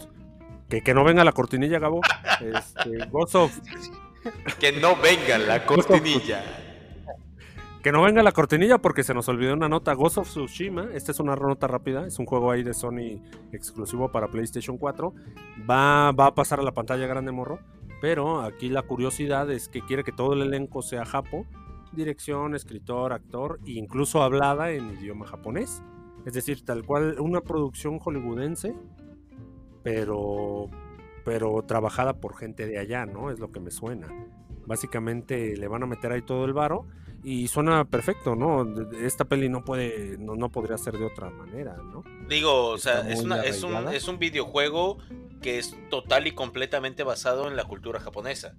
[0.68, 2.00] Que, que no venga la cortinilla, Gabo.
[2.40, 3.58] Este, Ghost of-
[4.58, 6.42] Que no venga la cortinilla.
[7.82, 9.94] que no venga la cortinilla porque se nos olvidó una nota.
[9.94, 12.04] Ghost of Tsushima, esta es una nota rápida.
[12.06, 15.14] Es un juego ahí de Sony exclusivo para PlayStation 4.
[15.70, 17.60] Va, va a pasar a la pantalla grande, morro.
[18.00, 21.46] Pero aquí la curiosidad es que quiere que todo el elenco sea japo.
[21.92, 25.80] Dirección, escritor, actor, e incluso hablada en idioma japonés.
[26.26, 28.74] Es decir, tal cual una producción hollywoodense,
[29.90, 30.68] pero,
[31.24, 33.30] pero trabajada por gente de allá, ¿no?
[33.30, 34.08] Es lo que me suena.
[34.66, 36.86] Básicamente le van a meter ahí todo el varo
[37.22, 38.66] y suena perfecto, ¿no?
[39.00, 42.02] Esta peli no puede, no, no podría ser de otra manera, ¿no?
[42.28, 44.98] Digo, o sea, es, una- es, un, es un videojuego
[45.40, 48.56] que es total y completamente basado en la cultura japonesa.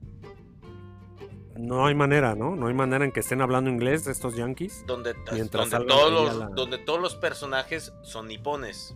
[1.57, 2.55] No hay manera, ¿no?
[2.55, 4.85] No hay manera en que estén hablando inglés estos yankees.
[4.87, 5.49] Donde, donde,
[5.87, 8.95] todos los, la- donde todos los personajes son nipones.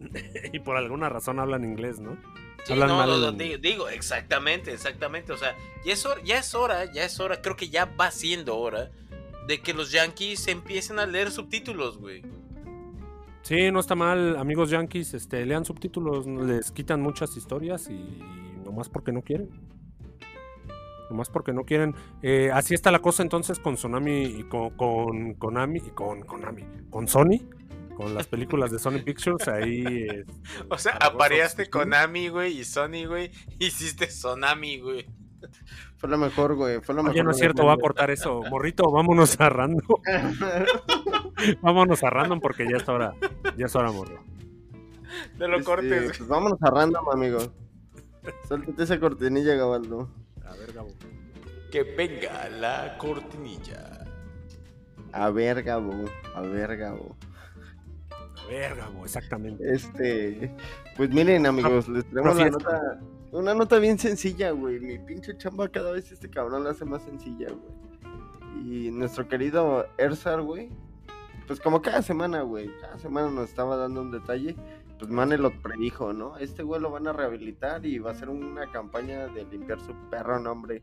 [0.52, 2.16] y por alguna razón hablan inglés, ¿no?
[2.64, 5.32] Sí, Hablan no, mal no, no, digo, exactamente, exactamente.
[5.32, 8.10] O sea, ya es, hora, ya es hora, ya es hora, creo que ya va
[8.10, 8.90] siendo hora
[9.46, 12.22] de que los yankees empiecen a leer subtítulos, güey.
[13.42, 18.20] Sí, no está mal, amigos yankees, este, lean subtítulos, les quitan muchas historias y
[18.62, 19.48] nomás porque no quieren.
[21.08, 21.94] Nomás porque no quieren.
[22.20, 26.64] Eh, así está la cosa entonces con Tsunami y con, con Konami y con Konami,
[26.90, 27.48] con Sony,
[27.98, 30.24] con las películas de Sony Pictures, ahí eh,
[30.70, 35.04] O sea, apareaste vosotros, con Ami, güey, y Sony, güey, hiciste Sonami, güey.
[35.96, 36.80] Fue lo mejor, güey.
[36.80, 37.14] Fue lo mejor.
[37.16, 38.40] Oye, no es cierto, voy a cortar eso.
[38.50, 40.00] Morrito, vámonos a random.
[41.60, 43.14] vámonos a random porque ya es hora.
[43.56, 44.22] Ya es hora, morro.
[45.36, 45.88] Te lo Este, cortes.
[46.04, 46.06] güey.
[46.18, 47.50] Pues vámonos a random, amigos.
[48.46, 50.08] Suéltate esa cortinilla, Gabaldo.
[50.46, 50.90] A ver, Gabo.
[51.72, 54.04] Que venga la cortinilla.
[55.12, 56.04] A ver, Gabo.
[56.36, 57.16] A ver, Gabo.
[58.48, 59.74] A ver, Gabo, exactamente.
[59.74, 60.50] Este.
[60.96, 63.00] Pues miren, amigos, les traemos la nota.
[63.30, 64.80] Una nota bien sencilla, güey.
[64.80, 68.86] Mi pinche chamba cada vez este cabrón la hace más sencilla, güey.
[68.86, 70.70] Y nuestro querido Ersar, güey.
[71.46, 72.70] Pues como cada semana, güey.
[72.80, 74.56] Cada semana nos estaba dando un detalle.
[74.98, 76.38] Pues Mane lo predijo, ¿no?
[76.38, 79.92] Este güey lo van a rehabilitar y va a ser una campaña de limpiar su
[80.10, 80.82] perro nombre.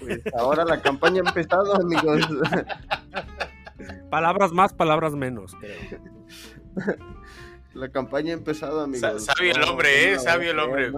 [0.00, 2.20] Pues ahora la campaña ha empezado, amigos.
[4.10, 6.00] Palabras más, palabras menos, creo.
[7.74, 9.24] La campaña ha empezado, amigos.
[9.24, 10.90] Sa- sabio el hombre, eh, sabio el hombre.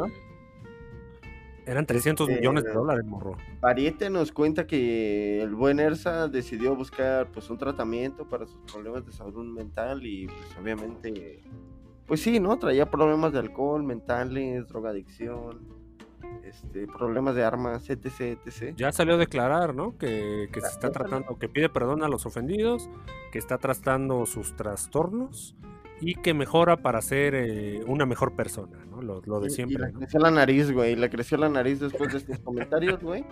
[1.65, 3.37] Eran 300 Eh, millones de dólares, morro.
[3.61, 9.07] Pariete nos cuenta que el buen Ersa decidió buscar pues un tratamiento para sus problemas
[9.07, 11.41] de salud mental y pues obviamente
[12.07, 12.59] pues sí, ¿no?
[12.59, 15.61] Traía problemas de alcohol, mentales, drogadicción,
[16.45, 18.75] este, problemas de armas, etc, etc.
[18.77, 19.97] Ya salió a declarar, ¿no?
[19.99, 22.89] Que, que se está tratando, que pide perdón a los ofendidos,
[23.31, 25.55] que está tratando sus trastornos
[26.01, 29.03] y que mejora para ser eh, una mejor persona, ¿no?
[29.03, 29.99] Lo, lo de Y- y siempre, le ¿no?
[30.01, 33.25] creció la nariz, güey, le creció la nariz después de estos comentarios, güey.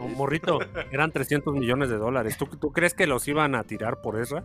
[0.00, 0.58] Oh, morrito,
[0.90, 2.36] eran 300 millones de dólares.
[2.36, 4.44] ¿Tú, ¿Tú crees que los iban a tirar por Ezra?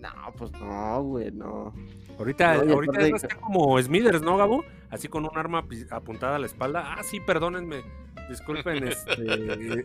[0.00, 1.72] No, pues no, güey, no.
[2.18, 4.64] Ahorita, No, ahorita está como Smithers, ¿no, Gabo?
[4.90, 6.94] Así con un arma apuntada a la espalda.
[6.96, 7.82] Ah, sí, perdónenme.
[8.28, 9.84] Disculpen, este.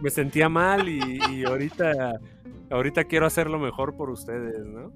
[0.00, 2.20] me sentía mal y, y ahorita,
[2.70, 4.92] ahorita quiero hacerlo mejor por ustedes, ¿no?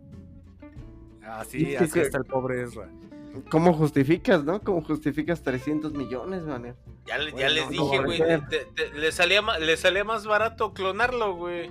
[1.23, 2.89] Así, Sí, sí, así que- está el pobre Ezra.
[3.51, 4.61] ¿Cómo justificas, no?
[4.63, 6.75] ¿Cómo justificas 300 millones, man?
[7.07, 8.19] Ya, les no, dije, güey.
[8.21, 8.27] no.
[8.95, 11.71] le, salía, le salía más barato clonarlo, güey.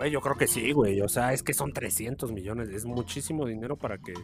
[0.00, 1.02] Güey, yo creo que sí, güey.
[1.02, 2.70] O sea, es que son 300 millones.
[2.70, 4.14] Es muchísimo dinero para que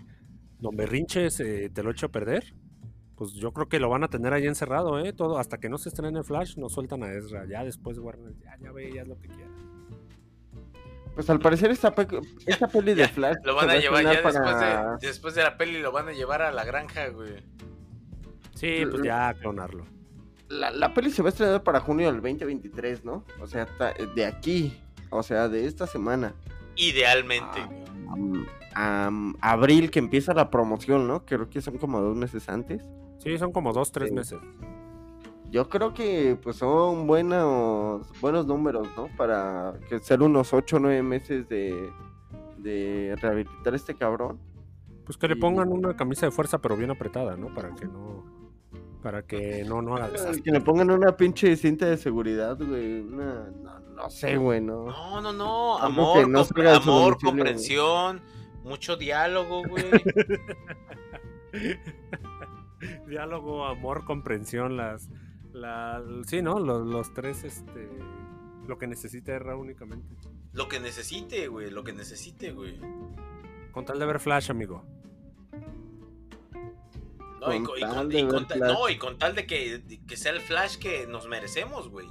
[0.59, 2.55] Don Berrinches eh, te lo eche a perder.
[3.15, 5.13] Pues yo creo que lo van a tener ahí encerrado, ¿eh?
[5.13, 7.45] Todo, hasta que no se estrene Flash, no sueltan a Ezra.
[7.47, 9.51] Ya después, Warner, ya, ya ve, ya es lo que quiera.
[11.15, 12.07] Pues al parecer esta, pe-
[12.47, 15.59] esta peli de Flash Lo van va a llevar ya después, de, después de la
[15.59, 17.43] peli, lo van a llevar a la granja, güey.
[18.55, 19.87] Sí, pues ya clonarlo.
[20.49, 23.25] La, la peli se va a estrenar para junio del 2023, ¿no?
[23.41, 24.79] O sea, ta- de aquí,
[25.17, 26.35] o sea, de esta semana.
[26.77, 28.13] Idealmente, Ah.
[28.13, 31.25] Am- am- abril que empieza la promoción, ¿no?
[31.25, 32.83] Creo que son como dos meses antes.
[33.19, 34.15] Sí, son como dos, tres Sí.
[34.15, 34.39] meses.
[35.51, 39.09] Yo creo que pues son buenos, buenos números, ¿no?
[39.17, 41.91] Para que ser unos 8 o 9 meses de,
[42.59, 44.39] de rehabilitar a este cabrón.
[45.05, 47.55] Pues que le pongan una camisa de fuerza, pero bien apretada, ¿no?
[47.55, 48.25] Para que no.
[49.03, 50.43] Para que no, no haga desastre.
[50.43, 53.01] Que le pongan una pinche cinta de seguridad, güey.
[53.03, 54.87] Una- no, no sé, güey, no.
[54.87, 55.79] No, no, no.
[55.79, 58.21] Amor, que no compre- amor comprensión,
[58.63, 59.91] mucho diálogo, güey.
[63.09, 65.09] Diálogo, amor, comprensión, las,
[65.53, 66.61] la, sí, ¿no?
[66.61, 67.89] Los, los tres, este,
[68.67, 70.15] lo que necesita Erra únicamente.
[70.53, 71.71] Lo que necesite, güey.
[71.71, 72.79] Lo que necesite, güey.
[73.73, 74.85] Con tal de ver Flash, amigo.
[77.41, 77.79] No, y, Con
[78.13, 81.29] y y no, y con tal de que, de que sea el Flash que nos
[81.29, 82.09] merecemos, güey.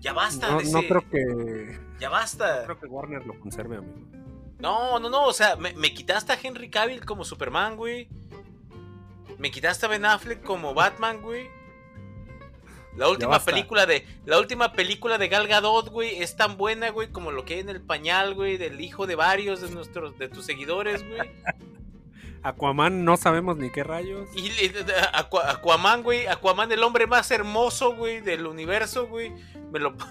[0.00, 2.60] Ya basta No, de no creo que, Ya basta.
[2.60, 3.94] no creo que Warner lo conserve, amigo.
[4.58, 8.08] No, no, no, o sea, me, me quitaste a Henry Cavill como Superman, güey.
[9.38, 11.48] Me quitaste a Ben Affleck como Batman, güey.
[12.96, 17.08] La última película de la última película de Gal Gadot, güey, es tan buena, güey,
[17.10, 20.28] como lo que hay en el pañal, güey, del hijo de varios de nuestros de
[20.28, 21.30] tus seguidores, güey.
[22.42, 24.28] Aquaman no sabemos ni qué rayos.
[24.34, 24.72] Y y-
[25.12, 29.32] Aqua- Aquaman, güey, Aquaman el hombre más hermoso, güey, del universo, güey.
[29.72, 29.94] Me lo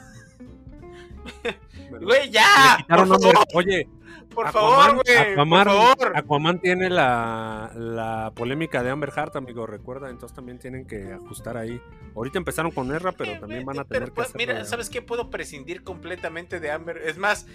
[2.02, 2.78] Güey, ya.
[2.88, 3.88] Por favor, Oye,
[4.34, 6.18] por Aquaman- favor, güey, Aquaman, por favor.
[6.18, 11.58] Aquaman tiene la, la polémica de Amber Heart, amigo, recuerda, entonces también tienen que ajustar
[11.58, 11.82] ahí.
[12.16, 14.90] Ahorita empezaron con Erra, pero también van a Pero, tener que pues, hacerlo Mira, ¿sabes
[14.90, 15.02] qué?
[15.02, 16.98] Puedo prescindir completamente de Amber.
[16.98, 17.48] Es más,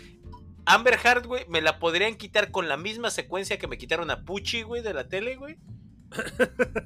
[0.67, 4.25] Amber Heard, güey, me la podrían quitar con la misma secuencia que me quitaron a
[4.25, 5.59] Pucci, güey, de la tele, güey.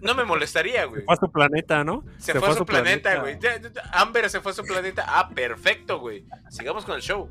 [0.01, 1.01] No me molestaría, güey.
[1.01, 2.05] Se fue a su planeta, ¿no?
[2.19, 3.39] Se, fue, a su planeta, güey.
[3.93, 5.05] Amber se fue a su planeta.
[5.07, 6.25] Ah, perfecto, güey.
[6.49, 7.29] Sigamos con el show.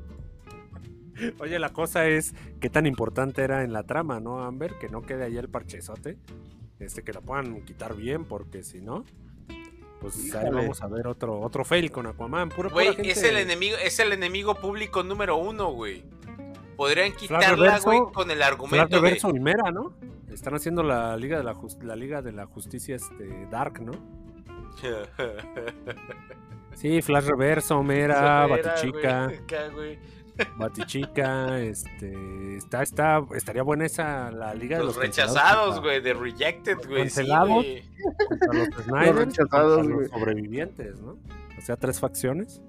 [1.39, 4.77] Oye, la cosa es qué tan importante era en la trama, ¿no, Amber?
[4.79, 6.17] Que no quede ahí el parchezote.
[6.79, 9.03] Este, que la puedan quitar bien, porque si no,
[9.99, 12.49] pues ahí vamos a ver otro, otro fail con Aquaman.
[12.49, 16.05] Pura, Güey, pura es el enemigo, es el enemigo público número uno, güey.
[16.77, 19.01] Podrían quitarla, güey, con el Flash argumento de.
[19.01, 19.93] Reverso y Mera, ¿no?
[20.31, 23.93] Están haciendo la Liga de la, Liga de la Justicia este, Dark, ¿no?
[26.75, 29.99] Sí, Flash Reverso, Mera, Eso era, Batichica, güey, acá, güey.
[30.57, 36.13] Batichica, este, está, está, estaría buena esa, la Liga de Los los rechazados, güey, de
[36.13, 37.01] Rejected, güey.
[37.01, 37.65] Cancelados.
[38.29, 40.07] contra los Snyder, rechazados, contra güey.
[40.07, 41.17] los sobrevivientes, ¿no?
[41.57, 42.61] O sea, tres facciones.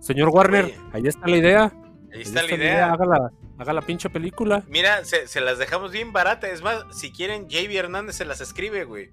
[0.00, 1.72] Señor Warner, ahí está la idea.
[2.12, 2.92] Ahí Ahí está la idea.
[2.92, 4.62] Haga la, haga la pinche película.
[4.68, 6.50] Mira, se, se las dejamos bien baratas.
[6.50, 9.10] Es más, si quieren, JB Hernández se las escribe, güey.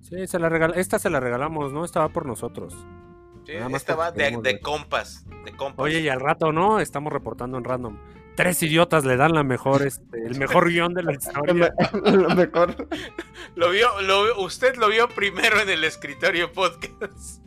[0.00, 1.84] Sí, se la regala, esta se la regalamos, ¿no?
[1.84, 2.74] Esta va por nosotros.
[3.46, 5.24] Sí, Nada más esta va de, compas.
[5.44, 5.84] De compas.
[5.84, 6.80] Oye, y al rato, ¿no?
[6.80, 7.98] Estamos reportando en random.
[8.36, 11.74] Tres idiotas le dan la mejor, este, el mejor guion de la historia.
[12.02, 12.88] me- lo mejor.
[13.54, 17.42] Lo vio, lo, vio- usted lo vio primero en el escritorio podcast.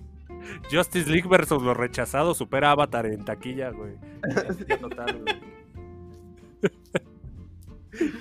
[0.72, 3.94] Justice League versus los rechazados supera Avatar en taquilla, güey.
[4.68, 5.54] Ya, total, güey.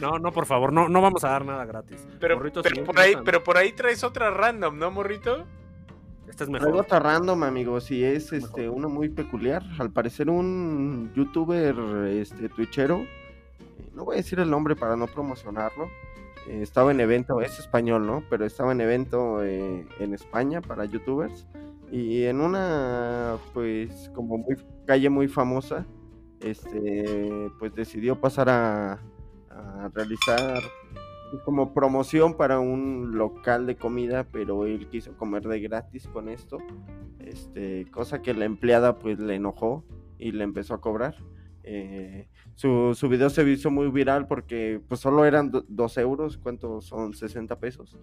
[0.00, 2.06] No, no, por favor, no, no vamos a dar nada gratis.
[2.20, 2.38] Pero,
[2.84, 5.46] por ahí, pero por ahí traes otra random, ¿no, morrito?
[6.28, 6.84] Esta es Traigo mejor.
[6.84, 9.62] otra random, amigos, y es este uno muy peculiar.
[9.78, 11.74] Al parecer un youtuber,
[12.08, 15.86] este, twitchero, eh, no voy a decir el nombre para no promocionarlo,
[16.48, 18.24] eh, estaba en evento, es español, ¿no?
[18.28, 21.46] Pero estaba en evento eh, en España para youtubers
[21.92, 24.56] y en una, pues, como muy
[24.86, 25.86] calle muy famosa,
[26.40, 28.92] este, pues decidió pasar a,
[29.50, 30.60] a realizar
[31.30, 36.28] pues, como promoción para un local de comida, pero él quiso comer de gratis con
[36.28, 36.58] esto,
[37.20, 39.84] este, cosa que la empleada pues le enojó
[40.18, 41.14] y le empezó a cobrar.
[41.64, 46.36] Eh, su, su video se hizo muy viral porque pues solo eran do- dos euros,
[46.38, 47.14] ¿cuántos son?
[47.14, 47.96] 60 pesos.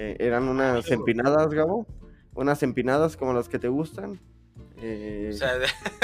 [0.00, 1.86] Eh, eran unas empinadas, Gabo,
[2.34, 4.20] unas empinadas como las que te gustan.
[4.78, 5.52] eh, O sea,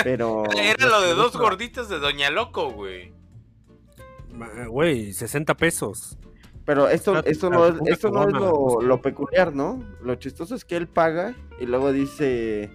[0.02, 3.12] pero era lo de dos gorditas de Doña Loco, güey.
[4.68, 6.16] Güey, 60 pesos.
[6.64, 9.82] Pero esto, esto no es, esto no es lo, lo peculiar, ¿no?
[10.02, 12.70] Lo chistoso es que él paga y luego dice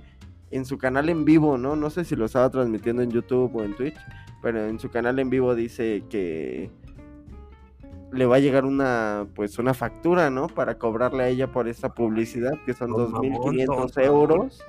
[0.52, 1.76] en su canal en vivo, ¿no?
[1.76, 3.96] No sé si lo estaba transmitiendo en YouTube o en Twitch,
[4.42, 6.72] pero en su canal en vivo dice que
[8.12, 10.48] le va a llegar una, pues, una factura, ¿no?
[10.48, 14.64] Para cobrarle a ella por esta publicidad, que son Don mamón, 2.500 don euros.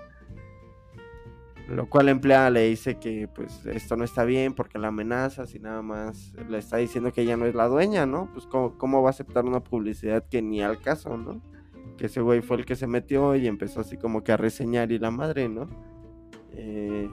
[1.68, 5.52] Lo cual la empleada le dice que pues esto no está bien porque la amenazas
[5.56, 8.30] y nada más le está diciendo que ella no es la dueña, ¿no?
[8.32, 11.42] Pues cómo, cómo va a aceptar una publicidad que ni al caso, ¿no?
[11.98, 14.92] Que ese güey fue el que se metió y empezó así como que a reseñar
[14.92, 15.66] y la madre, ¿no?
[16.52, 17.10] Eh,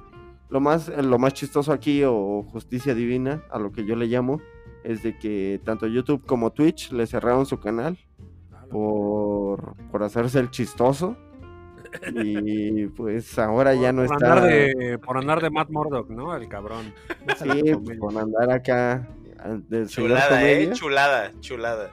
[0.49, 4.39] lo, más, lo más chistoso aquí o justicia divina, a lo que yo le llamo,
[4.83, 7.97] es de que tanto YouTube como Twitch le cerraron su canal
[8.69, 11.15] por, por hacerse el chistoso.
[12.15, 14.33] Y pues ahora ya no por está.
[14.33, 16.35] Andar de, por andar de Matt Murdock, ¿no?
[16.35, 16.93] El cabrón.
[17.37, 19.07] Sí, por andar acá
[19.39, 19.57] ah,
[19.87, 21.91] Chulada, eh, chulada, chulada.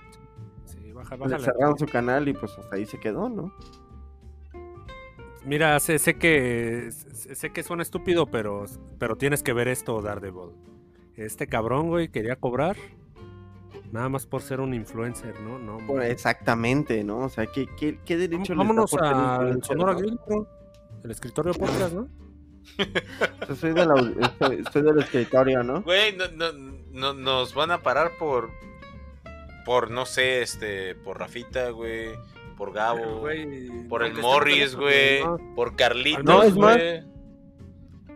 [0.65, 1.45] Sí, baja, Le bájale.
[1.45, 3.53] cerraron su canal y pues hasta ahí se quedó, ¿no?
[5.45, 8.65] Mira, sé, sé que sé, sé que suena estúpido, pero,
[8.99, 10.51] pero tienes que ver esto, Daredevil.
[11.16, 12.77] Este cabrón, güey, quería cobrar
[13.93, 15.59] nada más por ser un influencer, ¿no?
[15.59, 16.11] No, mames.
[16.11, 17.19] Exactamente, ¿no?
[17.19, 20.47] O sea, ¿qué, qué, qué derecho le Vámonos por al Sonora no?
[21.05, 22.09] El escritorio podcast, ¿no?
[23.49, 23.95] Yo soy, de la,
[24.59, 25.82] estoy del escritorio, ¿no?
[25.82, 26.53] Güey, no, no,
[26.93, 28.51] no- nos van a parar por.
[29.65, 30.95] Por, no sé, este.
[30.95, 32.11] Por Rafita, güey.
[32.57, 33.20] Por Gabo.
[33.20, 35.23] Güey, por el Morris, güey.
[35.57, 37.03] Por Carlitos, No, es más, güey.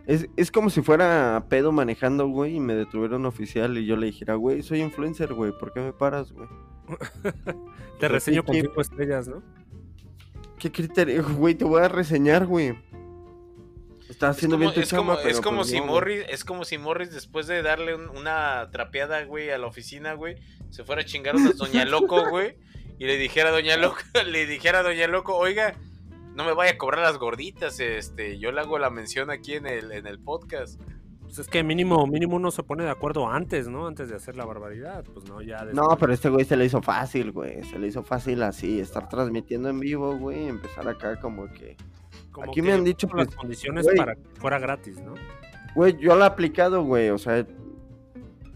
[0.07, 3.95] Es, es como si fuera pedo manejando, güey, y me detuviera un oficial y yo
[3.97, 6.47] le dijera, güey, soy influencer, güey, ¿por qué me paras, güey?
[7.99, 9.41] Te reseño con ¿qué- cinco estrellas, ¿no?
[10.59, 11.23] ¿Qué criterio?
[11.37, 12.77] Güey, te voy a reseñar, güey.
[14.09, 15.81] Estás Es haciendo como, bien tu es como- chamba, es pero, como pues, si no,
[15.83, 15.93] güey.
[15.93, 20.13] Morris, es como si Morris después de darle un- una trapeada, güey, a la oficina,
[20.13, 20.35] güey,
[20.69, 22.55] se fuera a chingar a Doña Loco, güey,
[22.99, 25.75] y le dijera a Doña Loco, le dijera a Doña Loco, oiga,
[26.35, 29.65] no me vaya a cobrar las gorditas, este, yo le hago la mención aquí en
[29.67, 30.79] el, en el podcast.
[31.21, 33.87] Pues es que mínimo, mínimo uno se pone de acuerdo antes, ¿no?
[33.87, 35.03] Antes de hacer la barbaridad.
[35.11, 35.63] Pues no, ya.
[35.65, 37.63] No, después- pero este güey se le hizo fácil, güey.
[37.63, 41.75] Se le hizo fácil así, estar transmitiendo en vivo, güey, empezar acá como que...
[42.31, 43.97] como aquí que me han dicho las condiciones güey.
[43.97, 45.15] para que fuera gratis, ¿no?
[45.73, 47.45] Güey, yo lo he aplicado, güey, o sea...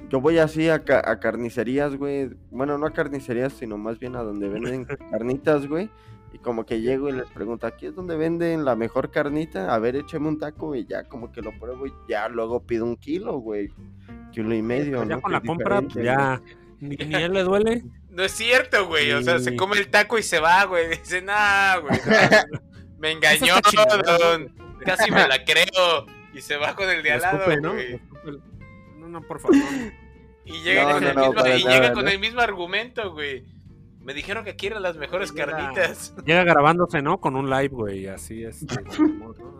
[0.09, 2.31] Yo voy así a, ca- a carnicerías, güey.
[2.49, 5.89] Bueno, no a carnicerías, sino más bien a donde venden carnitas, güey.
[6.31, 9.73] Y como que llego y les pregunto, ¿aquí es donde venden la mejor carnita?
[9.73, 12.85] A ver, écheme un taco y ya como que lo pruebo y ya luego pido
[12.85, 13.69] un kilo, güey.
[14.31, 15.21] Kilo y medio, Pues ya ¿no?
[15.21, 16.39] con la compra, pues ya.
[16.79, 17.83] Ni, ni a él le duele.
[18.09, 21.21] No es cierto, güey, o sea, se come el taco y se va, güey, dice,
[21.21, 22.59] nah, güey, no,
[22.99, 23.55] me engañó,
[24.19, 24.53] don,
[24.85, 27.73] casi me la creo, y se va con el de al lado, ¿no?
[27.73, 27.99] güey.
[28.97, 29.57] No, no, por favor.
[30.45, 32.41] Y llega, No, con, no, el no, mismo, para y nada, llega con el mismo
[32.41, 33.43] argumento, güey.
[34.01, 36.15] Me dijeron que aquí eran las mejores Llega- carnitas.
[36.25, 37.19] Llega grabándose, ¿no?
[37.19, 38.65] Con un live, güey, así es.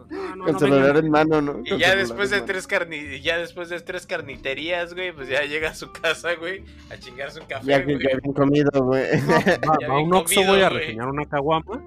[0.10, 1.60] No, no, no, Con no celular en mano, ¿no?
[1.64, 5.44] Y ya después de tres carni y ya después de tres carniterías, güey, pues ya
[5.44, 8.00] llega a su casa, güey, a chingarse un café, Ya, güey.
[8.02, 9.06] ya bien comido, güey.
[9.88, 11.84] A un Oxxo, comido, güey, a reseñar una caguama.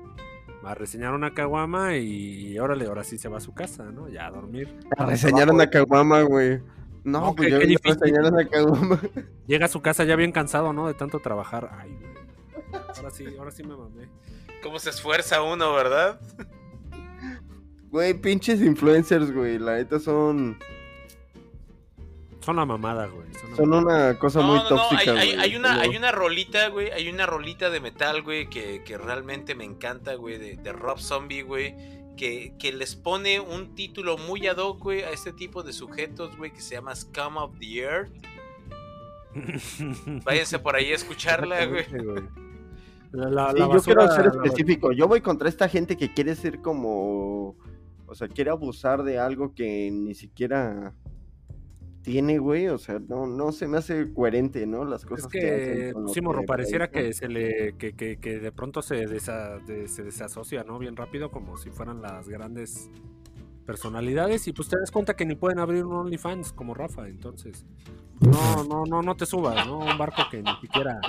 [0.65, 4.09] Va a reseñar una caguama y órale, ahora sí se va a su casa, ¿no?
[4.09, 4.73] Ya a dormir.
[4.97, 6.61] A reseñar una caguama, güey.
[7.03, 9.01] No, pues qué- yo voy reseñar una caguama.
[9.49, 10.87] Llega a su casa ya bien cansado, ¿no?
[10.87, 11.71] De tanto trabajar.
[11.81, 12.13] Ay, güey.
[12.97, 14.09] Ahora sí, ahora sí me mamé.
[14.63, 16.21] Cómo se esfuerza uno, ¿verdad?
[17.91, 19.59] Güey, pinches influencers, güey.
[19.59, 20.59] La neta son,
[22.41, 23.27] Son la mamada, güey.
[23.57, 24.11] Son mamada.
[24.11, 25.41] una cosa No, muy no, no, hay, tóxica, hay- güey.
[25.41, 29.55] hay una, hay una rolita, güey, hay una rolita de metal, güey, que, que realmente
[29.55, 31.75] me encanta, güey, de, de Rob Zombie, güey,
[32.17, 36.37] que, que les pone un título muy ad hoc, güey, a este tipo de sujetos,
[36.37, 38.13] güey, que se llama Scum of the Earth.
[40.25, 41.87] Váyanse por ahí a escucharla, güey.
[43.13, 44.93] La, la- Sí, la yo quiero ser específico.
[44.93, 47.57] Yo voy contra esta gente que quiere ser como.
[48.07, 50.95] O sea, quiere abusar de algo que ni siquiera
[52.03, 52.69] tiene, güey.
[52.69, 54.85] O sea, no, no se me hace coherente, ¿no?
[54.85, 58.19] Las Es cosas que, que, lo sí, morro, que pareciera que se le que, que,
[58.19, 60.79] que de pronto se, desa- de- se desasocia, ¿no?
[60.79, 62.91] Bien rápido, como si fueran las grandes
[63.67, 64.47] personalidades.
[64.49, 67.65] Y pues te das cuenta que ni pueden abrir un OnlyFans como Rafa, entonces.
[68.19, 69.79] pues, no, no, no, no te subas, ¿no?
[69.79, 71.01] Un barco que ni siquiera.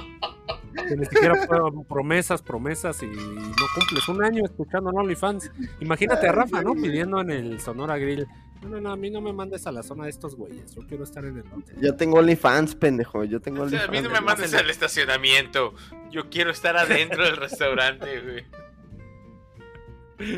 [0.73, 5.51] Que ni siquiera fueron promesas, promesas y no cumples un año escuchando en OnlyFans.
[5.79, 6.73] Imagínate a Rafa, ¿no?
[6.73, 8.27] Pidiendo en el Sonora Grill.
[8.61, 10.73] No, no, no, a mí no me mandes a la zona de estos güeyes.
[10.73, 11.73] Yo quiero estar en el norte.
[11.81, 13.23] Yo tengo OnlyFans, pendejo.
[13.25, 14.25] Yo tengo O sea, a mí no me OnlyFans.
[14.25, 15.73] mandes al estacionamiento.
[16.11, 18.45] Yo quiero estar adentro del restaurante, güey.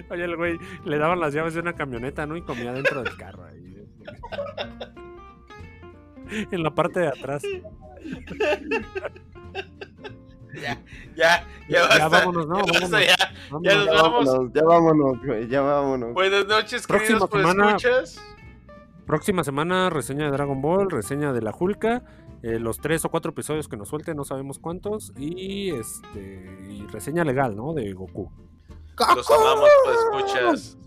[0.09, 2.35] Oye, el güey le daban las llaves de una camioneta, ¿no?
[2.35, 3.87] Y comía dentro del carro ahí.
[6.51, 7.43] En la parte de atrás.
[10.61, 10.81] Ya,
[11.15, 12.55] ya, ya Ya, vámonos, ¿no?
[12.55, 12.89] Vámonos.
[12.91, 13.15] ya.
[13.51, 13.63] Vámonos.
[13.63, 14.25] Ya nos Ya vamos.
[14.25, 15.47] vámonos, ya vámonos, güey.
[15.47, 16.13] Ya vámonos.
[16.13, 18.21] Buenas noches, Próxima queridos pues semana- escuchas.
[19.05, 22.03] Próxima semana, reseña de Dragon Ball, reseña de la Hulka.
[22.43, 25.11] eh, los tres o cuatro episodios que nos suelten, no sabemos cuántos.
[25.17, 27.73] Y este y reseña legal, ¿no?
[27.73, 28.31] De Goku.
[29.15, 30.77] Los amamos, pues escuchas.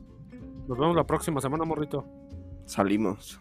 [0.68, 2.04] Nos vemos la próxima semana, morrito.
[2.64, 3.40] Salimos.